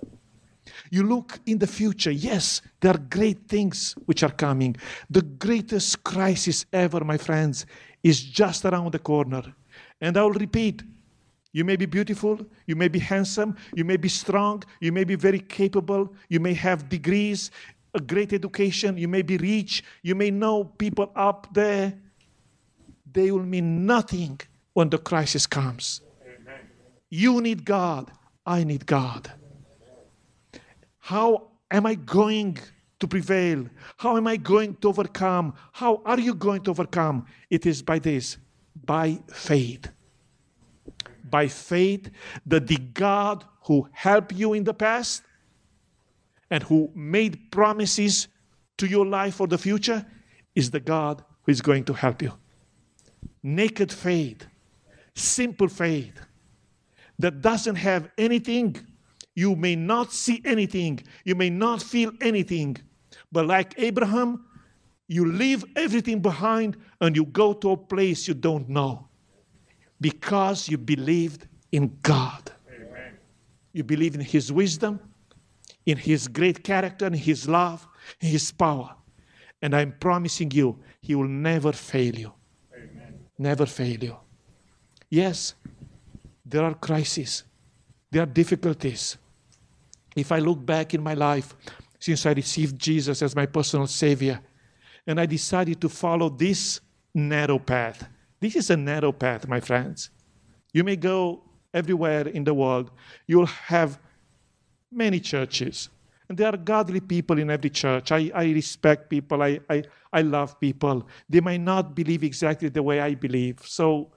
You 0.89 1.03
look 1.03 1.39
in 1.45 1.59
the 1.59 1.67
future, 1.67 2.11
yes, 2.11 2.61
there 2.81 2.93
are 2.93 3.09
great 3.09 3.47
things 3.47 3.93
which 4.05 4.23
are 4.23 4.31
coming. 4.31 4.75
The 5.09 5.21
greatest 5.21 6.03
crisis 6.03 6.65
ever, 6.73 7.03
my 7.03 7.17
friends, 7.17 7.65
is 8.03 8.23
just 8.23 8.65
around 8.65 8.91
the 8.91 8.99
corner. 8.99 9.43
And 10.01 10.17
I'll 10.17 10.31
repeat 10.31 10.83
you 11.53 11.63
may 11.63 11.75
be 11.75 11.85
beautiful, 11.85 12.39
you 12.65 12.75
may 12.75 12.87
be 12.87 12.99
handsome, 12.99 13.55
you 13.73 13.85
may 13.85 13.97
be 13.97 14.09
strong, 14.09 14.63
you 14.81 14.91
may 14.91 15.03
be 15.03 15.15
very 15.15 15.39
capable, 15.39 16.13
you 16.27 16.39
may 16.39 16.53
have 16.53 16.89
degrees, 16.89 17.51
a 17.93 17.99
great 17.99 18.33
education, 18.33 18.97
you 18.97 19.07
may 19.07 19.21
be 19.21 19.37
rich, 19.37 19.83
you 20.01 20.15
may 20.15 20.31
know 20.31 20.63
people 20.63 21.11
up 21.15 21.47
there. 21.53 21.93
They 23.11 23.31
will 23.31 23.43
mean 23.43 23.85
nothing 23.85 24.41
when 24.73 24.89
the 24.89 24.97
crisis 24.97 25.45
comes. 25.45 26.01
Amen. 26.25 26.61
You 27.09 27.39
need 27.39 27.63
God, 27.63 28.11
I 28.45 28.63
need 28.63 28.87
God. 28.87 29.31
How 30.97 31.51
am 31.69 31.85
I 31.85 31.93
going 31.93 32.57
to 32.99 33.07
prevail? 33.07 33.67
How 33.97 34.17
am 34.17 34.25
I 34.25 34.37
going 34.37 34.75
to 34.77 34.89
overcome? 34.89 35.53
How 35.71 36.01
are 36.03 36.19
you 36.19 36.33
going 36.33 36.63
to 36.63 36.71
overcome? 36.71 37.27
It 37.49 37.67
is 37.67 37.83
by 37.83 37.99
this 37.99 38.37
by 38.85 39.19
faith. 39.31 39.89
By 41.33 41.47
faith 41.47 42.11
that 42.45 42.67
the 42.67 42.77
God 42.77 43.43
who 43.65 43.89
helped 43.91 44.33
you 44.33 44.53
in 44.53 44.63
the 44.63 44.73
past 44.73 45.23
and 46.51 46.61
who 46.61 46.91
made 46.93 47.49
promises 47.49 48.27
to 48.77 48.85
your 48.85 49.07
life 49.07 49.33
for 49.35 49.47
the 49.47 49.57
future 49.57 50.05
is 50.53 50.69
the 50.69 50.79
God 50.79 51.23
who 51.41 51.51
is 51.51 51.59
going 51.59 51.85
to 51.85 51.93
help 51.93 52.21
you. 52.21 52.33
Naked 53.41 53.91
faith 53.91 54.45
simple 55.15 55.67
faith 55.67 56.19
that 57.17 57.41
doesn't 57.41 57.77
have 57.77 58.09
anything. 58.17 58.75
You 59.33 59.55
may 59.55 59.75
not 59.75 60.13
see 60.13 60.39
anything, 60.45 61.01
you 61.23 61.33
may 61.33 61.49
not 61.49 61.81
feel 61.81 62.11
anything, 62.21 62.77
but 63.31 63.47
like 63.47 63.73
Abraham, 63.77 64.45
you 65.07 65.25
leave 65.25 65.65
everything 65.75 66.21
behind 66.21 66.77
and 67.01 67.15
you 67.15 67.25
go 67.25 67.53
to 67.53 67.71
a 67.71 67.77
place 67.77 68.27
you 68.27 68.35
don't 68.35 68.69
know 68.69 69.07
because 70.03 70.67
you 70.67 70.77
believed 70.77 71.47
in 71.71 71.97
God. 72.01 72.51
Amen. 72.67 73.13
You 73.71 73.85
believe 73.85 74.15
in 74.15 74.21
His 74.21 74.51
wisdom, 74.51 74.99
in 75.85 75.97
His 75.97 76.27
great 76.27 76.61
character, 76.61 77.07
in 77.07 77.13
His 77.13 77.47
love, 77.47 77.87
in 78.19 78.27
His 78.27 78.51
power. 78.51 78.93
And 79.61 79.73
I'm 79.73 79.93
promising 79.93 80.51
you, 80.51 80.77
He 81.01 81.15
will 81.15 81.29
never 81.29 81.71
fail 81.71 82.13
you. 82.13 82.33
Amen. 82.75 83.13
Never 83.37 83.65
fail 83.65 84.03
you. 84.03 84.17
Yes, 85.09 85.55
there 86.45 86.63
are 86.65 86.73
crises, 86.73 87.45
there 88.11 88.23
are 88.23 88.33
difficulties. 88.41 89.17
If 90.17 90.33
I 90.33 90.39
look 90.39 90.63
back 90.65 90.93
in 90.93 91.01
my 91.01 91.13
life 91.13 91.55
since 91.97 92.25
I 92.25 92.33
received 92.33 92.77
Jesus 92.77 93.21
as 93.21 93.33
my 93.37 93.45
personal 93.45 93.87
Savior, 93.87 94.41
and 95.07 95.17
I 95.17 95.25
decided 95.25 95.79
to 95.79 95.87
follow 95.87 96.27
this 96.27 96.81
narrow 97.13 97.57
path, 97.57 98.09
this 98.43 98.55
is 98.55 98.69
a 98.69 98.77
narrow 98.77 99.11
path, 99.11 99.47
my 99.47 99.59
friends. 99.59 100.09
You 100.73 100.83
may 100.83 100.95
go 100.95 101.43
everywhere 101.73 102.27
in 102.27 102.43
the 102.43 102.53
world, 102.53 102.91
you'll 103.27 103.45
have 103.45 103.99
many 104.91 105.19
churches. 105.19 105.89
And 106.29 106.37
there 106.37 106.47
are 106.53 106.57
godly 106.57 106.99
people 106.99 107.37
in 107.39 107.49
every 107.49 107.69
church. 107.69 108.11
I, 108.11 108.31
I 108.33 108.45
respect 108.45 109.09
people. 109.09 109.43
I, 109.43 109.59
I, 109.69 109.83
I 110.11 110.21
love 110.21 110.59
people. 110.59 111.07
They 111.29 111.41
might 111.41 111.61
not 111.61 111.95
believe 111.95 112.23
exactly 112.23 112.69
the 112.69 112.81
way 112.81 113.01
I 113.01 113.15
believe. 113.15 113.59
So 113.65 114.11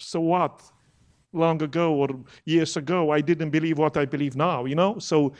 so 0.00 0.20
what? 0.20 0.62
Long 1.32 1.62
ago 1.62 1.94
or 1.94 2.08
years 2.44 2.76
ago, 2.76 3.10
I 3.10 3.20
didn't 3.20 3.50
believe 3.50 3.78
what 3.78 3.96
I 3.96 4.04
believe 4.04 4.34
now, 4.34 4.64
you 4.64 4.74
know? 4.74 4.98
So 4.98 5.32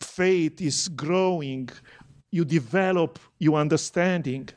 faith 0.00 0.62
is 0.62 0.88
growing. 0.88 1.68
You 2.30 2.44
develop 2.44 3.18
your 3.38 3.58
understanding. 3.58 4.48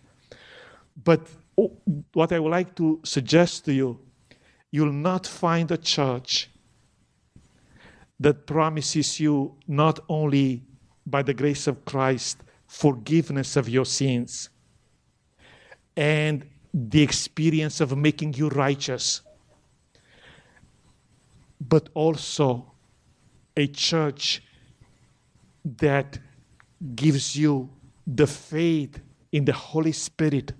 But 1.03 1.27
Oh, 1.59 1.73
what 2.13 2.31
I 2.31 2.39
would 2.39 2.51
like 2.51 2.73
to 2.75 3.01
suggest 3.03 3.65
to 3.65 3.73
you, 3.73 3.99
you'll 4.71 4.93
not 4.93 5.27
find 5.27 5.69
a 5.71 5.77
church 5.77 6.49
that 8.17 8.47
promises 8.47 9.19
you 9.19 9.55
not 9.67 9.99
only 10.07 10.63
by 11.05 11.21
the 11.21 11.33
grace 11.33 11.67
of 11.67 11.83
Christ 11.83 12.37
forgiveness 12.65 13.57
of 13.57 13.67
your 13.67 13.85
sins 13.85 14.49
and 15.97 16.45
the 16.73 17.01
experience 17.01 17.81
of 17.81 17.97
making 17.97 18.35
you 18.35 18.47
righteous, 18.49 19.21
but 21.59 21.89
also 21.93 22.71
a 23.57 23.67
church 23.67 24.41
that 25.65 26.19
gives 26.95 27.35
you 27.35 27.69
the 28.07 28.27
faith 28.27 29.01
in 29.33 29.43
the 29.43 29.51
Holy 29.53 29.91
Spirit 29.91 30.53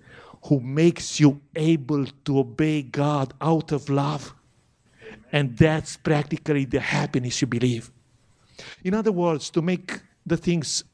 who 0.44 0.60
makes 0.60 1.20
you 1.20 1.40
able 1.54 2.06
to 2.24 2.38
obey 2.38 2.82
God 2.82 3.34
out 3.40 3.72
of 3.72 3.88
love. 3.88 4.34
And 5.32 5.56
that's 5.56 5.96
practically 5.96 6.64
the 6.64 6.80
happiness 6.80 7.40
you 7.40 7.46
believe. 7.46 7.90
In 8.82 8.94
other 8.94 9.12
words, 9.12 9.50
to 9.50 9.62
make 9.62 10.00
the 10.24 10.36
things 10.36 10.84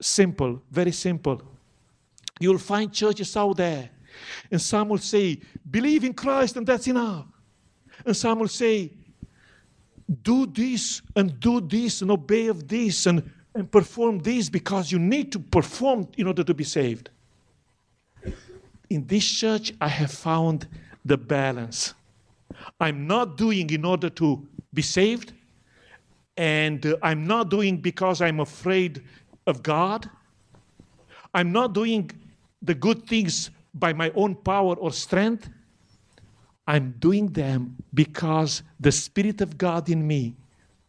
simple, 0.00 0.62
very 0.70 0.92
simple, 0.92 1.40
you'll 2.38 2.58
find 2.58 2.92
churches 2.92 3.36
out 3.36 3.56
there, 3.56 3.90
and 4.50 4.60
some 4.60 4.88
will 4.88 4.98
say, 4.98 5.40
Believe 5.70 6.04
in 6.04 6.14
Christ 6.14 6.56
and 6.56 6.66
that's 6.66 6.86
enough. 6.86 7.26
And 8.04 8.16
some 8.16 8.38
will 8.38 8.48
say, 8.48 8.92
do 10.22 10.46
this 10.46 11.02
and 11.14 11.38
do 11.40 11.60
this 11.60 12.02
and 12.02 12.10
obey 12.10 12.46
of 12.46 12.68
this 12.68 13.06
and, 13.06 13.28
and 13.54 13.70
perform 13.70 14.20
this 14.20 14.48
because 14.48 14.92
you 14.92 14.98
need 14.98 15.32
to 15.32 15.38
perform 15.38 16.08
in 16.16 16.26
order 16.26 16.44
to 16.44 16.54
be 16.54 16.64
saved. 16.64 17.10
In 18.88 19.06
this 19.06 19.24
church, 19.28 19.72
I 19.80 19.88
have 19.88 20.12
found 20.12 20.68
the 21.04 21.16
balance. 21.16 21.94
I'm 22.80 23.06
not 23.06 23.36
doing 23.36 23.70
in 23.70 23.84
order 23.84 24.10
to 24.10 24.46
be 24.72 24.82
saved, 24.82 25.32
and 26.36 26.84
uh, 26.84 26.96
I'm 27.02 27.26
not 27.26 27.50
doing 27.50 27.78
because 27.78 28.20
I'm 28.20 28.40
afraid 28.40 29.02
of 29.46 29.62
God. 29.62 30.08
I'm 31.34 31.52
not 31.52 31.72
doing 31.72 32.10
the 32.62 32.74
good 32.74 33.06
things 33.06 33.50
by 33.74 33.92
my 33.92 34.10
own 34.14 34.34
power 34.34 34.74
or 34.74 34.92
strength. 34.92 35.48
I'm 36.66 36.94
doing 36.98 37.28
them 37.28 37.76
because 37.94 38.62
the 38.80 38.92
Spirit 38.92 39.40
of 39.40 39.56
God 39.56 39.88
in 39.88 40.06
me 40.06 40.34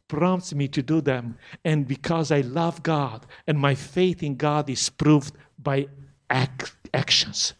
prompts 0.07 0.53
me 0.53 0.67
to 0.69 0.81
do 0.81 1.01
them, 1.01 1.37
and 1.65 1.87
because 1.87 2.31
I 2.31 2.41
love 2.41 2.81
God 2.83 3.25
and 3.45 3.57
my 3.59 3.75
faith 3.75 4.23
in 4.23 4.35
God 4.35 4.69
is 4.69 4.89
proved 4.89 5.33
by 5.59 5.87
ac- 6.31 6.71
actions. 6.93 7.53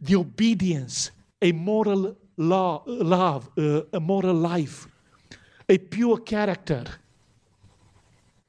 The 0.00 0.16
obedience, 0.16 1.10
a 1.40 1.52
moral 1.52 2.16
law, 2.36 2.82
love, 2.86 3.50
uh, 3.58 3.82
a 3.92 4.00
moral 4.00 4.34
life, 4.34 4.86
a 5.68 5.78
pure 5.78 6.18
character. 6.18 6.84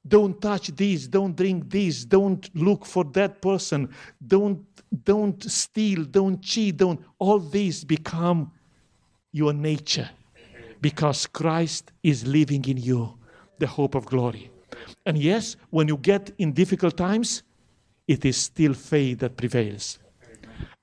Don't 0.06 0.41
touch 0.41 0.68
this, 0.68 1.08
don't 1.08 1.36
drink 1.36 1.70
this, 1.70 2.06
don't 2.06 2.50
look 2.56 2.86
for 2.86 3.06
that 3.06 3.41
person, 3.41 3.89
don't 4.26 4.66
don't 5.04 5.41
steal, 5.50 6.04
don't 6.04 6.41
cheat, 6.41 6.78
don't. 6.78 7.04
All 7.18 7.39
these 7.39 7.84
become 7.84 8.52
your 9.32 9.54
nature 9.54 10.10
because 10.82 11.26
Christ 11.26 11.91
is 12.04 12.28
living 12.28 12.66
in 12.66 12.78
you, 12.78 13.18
the 13.58 13.68
hope 13.68 13.96
of 13.96 14.06
glory. 14.06 14.52
And 15.06 15.18
yes, 15.18 15.56
when 15.70 15.88
you 15.88 15.98
get 15.98 16.32
in 16.38 16.54
difficult 16.54 16.98
times, 16.98 17.44
it 18.08 18.26
is 18.26 18.38
still 18.38 18.74
faith 18.74 19.20
that 19.20 19.38
prevails. 19.38 19.98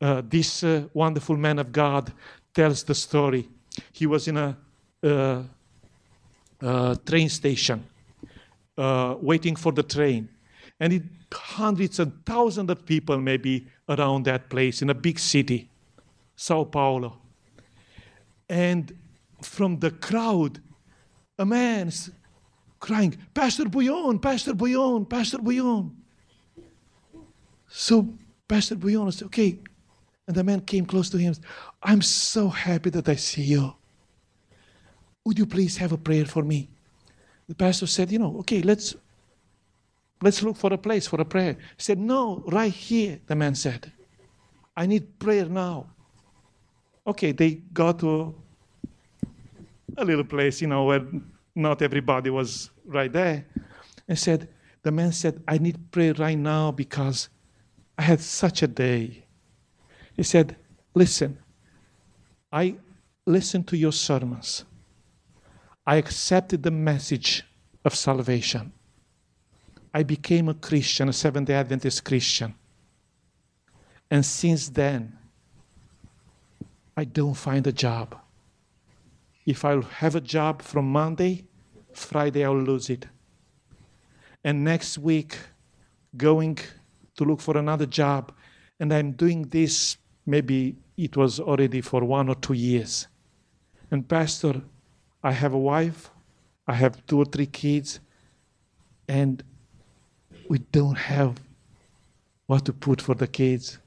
Uh, 0.00 0.22
this 0.24 0.64
uh, 0.64 0.84
wonderful 0.94 1.36
man 1.36 1.58
of 1.58 1.72
God 1.72 2.12
tells 2.54 2.82
the 2.82 2.94
story. 2.94 3.48
He 3.92 4.06
was 4.06 4.28
in 4.28 4.36
a 4.36 4.56
uh, 5.02 5.42
uh 6.62 6.94
train 7.06 7.28
station 7.30 7.84
uh, 8.76 9.16
waiting 9.20 9.56
for 9.56 9.72
the 9.72 9.82
train. 9.82 10.28
And 10.78 10.92
it, 10.92 11.02
hundreds 11.32 12.00
and 12.00 12.12
thousands 12.24 12.70
of 12.70 12.84
people 12.86 13.18
maybe 13.18 13.66
around 13.88 14.24
that 14.24 14.48
place 14.48 14.82
in 14.82 14.90
a 14.90 14.94
big 14.94 15.18
city, 15.18 15.68
Sao 16.34 16.64
Paulo. 16.64 17.18
And 18.48 18.92
from 19.42 19.78
the 19.78 19.90
crowd, 19.90 20.60
a 21.38 21.44
man 21.44 21.92
crying, 22.80 23.16
Pastor 23.34 23.64
Bullón, 23.64 24.20
Pastor 24.20 24.54
Bullón, 24.54 25.08
Pastor 25.08 25.38
Bullón. 25.38 25.90
So 27.68 28.08
Pastor 28.48 28.76
Bullón 28.76 29.12
said, 29.12 29.26
okay. 29.26 29.58
And 30.30 30.36
the 30.36 30.44
man 30.44 30.60
came 30.60 30.86
close 30.86 31.10
to 31.10 31.18
him. 31.18 31.34
I'm 31.82 32.00
so 32.02 32.46
happy 32.48 32.88
that 32.90 33.08
I 33.08 33.16
see 33.16 33.42
you. 33.42 33.74
Would 35.24 35.40
you 35.40 35.44
please 35.44 35.76
have 35.78 35.90
a 35.90 35.98
prayer 35.98 36.24
for 36.24 36.44
me? 36.44 36.68
The 37.48 37.56
pastor 37.56 37.88
said, 37.88 38.12
you 38.12 38.20
know, 38.20 38.36
okay, 38.38 38.62
let's 38.62 38.94
let's 40.22 40.40
look 40.40 40.56
for 40.56 40.72
a 40.72 40.78
place 40.78 41.08
for 41.08 41.20
a 41.20 41.24
prayer. 41.24 41.54
He 41.54 41.82
said, 41.82 41.98
No, 41.98 42.44
right 42.46 42.72
here, 42.72 43.18
the 43.26 43.34
man 43.34 43.56
said. 43.56 43.90
I 44.76 44.86
need 44.86 45.18
prayer 45.18 45.46
now. 45.46 45.88
Okay, 47.08 47.32
they 47.32 47.54
got 47.72 47.98
to 47.98 48.32
a 49.96 50.04
little 50.04 50.22
place, 50.22 50.60
you 50.60 50.68
know, 50.68 50.84
where 50.84 51.04
not 51.56 51.82
everybody 51.82 52.30
was 52.30 52.70
right 52.86 53.12
there. 53.12 53.46
And 54.06 54.16
said, 54.16 54.48
the 54.84 54.92
man 54.92 55.10
said, 55.10 55.42
I 55.48 55.58
need 55.58 55.90
prayer 55.90 56.14
right 56.14 56.38
now 56.38 56.70
because 56.70 57.30
I 57.98 58.02
had 58.02 58.20
such 58.20 58.62
a 58.62 58.68
day. 58.68 59.24
He 60.20 60.24
said, 60.24 60.54
Listen, 60.94 61.38
I 62.52 62.76
listened 63.24 63.66
to 63.68 63.76
your 63.78 63.90
sermons. 63.90 64.66
I 65.86 65.96
accepted 65.96 66.62
the 66.62 66.70
message 66.70 67.42
of 67.86 67.94
salvation. 67.94 68.70
I 69.94 70.02
became 70.02 70.50
a 70.50 70.52
Christian, 70.52 71.08
a 71.08 71.14
Seventh 71.14 71.46
day 71.46 71.54
Adventist 71.54 72.04
Christian. 72.04 72.54
And 74.10 74.22
since 74.22 74.68
then, 74.68 75.16
I 76.94 77.04
don't 77.04 77.32
find 77.32 77.66
a 77.66 77.72
job. 77.72 78.14
If 79.46 79.64
I'll 79.64 79.88
have 80.02 80.16
a 80.16 80.20
job 80.20 80.60
from 80.60 80.92
Monday, 80.92 81.46
Friday 81.94 82.44
I'll 82.44 82.60
lose 82.60 82.90
it. 82.90 83.06
And 84.44 84.64
next 84.64 84.98
week, 84.98 85.38
going 86.14 86.58
to 87.16 87.24
look 87.24 87.40
for 87.40 87.56
another 87.56 87.86
job, 87.86 88.32
and 88.78 88.92
I'm 88.92 89.12
doing 89.12 89.44
this, 89.44 89.96
maybe 90.30 90.76
it 90.96 91.16
was 91.16 91.40
already 91.40 91.80
for 91.80 92.04
one 92.04 92.28
or 92.28 92.34
two 92.34 92.54
years. 92.54 93.08
And, 93.90 94.08
Pastor, 94.08 94.62
I 95.22 95.32
have 95.32 95.52
a 95.52 95.58
wife, 95.58 96.10
I 96.66 96.74
have 96.74 97.04
two 97.06 97.18
or 97.18 97.24
three 97.24 97.46
kids, 97.46 98.00
and 99.08 99.42
we 100.48 100.58
don't 100.58 100.96
have 100.96 101.40
what 102.46 102.64
to 102.66 102.72
put 102.72 103.02
for 103.02 103.14
the 103.14 103.26
kids. 103.26 103.78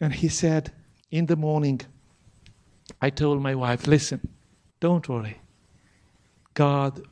And 0.00 0.12
he 0.12 0.28
said, 0.28 0.72
in 1.10 1.26
the 1.26 1.36
morning, 1.36 1.80
I 3.00 3.10
told 3.10 3.42
my 3.42 3.54
wife, 3.54 3.86
listen, 3.86 4.20
don't 4.80 5.08
worry. 5.08 5.40
God 6.54 7.02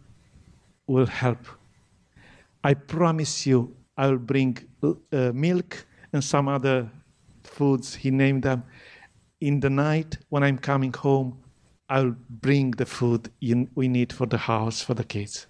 will 0.86 1.06
help. 1.06 1.46
I 2.62 2.74
promise 2.74 3.46
you, 3.46 3.76
I'll 3.96 4.18
bring 4.18 4.58
uh, 4.82 5.32
milk 5.32 5.86
and 6.12 6.22
some 6.22 6.48
other 6.48 6.90
foods. 7.54 7.94
He 7.94 8.10
named 8.10 8.42
them. 8.42 8.64
In 9.40 9.60
the 9.60 9.70
night, 9.70 10.18
when 10.28 10.42
I'm 10.42 10.58
coming 10.58 10.92
home, 10.92 11.38
I'll 11.88 12.16
bring 12.46 12.72
the 12.72 12.86
food 12.86 13.30
we 13.74 13.88
need 13.88 14.12
for 14.12 14.26
the 14.26 14.38
house, 14.38 14.82
for 14.82 14.94
the 14.94 15.04
kids. 15.04 15.46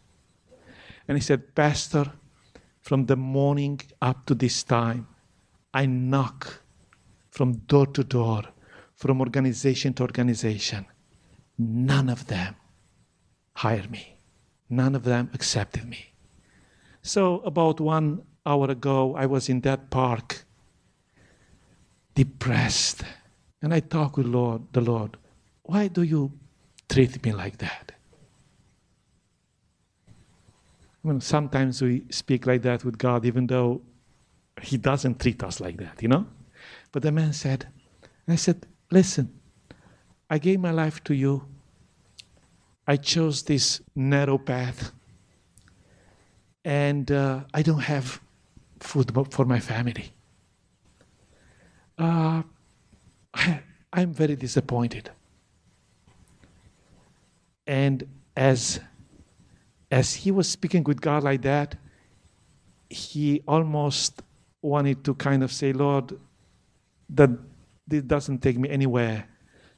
And 1.07 1.17
he 1.17 1.23
said, 1.23 1.55
Pastor, 1.55 2.13
from 2.81 3.07
the 3.07 3.17
morning 3.17 3.81
up 4.03 4.27
to 4.27 4.35
this 4.35 4.63
time, 4.63 5.07
I 5.73 5.87
knock 5.87 6.61
from 7.31 7.53
door 7.73 7.87
to 7.89 8.05
door, 8.05 8.43
from 8.95 9.21
organization 9.21 9.95
to 9.95 10.03
organization. 10.03 10.87
None 11.59 12.09
of 12.09 12.27
them 12.27 12.57
hired 13.55 13.91
me. 13.91 14.19
None 14.69 14.95
of 14.95 15.05
them 15.05 15.31
accepted 15.35 15.89
me. 15.89 16.13
So, 17.03 17.41
about 17.41 17.81
one 17.81 18.23
hour 18.47 18.71
ago, 18.71 19.15
I 19.15 19.27
was 19.27 19.49
in 19.49 19.61
that 19.63 19.91
park, 19.91 20.44
depressed. 22.15 23.05
And 23.63 23.73
I 23.73 23.81
talk 23.81 24.17
with 24.17 24.27
Lord, 24.27 24.63
the 24.73 24.81
Lord, 24.81 25.17
why 25.63 25.89
do 25.89 26.03
you 26.03 26.33
treat 26.89 27.25
me 27.25 27.33
like 27.33 27.59
that? 27.59 27.93
Mean, 31.05 31.21
sometimes 31.21 31.83
we 31.83 32.05
speak 32.11 32.47
like 32.47 32.63
that 32.63 32.83
with 32.83 32.97
God, 32.97 33.27
even 33.27 33.47
though 33.47 33.83
He 34.63 34.79
doesn't 34.79 35.21
treat 35.21 35.43
us 35.45 35.61
like 35.61 35.77
that, 35.77 36.01
you 36.01 36.09
know? 36.09 36.27
But 36.93 37.03
the 37.03 37.13
man 37.13 37.35
said, 37.35 37.67
I 38.27 38.37
said, 38.37 38.67
listen, 38.91 39.39
I 40.31 40.39
gave 40.39 40.61
my 40.61 40.71
life 40.71 41.05
to 41.05 41.15
you. 41.15 41.45
I 42.87 42.97
chose 42.97 43.43
this 43.43 43.83
narrow 43.95 44.39
path. 44.39 44.93
And 46.65 47.13
uh, 47.13 47.41
I 47.53 47.61
don't 47.61 47.81
have 47.81 48.21
food 48.81 49.13
for 49.31 49.45
my 49.45 49.61
family. 49.61 50.14
Uh, 51.99 52.43
I, 53.33 53.61
I'm 53.93 54.13
very 54.13 54.35
disappointed. 54.35 55.11
And 57.67 58.07
as, 58.37 58.81
as 59.91 60.15
he 60.15 60.31
was 60.31 60.49
speaking 60.49 60.83
with 60.85 61.01
God 61.01 61.23
like 61.23 61.43
that, 61.43 61.77
he 62.91 63.43
almost 63.47 64.23
wanted 64.61 65.05
to 65.05 65.15
kind 65.15 65.43
of 65.43 65.53
say, 65.53 65.73
Lord, 65.73 66.19
that 67.11 67.31
this 67.87 68.03
doesn't 68.03 68.43
take 68.43 68.59
me 68.59 68.69
anywhere. 68.69 69.29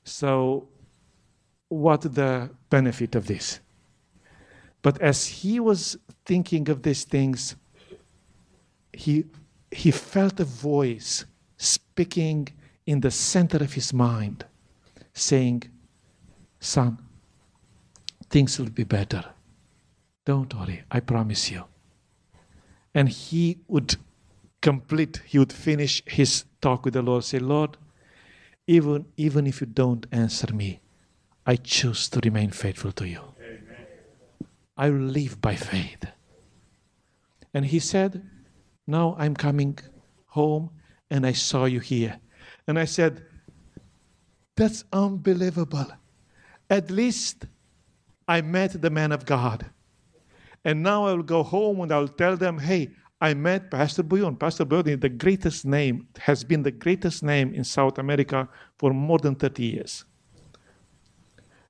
So, 0.04 0.68
what 1.68 2.02
the 2.02 2.50
benefit 2.70 3.14
of 3.16 3.26
this? 3.26 3.60
But 4.82 5.00
as 5.00 5.26
he 5.26 5.58
was 5.58 5.98
thinking 6.24 6.68
of 6.68 6.82
these 6.82 7.04
things, 7.04 7.56
he, 8.92 9.24
he 9.70 9.90
felt 9.90 10.38
a 10.40 10.44
voice 10.44 11.24
speaking 11.56 12.48
in 12.86 13.00
the 13.00 13.10
center 13.10 13.58
of 13.58 13.72
his 13.72 13.92
mind, 13.92 14.44
saying, 15.12 15.64
Son, 16.60 16.98
things 18.28 18.58
will 18.58 18.70
be 18.70 18.84
better. 18.84 19.24
Don't 20.24 20.52
worry, 20.54 20.82
I 20.90 21.00
promise 21.00 21.50
you. 21.50 21.64
And 22.94 23.08
he 23.08 23.58
would 23.68 23.96
complete, 24.60 25.22
he 25.26 25.38
would 25.38 25.52
finish 25.52 26.02
his 26.06 26.44
talk 26.60 26.84
with 26.84 26.94
the 26.94 27.02
Lord, 27.02 27.24
say, 27.24 27.38
Lord, 27.38 27.76
even, 28.66 29.06
even 29.16 29.46
if 29.46 29.60
you 29.60 29.66
don't 29.66 30.06
answer 30.10 30.52
me, 30.52 30.80
I 31.46 31.56
choose 31.56 32.08
to 32.08 32.20
remain 32.24 32.50
faithful 32.50 32.90
to 32.92 33.06
you. 33.06 33.20
Amen. 33.40 33.86
I 34.76 34.90
will 34.90 34.98
live 34.98 35.40
by 35.40 35.54
faith. 35.54 36.04
And 37.54 37.66
he 37.66 37.78
said, 37.78 38.28
Now 38.86 39.14
I'm 39.18 39.36
coming 39.36 39.78
home 40.26 40.70
and 41.10 41.26
I 41.26 41.32
saw 41.32 41.64
you 41.64 41.80
here. 41.80 42.18
And 42.66 42.78
I 42.78 42.84
said, 42.84 43.24
That's 44.56 44.84
unbelievable. 44.92 45.86
At 46.68 46.90
least 46.90 47.46
I 48.26 48.40
met 48.40 48.80
the 48.80 48.90
man 48.90 49.12
of 49.12 49.24
God. 49.24 49.66
And 50.64 50.82
now 50.82 51.06
I 51.06 51.12
will 51.12 51.22
go 51.22 51.44
home 51.44 51.80
and 51.80 51.92
I'll 51.92 52.08
tell 52.08 52.36
them, 52.36 52.58
hey, 52.58 52.90
I 53.20 53.34
met 53.34 53.70
Pastor 53.70 54.02
Bullón. 54.02 54.38
Pastor 54.38 54.64
is 54.64 54.98
the 54.98 55.08
greatest 55.08 55.64
name, 55.64 56.08
has 56.18 56.42
been 56.42 56.62
the 56.64 56.72
greatest 56.72 57.22
name 57.22 57.54
in 57.54 57.62
South 57.62 57.98
America 57.98 58.48
for 58.76 58.92
more 58.92 59.18
than 59.18 59.36
30 59.36 59.62
years 59.62 60.04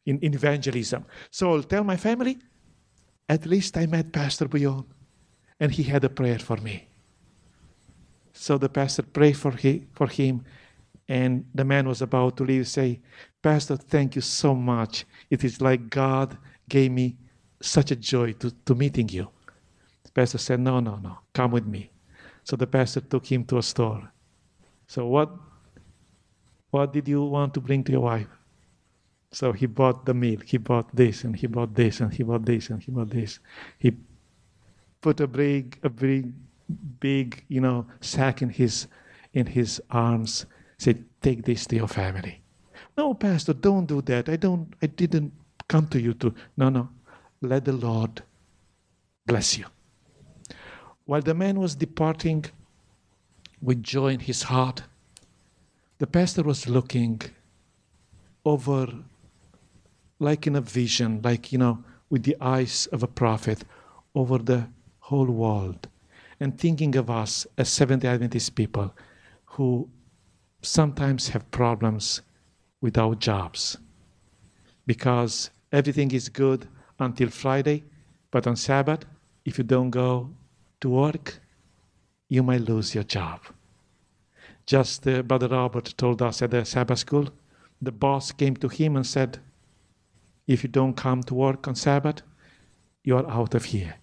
in, 0.06 0.18
in 0.20 0.34
evangelism. 0.34 1.04
So 1.30 1.52
I'll 1.52 1.62
tell 1.62 1.84
my 1.84 1.96
family, 1.96 2.38
at 3.28 3.44
least 3.44 3.76
I 3.76 3.86
met 3.86 4.12
Pastor 4.12 4.46
Bullón 4.46 4.86
and 5.60 5.70
he 5.70 5.82
had 5.82 6.02
a 6.04 6.08
prayer 6.08 6.38
for 6.38 6.56
me. 6.56 6.88
So 8.36 8.58
the 8.58 8.68
pastor 8.68 9.02
prayed 9.02 9.36
for, 9.36 9.52
he, 9.52 9.86
for 9.94 10.06
him 10.06 10.44
and 11.08 11.44
the 11.54 11.64
man 11.64 11.88
was 11.88 12.02
about 12.02 12.36
to 12.36 12.44
leave, 12.44 12.68
say, 12.68 13.00
Pastor, 13.42 13.76
thank 13.76 14.16
you 14.16 14.22
so 14.22 14.54
much. 14.54 15.06
It 15.30 15.44
is 15.44 15.60
like 15.60 15.88
God 15.88 16.36
gave 16.68 16.90
me 16.90 17.16
such 17.62 17.90
a 17.90 17.96
joy 17.96 18.32
to, 18.34 18.50
to 18.50 18.74
meeting 18.74 19.08
you. 19.08 19.28
The 20.04 20.10
pastor 20.10 20.38
said, 20.38 20.60
No, 20.60 20.80
no, 20.80 20.96
no, 20.96 21.18
come 21.32 21.52
with 21.52 21.66
me. 21.66 21.90
So 22.44 22.56
the 22.56 22.66
pastor 22.66 23.00
took 23.00 23.24
him 23.26 23.44
to 23.46 23.58
a 23.58 23.62
store. 23.62 24.12
So 24.86 25.06
what 25.06 25.30
what 26.70 26.92
did 26.92 27.08
you 27.08 27.22
want 27.24 27.54
to 27.54 27.60
bring 27.60 27.84
to 27.84 27.92
your 27.92 28.02
wife? 28.02 28.28
So 29.32 29.52
he 29.52 29.66
bought 29.66 30.04
the 30.04 30.14
milk, 30.14 30.44
he 30.44 30.58
bought 30.58 30.94
this, 30.94 31.24
and 31.24 31.34
he 31.34 31.46
bought 31.46 31.74
this, 31.74 32.00
and 32.00 32.12
he 32.12 32.22
bought 32.22 32.44
this, 32.44 32.70
and 32.70 32.82
he 32.82 32.90
bought 32.90 33.10
this. 33.10 33.38
He 33.78 33.92
put 35.00 35.20
a 35.20 35.26
big, 35.26 35.78
a 35.82 35.88
big, 35.88 36.32
big, 37.00 37.44
you 37.48 37.60
know, 37.60 37.86
sack 38.00 38.42
in 38.42 38.50
his, 38.50 38.86
in 39.32 39.46
his 39.46 39.80
arms. 39.90 40.46
Said, 40.78 41.04
"Take 41.22 41.44
this 41.44 41.66
to 41.66 41.76
your 41.76 41.88
family." 41.88 42.42
No, 42.96 43.14
Pastor, 43.14 43.54
don't 43.54 43.86
do 43.86 44.02
that. 44.02 44.28
I 44.28 44.36
don't. 44.36 44.74
I 44.82 44.86
didn't 44.86 45.32
come 45.68 45.86
to 45.88 46.00
you 46.00 46.14
to. 46.14 46.34
No, 46.56 46.68
no. 46.68 46.88
Let 47.40 47.64
the 47.64 47.72
Lord 47.72 48.22
bless 49.26 49.58
you. 49.58 49.66
While 51.04 51.22
the 51.22 51.34
man 51.34 51.60
was 51.60 51.74
departing 51.74 52.44
with 53.62 53.82
joy 53.82 54.08
in 54.08 54.20
his 54.20 54.44
heart, 54.44 54.82
the 55.98 56.06
pastor 56.06 56.42
was 56.42 56.68
looking 56.68 57.20
over 58.44 58.88
like 60.18 60.46
in 60.46 60.56
a 60.56 60.60
vision, 60.60 61.20
like, 61.22 61.52
you 61.52 61.58
know, 61.58 61.84
with 62.08 62.22
the 62.24 62.36
eyes 62.40 62.86
of 62.86 63.02
a 63.02 63.06
prophet 63.06 63.64
over 64.14 64.38
the 64.38 64.68
whole 65.00 65.26
world 65.26 65.88
and 66.40 66.58
thinking 66.58 66.96
of 66.96 67.10
us 67.10 67.46
as 67.56 67.68
Seventh 67.68 68.02
day 68.02 68.08
Adventist 68.08 68.54
people 68.54 68.94
who 69.44 69.88
sometimes 70.62 71.28
have 71.28 71.50
problems 71.50 72.22
with 72.80 72.98
our 72.98 73.14
jobs 73.14 73.78
because 74.86 75.50
everything 75.72 76.10
is 76.12 76.28
good 76.28 76.68
until 76.98 77.28
Friday, 77.28 77.84
but 78.30 78.46
on 78.46 78.56
Sabbath, 78.56 79.04
if 79.44 79.58
you 79.58 79.64
don't 79.64 79.90
go 79.90 80.30
to 80.80 80.88
work, 80.88 81.40
you 82.28 82.42
might 82.42 82.60
lose 82.62 82.94
your 82.94 83.04
job. 83.04 83.40
Just 84.66 85.06
uh, 85.06 85.22
Brother 85.22 85.48
Robert 85.48 85.94
told 85.96 86.22
us 86.22 86.42
at 86.42 86.50
the 86.50 86.64
Sabbath 86.64 86.98
school, 86.98 87.28
the 87.80 87.92
boss 87.92 88.32
came 88.32 88.56
to 88.56 88.68
him 88.68 88.96
and 88.96 89.06
said, 89.06 89.38
If 90.46 90.64
you 90.64 90.68
don't 90.68 90.94
come 90.94 91.22
to 91.24 91.34
work 91.34 91.68
on 91.68 91.74
Sabbath, 91.74 92.22
you 93.04 93.16
are 93.16 93.30
out 93.30 93.54
of 93.54 93.66
here. 93.66 93.94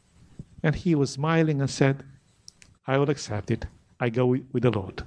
And 0.62 0.76
he 0.76 0.96
was 0.96 1.12
smiling 1.12 1.60
and 1.60 1.70
said, 1.70 2.04
I 2.86 2.98
will 2.98 3.10
accept 3.10 3.52
it. 3.52 3.66
I 4.00 4.10
go 4.10 4.26
with 4.26 4.64
the 4.64 4.72
Lord. 4.72 5.04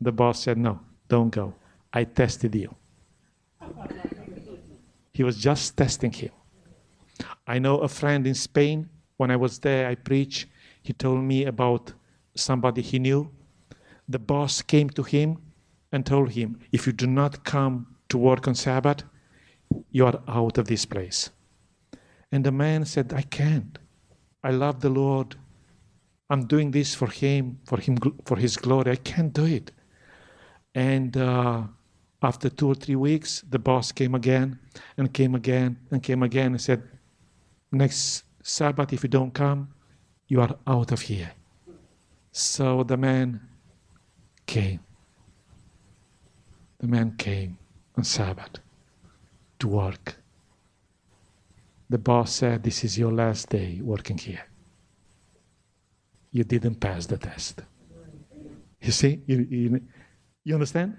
The 0.00 0.12
boss 0.12 0.40
said, 0.40 0.58
No, 0.58 0.80
don't 1.08 1.30
go. 1.30 1.54
I 1.92 2.04
tested 2.04 2.54
you. 2.54 2.74
he 5.12 5.22
was 5.22 5.36
just 5.36 5.76
testing 5.76 6.12
him. 6.12 6.30
I 7.46 7.58
know 7.58 7.78
a 7.78 7.88
friend 7.88 8.26
in 8.26 8.34
Spain. 8.34 8.88
When 9.16 9.30
I 9.30 9.36
was 9.36 9.60
there, 9.60 9.86
I 9.86 9.94
preached. 9.94 10.46
He 10.82 10.92
told 10.92 11.22
me 11.22 11.44
about 11.44 11.92
somebody 12.34 12.82
he 12.82 12.98
knew. 12.98 13.30
The 14.08 14.18
boss 14.18 14.60
came 14.60 14.90
to 14.90 15.02
him 15.02 15.38
and 15.92 16.04
told 16.04 16.30
him, 16.32 16.58
If 16.72 16.86
you 16.86 16.92
do 16.92 17.06
not 17.06 17.44
come 17.44 17.86
to 18.08 18.18
work 18.18 18.48
on 18.48 18.54
Sabbath, 18.54 19.04
you 19.90 20.06
are 20.06 20.20
out 20.26 20.58
of 20.58 20.66
this 20.66 20.84
place. 20.84 21.30
And 22.32 22.44
the 22.44 22.52
man 22.52 22.84
said, 22.84 23.12
I 23.12 23.22
can't. 23.22 23.78
I 24.42 24.50
love 24.50 24.80
the 24.80 24.90
Lord. 24.90 25.36
I'm 26.30 26.46
doing 26.46 26.70
this 26.70 26.94
for 26.94 27.08
him, 27.08 27.58
for 27.64 27.78
him, 27.78 27.98
for 28.24 28.36
his 28.36 28.56
glory. 28.56 28.92
I 28.92 28.96
can't 28.96 29.32
do 29.32 29.44
it. 29.44 29.70
And 30.74 31.16
uh, 31.16 31.64
after 32.22 32.48
two 32.48 32.68
or 32.68 32.74
three 32.74 32.96
weeks, 32.96 33.44
the 33.48 33.58
boss 33.58 33.92
came 33.92 34.14
again 34.14 34.58
and 34.96 35.12
came 35.12 35.34
again 35.34 35.78
and 35.90 36.02
came 36.02 36.22
again 36.22 36.52
and 36.52 36.60
said, 36.60 36.82
Next 37.70 38.24
Sabbath, 38.42 38.92
if 38.92 39.02
you 39.02 39.08
don't 39.08 39.34
come, 39.34 39.74
you 40.28 40.40
are 40.40 40.56
out 40.66 40.92
of 40.92 41.02
here. 41.02 41.32
So 42.32 42.82
the 42.82 42.96
man 42.96 43.40
came. 44.46 44.80
The 46.78 46.86
man 46.88 47.14
came 47.16 47.58
on 47.96 48.04
Sabbath 48.04 48.58
to 49.58 49.68
work. 49.68 50.16
The 51.90 51.98
boss 51.98 52.32
said, 52.32 52.62
This 52.62 52.84
is 52.84 52.98
your 52.98 53.12
last 53.12 53.50
day 53.50 53.80
working 53.82 54.18
here. 54.18 54.44
You 56.34 56.42
didn't 56.42 56.80
pass 56.80 57.06
the 57.06 57.16
test. 57.16 57.62
You 58.82 58.90
see? 58.90 59.22
You, 59.24 59.46
you, 59.48 59.80
you 60.42 60.54
understand? 60.54 60.96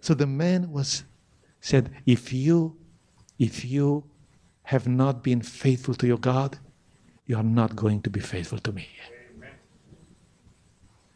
So 0.00 0.14
the 0.14 0.26
man 0.26 0.72
was 0.72 1.04
said, 1.60 1.90
if 2.06 2.32
you 2.32 2.76
if 3.38 3.64
you 3.64 4.04
have 4.62 4.88
not 4.88 5.22
been 5.22 5.42
faithful 5.42 5.94
to 5.96 6.06
your 6.06 6.16
God, 6.18 6.58
you 7.26 7.36
are 7.36 7.42
not 7.42 7.76
going 7.76 8.00
to 8.02 8.10
be 8.10 8.20
faithful 8.20 8.58
to 8.60 8.72
me. 8.72 8.88
Amen. 9.36 9.50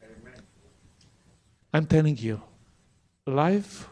Amen. 0.03 0.42
I'm 1.72 1.86
telling 1.86 2.18
you, 2.18 2.42
life 3.26 3.88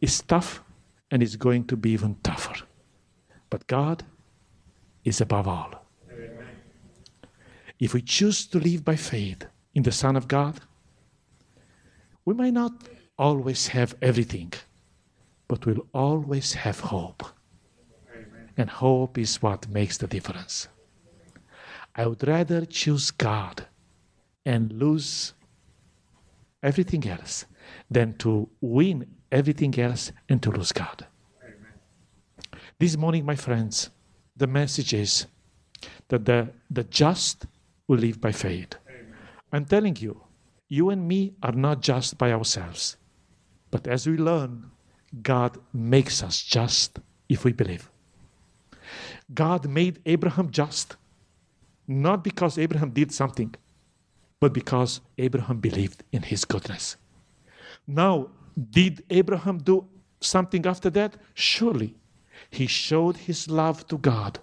is 0.00 0.22
tough 0.22 0.62
and 1.10 1.22
it's 1.22 1.36
going 1.36 1.66
to 1.66 1.76
be 1.76 1.90
even 1.90 2.16
tougher. 2.22 2.64
But 3.50 3.66
God 3.66 4.04
is 5.04 5.20
above 5.20 5.48
all. 5.48 5.79
If 7.80 7.94
we 7.94 8.02
choose 8.02 8.46
to 8.48 8.58
live 8.58 8.84
by 8.84 8.96
faith 8.96 9.46
in 9.74 9.82
the 9.82 9.92
Son 9.92 10.14
of 10.14 10.28
God, 10.28 10.60
we 12.26 12.34
may 12.34 12.50
not 12.50 12.72
always 13.18 13.68
have 13.68 13.94
everything, 14.02 14.52
but 15.48 15.64
we'll 15.64 15.86
always 15.94 16.52
have 16.52 16.80
hope. 16.80 17.24
And 18.58 18.68
hope 18.68 19.16
is 19.16 19.40
what 19.40 19.68
makes 19.70 19.96
the 19.96 20.06
difference. 20.06 20.68
I 21.96 22.06
would 22.06 22.26
rather 22.28 22.66
choose 22.66 23.10
God 23.10 23.66
and 24.44 24.70
lose 24.72 25.32
everything 26.62 27.08
else 27.08 27.46
than 27.90 28.12
to 28.18 28.50
win 28.60 29.06
everything 29.32 29.78
else 29.78 30.12
and 30.28 30.42
to 30.42 30.50
lose 30.50 30.72
God. 30.72 31.06
Amen. 31.42 32.60
This 32.78 32.96
morning, 32.98 33.24
my 33.24 33.36
friends, 33.36 33.88
the 34.36 34.46
message 34.46 34.92
is 34.92 35.26
that 36.08 36.26
the, 36.26 36.50
the 36.70 36.84
just 36.84 37.46
will 37.90 37.98
live 37.98 38.20
by 38.20 38.30
faith. 38.30 38.76
Amen. 38.88 39.16
I'm 39.52 39.64
telling 39.64 39.96
you, 39.96 40.22
you 40.68 40.90
and 40.90 41.08
me 41.08 41.34
are 41.42 41.56
not 41.66 41.80
just 41.80 42.16
by 42.16 42.30
ourselves. 42.30 42.96
But 43.72 43.88
as 43.88 44.06
we 44.06 44.16
learn, 44.16 44.70
God 45.22 45.58
makes 45.72 46.22
us 46.22 46.40
just 46.40 47.00
if 47.28 47.44
we 47.44 47.52
believe. 47.52 47.90
God 49.34 49.68
made 49.68 49.98
Abraham 50.06 50.52
just, 50.52 50.96
not 51.88 52.22
because 52.22 52.58
Abraham 52.58 52.90
did 52.90 53.10
something, 53.10 53.52
but 54.38 54.52
because 54.52 55.00
Abraham 55.18 55.58
believed 55.58 56.04
in 56.12 56.22
his 56.22 56.44
goodness. 56.44 56.96
Now, 57.88 58.28
did 58.78 59.04
Abraham 59.10 59.58
do 59.58 59.84
something 60.20 60.64
after 60.64 60.90
that? 60.90 61.16
Surely. 61.34 61.96
He 62.50 62.68
showed 62.68 63.16
his 63.16 63.50
love 63.50 63.84
to 63.88 63.98
God 63.98 64.38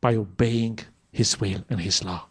by 0.00 0.14
obeying 0.14 0.78
his 1.10 1.40
will 1.40 1.64
and 1.68 1.80
his 1.80 2.04
law. 2.04 2.28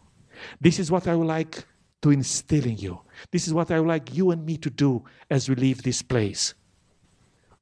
This 0.60 0.78
is 0.78 0.90
what 0.90 1.06
I 1.06 1.14
would 1.14 1.26
like 1.26 1.64
to 2.02 2.10
instill 2.10 2.66
in 2.66 2.76
you. 2.76 3.00
This 3.30 3.46
is 3.46 3.54
what 3.54 3.70
I 3.70 3.80
would 3.80 3.88
like 3.88 4.14
you 4.14 4.30
and 4.30 4.44
me 4.44 4.56
to 4.58 4.70
do 4.70 5.04
as 5.30 5.48
we 5.48 5.54
leave 5.54 5.82
this 5.82 6.02
place. 6.02 6.54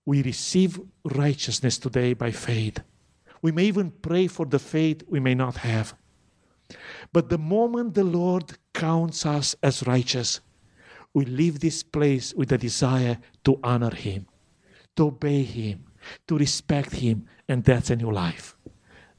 We 0.04 0.22
receive 0.22 0.80
righteousness 1.04 1.78
today 1.78 2.14
by 2.14 2.32
faith. 2.32 2.80
We 3.40 3.52
may 3.52 3.64
even 3.64 3.90
pray 3.90 4.26
for 4.26 4.46
the 4.46 4.58
faith 4.58 5.02
we 5.08 5.20
may 5.20 5.34
not 5.34 5.58
have. 5.58 5.94
But 7.12 7.28
the 7.28 7.38
moment 7.38 7.94
the 7.94 8.04
Lord 8.04 8.58
counts 8.72 9.26
us 9.26 9.54
as 9.62 9.86
righteous, 9.86 10.40
we 11.14 11.24
leave 11.24 11.60
this 11.60 11.82
place 11.82 12.34
with 12.34 12.50
a 12.52 12.58
desire 12.58 13.18
to 13.44 13.60
honor 13.62 13.94
Him, 13.94 14.26
to 14.96 15.06
obey 15.06 15.42
Him, 15.42 15.84
to 16.26 16.38
respect 16.38 16.92
Him, 16.92 17.26
and 17.48 17.62
that's 17.62 17.90
a 17.90 17.96
new 17.96 18.10
life. 18.10 18.56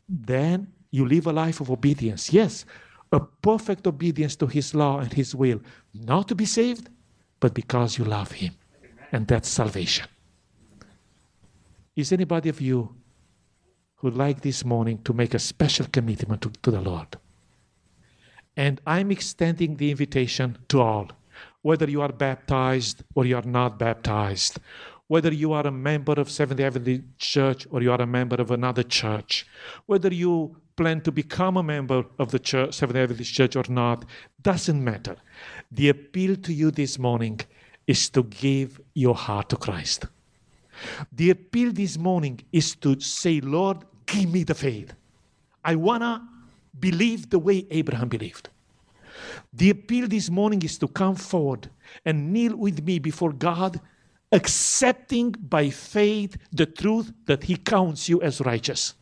Then 0.10 0.68
you 0.92 1.08
live 1.08 1.28
a 1.28 1.34
life 1.34 1.62
of 1.62 1.72
obedience. 1.72 2.34
Yes, 2.34 2.66
a 3.14 3.20
perfect 3.20 3.88
obedience 3.88 4.36
to 4.38 4.48
His 4.48 4.74
law 4.74 5.00
and 5.00 5.14
His 5.14 5.34
will, 5.36 5.62
not 5.94 6.28
to 6.28 6.36
be 6.36 6.46
saved, 6.46 6.90
but 7.40 7.54
because 7.54 7.98
you 7.98 8.04
love 8.04 8.32
Him. 8.32 8.54
And 9.12 9.28
that's 9.28 9.48
salvation. 9.48 10.08
Is 11.96 12.12
anybody 12.12 12.50
of 12.50 12.60
you 12.60 12.96
who 13.98 14.08
would 14.08 14.18
like 14.18 14.42
this 14.42 14.66
morning 14.66 15.00
to 15.04 15.14
make 15.14 15.34
a 15.36 15.40
special 15.40 15.86
commitment 15.92 16.42
to, 16.42 16.50
to 16.64 16.72
the 16.72 16.82
Lord? 16.82 17.16
And 18.58 18.82
I'm 18.86 19.12
extending 19.12 19.78
the 19.78 19.92
invitation 19.92 20.58
to 20.70 20.82
all, 20.82 21.10
whether 21.62 21.90
you 21.90 22.02
are 22.02 22.12
baptized 22.12 23.04
or 23.14 23.26
you 23.26 23.36
are 23.36 23.44
not 23.44 23.78
baptized, 23.78 24.60
whether 25.08 25.32
you 25.32 25.54
are 25.54 25.68
a 25.68 25.72
member 25.72 26.14
of 26.14 26.32
Seventh 26.32 26.60
Adventist 26.60 27.04
Church 27.20 27.68
or 27.70 27.82
you 27.84 27.92
are 27.92 28.02
a 28.02 28.08
member 28.08 28.36
of 28.38 28.50
another 28.50 28.84
church, 28.84 29.46
whether 29.86 30.12
you 30.12 30.56
plan 30.76 31.02
to 31.02 31.12
become 31.12 31.58
a 31.58 31.64
member 31.64 32.06
of 32.20 32.32
the 32.32 32.40
church, 32.40 32.74
Seventh 32.76 32.96
day 32.96 33.04
Adventist 33.04 33.34
Church 33.34 33.56
or 33.56 33.64
not, 33.70 34.06
doesn't 34.42 34.84
matter. 34.84 35.16
The 35.72 35.90
appeal 35.90 36.36
to 36.38 36.54
you 36.54 36.72
this 36.72 36.98
morning 36.98 37.40
is 37.88 38.10
to 38.10 38.24
give 38.24 38.80
your 38.94 39.16
heart 39.16 39.50
to 39.50 39.58
Christ. 39.58 40.06
The 41.12 41.30
appeal 41.30 41.72
this 41.72 41.98
morning 41.98 42.40
is 42.52 42.76
to 42.78 43.00
say, 43.00 43.42
Lord, 43.42 43.78
give 44.06 44.32
me 44.32 44.44
the 44.44 44.56
faith. 44.56 44.94
I 45.64 45.76
want 45.76 46.02
to 46.02 46.22
believe 46.80 47.30
the 47.30 47.40
way 47.40 47.66
Abraham 47.70 48.10
believed. 48.10 48.50
The 49.54 49.70
appeal 49.70 50.08
this 50.08 50.30
morning 50.30 50.62
is 50.64 50.78
to 50.80 50.88
come 50.88 51.16
forward 51.16 51.70
and 52.06 52.34
kneel 52.34 52.56
with 52.56 52.84
me 52.84 53.00
before 53.00 53.32
God 53.32 53.80
accepting 54.32 55.32
by 55.32 55.70
faith 55.70 56.36
the 56.52 56.66
truth 56.66 57.14
that 57.26 57.44
He 57.44 57.56
counts 57.56 58.10
you 58.10 58.22
as 58.22 58.42
righteous. 58.42 58.96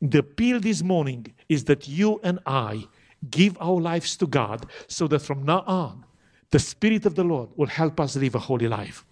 The 0.00 0.18
appeal 0.18 0.60
this 0.60 0.82
morning 0.82 1.34
is 1.48 1.64
that 1.64 1.88
you 1.88 2.20
and 2.22 2.38
I 2.46 2.84
give 3.30 3.56
our 3.60 3.80
lives 3.80 4.16
to 4.16 4.26
God 4.26 4.66
so 4.88 5.06
that 5.08 5.20
from 5.20 5.44
now 5.44 5.62
on, 5.66 6.04
the 6.50 6.58
Spirit 6.58 7.06
of 7.06 7.14
the 7.14 7.24
Lord 7.24 7.50
will 7.56 7.66
help 7.66 8.00
us 8.00 8.16
live 8.16 8.34
a 8.34 8.38
holy 8.38 8.68
life. 8.68 9.04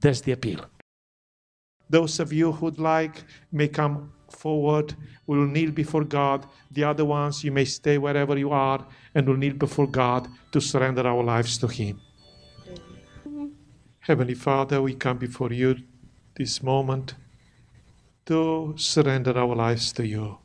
That's 0.00 0.20
the 0.20 0.32
appeal. 0.32 0.66
Those 1.88 2.18
of 2.20 2.32
you 2.32 2.52
who'd 2.52 2.78
like 2.78 3.24
may 3.52 3.68
come 3.68 4.12
forward. 4.30 4.94
We 5.26 5.38
will 5.38 5.46
kneel 5.46 5.70
before 5.70 6.04
God. 6.04 6.46
The 6.70 6.84
other 6.84 7.04
ones, 7.04 7.44
you 7.44 7.52
may 7.52 7.64
stay 7.64 7.98
wherever 7.98 8.36
you 8.36 8.50
are 8.50 8.86
and 9.14 9.26
will 9.26 9.36
kneel 9.36 9.54
before 9.54 9.86
God 9.86 10.28
to 10.52 10.60
surrender 10.60 11.06
our 11.06 11.22
lives 11.22 11.56
to 11.58 11.68
Him. 11.68 12.00
Heavenly 14.00 14.34
Father, 14.34 14.82
we 14.82 14.94
come 14.94 15.18
before 15.18 15.52
you 15.52 15.76
this 16.36 16.62
moment 16.62 17.14
to 18.26 18.74
surrender 18.76 19.36
our 19.36 19.54
lives 19.54 19.92
to 19.92 20.06
you. 20.06 20.38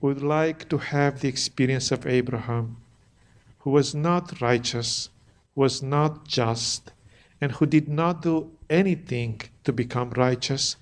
We 0.00 0.14
would 0.14 0.22
like 0.22 0.68
to 0.70 0.78
have 0.78 1.20
the 1.20 1.28
experience 1.28 1.90
of 1.90 2.06
Abraham, 2.06 2.76
who 3.60 3.70
was 3.70 3.94
not 3.94 4.40
righteous, 4.40 5.10
was 5.54 5.82
not 5.82 6.26
just, 6.26 6.92
and 7.40 7.52
who 7.52 7.66
did 7.66 7.88
not 7.88 8.22
do 8.22 8.50
anything 8.68 9.40
to 9.64 9.72
become 9.72 10.10
righteous, 10.10 10.76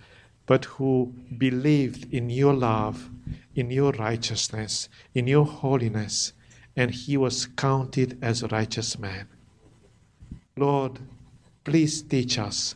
but 0.46 0.64
who 0.64 1.12
believed 1.36 2.12
in 2.12 2.30
your 2.30 2.54
love, 2.54 3.10
in 3.54 3.70
your 3.70 3.92
righteousness, 3.92 4.88
in 5.14 5.26
your 5.26 5.44
holiness, 5.44 6.32
and 6.76 6.90
he 6.90 7.16
was 7.16 7.46
counted 7.46 8.16
as 8.22 8.42
a 8.42 8.48
righteous 8.48 8.98
man. 8.98 9.28
Lord, 10.56 10.98
please 11.64 12.02
teach 12.02 12.38
us 12.38 12.74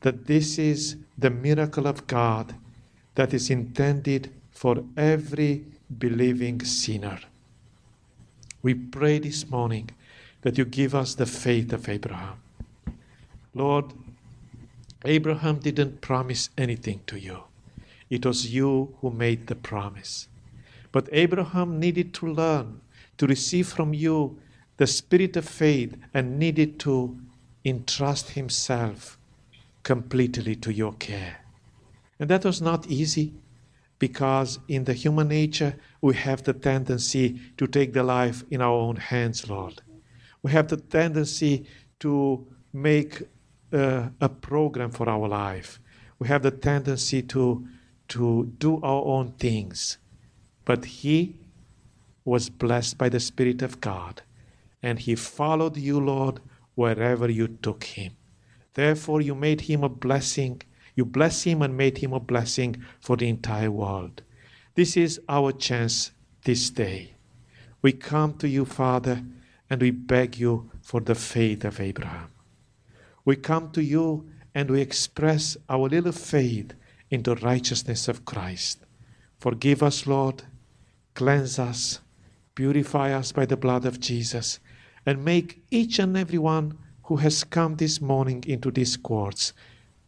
that 0.00 0.26
this 0.26 0.58
is 0.58 0.96
the 1.16 1.30
miracle 1.30 1.86
of 1.86 2.06
God 2.06 2.54
that 3.14 3.34
is 3.34 3.50
intended 3.50 4.32
for 4.50 4.84
every 4.96 5.64
believing 5.98 6.60
sinner. 6.64 7.18
We 8.62 8.74
pray 8.74 9.18
this 9.18 9.48
morning 9.50 9.90
that 10.42 10.58
you 10.58 10.64
give 10.64 10.94
us 10.94 11.14
the 11.14 11.26
faith 11.26 11.72
of 11.72 11.88
Abraham. 11.88 12.40
Lord, 13.54 13.86
Abraham 15.04 15.58
didn't 15.58 16.00
promise 16.00 16.50
anything 16.56 17.00
to 17.06 17.18
you. 17.18 17.44
It 18.10 18.24
was 18.24 18.52
you 18.54 18.94
who 19.00 19.10
made 19.10 19.46
the 19.46 19.54
promise. 19.54 20.28
But 20.92 21.08
Abraham 21.12 21.78
needed 21.78 22.14
to 22.14 22.26
learn 22.26 22.80
to 23.18 23.26
receive 23.26 23.68
from 23.68 23.92
you 23.94 24.38
the 24.76 24.86
spirit 24.86 25.36
of 25.36 25.48
faith 25.48 25.96
and 26.14 26.38
needed 26.38 26.78
to 26.80 27.18
entrust 27.64 28.30
himself 28.30 29.17
completely 29.88 30.54
to 30.54 30.70
your 30.70 30.92
care. 30.92 31.38
And 32.20 32.28
that 32.28 32.44
was 32.44 32.60
not 32.60 32.86
easy 32.88 33.32
because 33.98 34.58
in 34.68 34.84
the 34.84 34.92
human 34.92 35.28
nature 35.28 35.72
we 36.02 36.14
have 36.14 36.42
the 36.42 36.52
tendency 36.52 37.40
to 37.56 37.66
take 37.66 37.94
the 37.94 38.02
life 38.02 38.44
in 38.50 38.60
our 38.60 38.78
own 38.86 38.96
hands, 38.96 39.48
Lord. 39.48 39.80
We 40.42 40.52
have 40.52 40.68
the 40.68 40.76
tendency 40.76 41.64
to 42.00 42.46
make 42.70 43.22
uh, 43.72 44.10
a 44.20 44.28
program 44.28 44.90
for 44.90 45.08
our 45.08 45.26
life. 45.26 45.80
We 46.18 46.28
have 46.28 46.42
the 46.42 46.56
tendency 46.70 47.22
to, 47.34 47.66
to 48.08 48.52
do 48.58 48.82
our 48.82 49.02
own 49.14 49.32
things. 49.38 49.96
But 50.66 50.84
he 50.84 51.36
was 52.26 52.50
blessed 52.50 52.98
by 52.98 53.08
the 53.08 53.20
Spirit 53.20 53.62
of 53.62 53.80
God, 53.80 54.20
and 54.82 54.98
he 54.98 55.14
followed 55.14 55.78
you, 55.78 55.98
Lord, 55.98 56.40
wherever 56.74 57.30
you 57.30 57.48
took 57.48 57.84
him. 57.84 58.17
Therefore, 58.78 59.20
you 59.20 59.34
made 59.34 59.62
him 59.62 59.82
a 59.82 59.88
blessing. 59.88 60.62
You 60.94 61.04
blessed 61.04 61.44
him 61.44 61.62
and 61.62 61.76
made 61.76 61.98
him 61.98 62.12
a 62.12 62.20
blessing 62.20 62.72
for 63.00 63.16
the 63.16 63.28
entire 63.28 63.70
world. 63.70 64.22
This 64.74 64.96
is 64.96 65.20
our 65.28 65.50
chance 65.52 66.12
this 66.44 66.70
day. 66.70 67.14
We 67.82 67.92
come 67.92 68.34
to 68.38 68.48
you, 68.48 68.64
Father, 68.64 69.22
and 69.68 69.82
we 69.82 69.90
beg 69.90 70.38
you 70.38 70.70
for 70.82 71.00
the 71.00 71.14
faith 71.14 71.64
of 71.64 71.80
Abraham 71.80 72.30
we 73.28 73.36
come 73.36 73.70
to 73.70 73.84
you 73.84 74.26
and 74.54 74.70
we 74.70 74.80
express 74.80 75.54
our 75.68 75.86
little 75.86 76.12
faith 76.12 76.72
in 77.10 77.22
the 77.22 77.36
righteousness 77.36 78.08
of 78.08 78.24
Christ. 78.24 78.86
Forgive 79.38 79.82
us, 79.82 80.06
Lord, 80.06 80.44
cleanse 81.12 81.58
us, 81.58 82.00
purify 82.54 83.12
us 83.12 83.32
by 83.32 83.44
the 83.44 83.58
blood 83.58 83.84
of 83.84 84.00
Jesus, 84.00 84.60
and 85.04 85.26
make 85.26 85.62
each 85.70 85.98
and 85.98 86.16
every 86.16 86.38
one 86.38 86.78
who 87.08 87.16
has 87.16 87.42
come 87.42 87.76
this 87.76 88.02
morning 88.02 88.44
into 88.46 88.70
these 88.70 88.98
courts, 88.98 89.54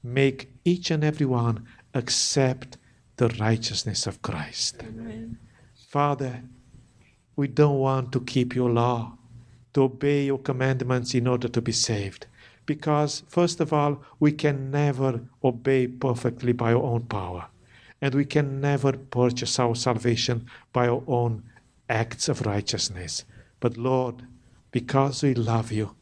make 0.02 0.52
each 0.66 0.90
and 0.90 1.02
every 1.02 1.24
one 1.24 1.66
accept 1.94 2.76
the 3.16 3.28
righteousness 3.40 4.06
of 4.06 4.20
Christ. 4.20 4.76
Amen. 4.82 5.38
Father, 5.88 6.42
we 7.36 7.48
don't 7.48 7.78
want 7.78 8.12
to 8.12 8.20
keep 8.20 8.54
your 8.54 8.68
law, 8.68 9.16
to 9.72 9.84
obey 9.84 10.24
your 10.24 10.38
commandments 10.38 11.14
in 11.14 11.26
order 11.26 11.48
to 11.48 11.62
be 11.62 11.72
saved 11.72 12.26
because, 12.66 13.22
first 13.28 13.60
of 13.60 13.72
all, 13.72 14.02
we 14.18 14.30
can 14.30 14.70
never 14.70 15.20
obey 15.42 15.86
perfectly 15.86 16.52
by 16.52 16.74
our 16.74 16.82
own 16.82 17.02
power, 17.04 17.46
and 18.02 18.14
we 18.14 18.26
can 18.26 18.60
never 18.60 18.92
purchase 18.92 19.58
our 19.58 19.74
salvation 19.74 20.46
by 20.74 20.86
our 20.86 21.02
own 21.06 21.42
acts 21.88 22.28
of 22.28 22.44
righteousness. 22.44 23.24
But, 23.58 23.78
Lord, 23.78 24.26
because 24.70 25.22
we 25.22 25.34
love 25.34 25.72
you, 25.72 25.96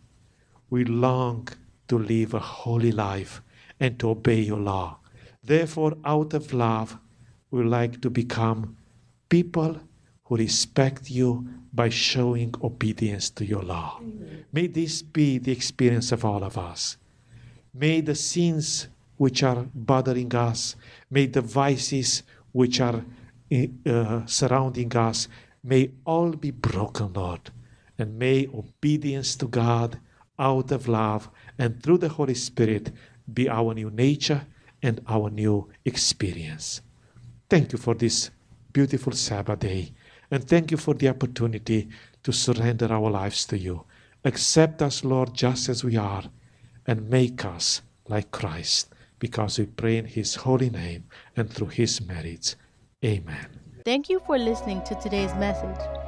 we 0.70 0.84
long 0.84 1.48
to 1.88 1.98
live 1.98 2.34
a 2.34 2.38
holy 2.38 2.92
life 2.92 3.42
and 3.80 3.98
to 3.98 4.10
obey 4.10 4.40
your 4.40 4.58
law. 4.58 4.98
Therefore, 5.42 5.96
out 6.04 6.34
of 6.34 6.52
love, 6.52 6.98
we 7.50 7.64
like 7.64 8.00
to 8.02 8.10
become 8.10 8.76
people 9.28 9.80
who 10.24 10.36
respect 10.36 11.10
you 11.10 11.48
by 11.72 11.88
showing 11.88 12.54
obedience 12.62 13.30
to 13.30 13.44
your 13.44 13.62
law. 13.62 13.98
Amen. 14.00 14.44
May 14.52 14.66
this 14.66 15.02
be 15.02 15.38
the 15.38 15.52
experience 15.52 16.12
of 16.12 16.24
all 16.24 16.44
of 16.44 16.58
us. 16.58 16.96
May 17.72 18.00
the 18.00 18.14
sins 18.14 18.88
which 19.16 19.42
are 19.42 19.66
bothering 19.74 20.34
us, 20.34 20.76
may 21.10 21.26
the 21.26 21.40
vices 21.40 22.22
which 22.52 22.80
are 22.80 23.04
uh, 23.86 24.26
surrounding 24.26 24.94
us, 24.96 25.28
may 25.62 25.90
all 26.04 26.30
be 26.32 26.50
broken, 26.50 27.12
Lord. 27.12 27.50
And 27.98 28.18
may 28.18 28.46
obedience 28.46 29.34
to 29.36 29.48
God 29.48 29.98
out 30.38 30.70
of 30.72 30.88
love 30.88 31.28
and 31.58 31.82
through 31.82 31.98
the 31.98 32.08
Holy 32.08 32.34
Spirit 32.34 32.92
be 33.32 33.48
our 33.48 33.74
new 33.74 33.90
nature 33.90 34.46
and 34.82 35.00
our 35.08 35.30
new 35.30 35.68
experience. 35.84 36.80
Thank 37.48 37.72
you 37.72 37.78
for 37.78 37.94
this 37.94 38.30
beautiful 38.72 39.12
Sabbath 39.12 39.60
day. 39.60 39.92
And 40.30 40.46
thank 40.46 40.70
you 40.70 40.76
for 40.76 40.94
the 40.94 41.08
opportunity 41.08 41.88
to 42.22 42.32
surrender 42.32 42.92
our 42.92 43.10
lives 43.10 43.46
to 43.46 43.58
you. 43.58 43.84
Accept 44.24 44.82
us, 44.82 45.04
Lord, 45.04 45.34
just 45.34 45.68
as 45.68 45.82
we 45.82 45.96
are, 45.96 46.24
and 46.86 47.08
make 47.08 47.44
us 47.44 47.82
like 48.08 48.30
Christ, 48.30 48.92
because 49.18 49.58
we 49.58 49.66
pray 49.66 49.96
in 49.96 50.04
His 50.04 50.34
holy 50.34 50.70
name 50.70 51.04
and 51.36 51.50
through 51.50 51.68
His 51.68 52.00
merits. 52.00 52.56
Amen. 53.04 53.46
Thank 53.84 54.10
you 54.10 54.20
for 54.26 54.38
listening 54.38 54.82
to 54.84 54.94
today's 54.96 55.34
message. 55.34 56.07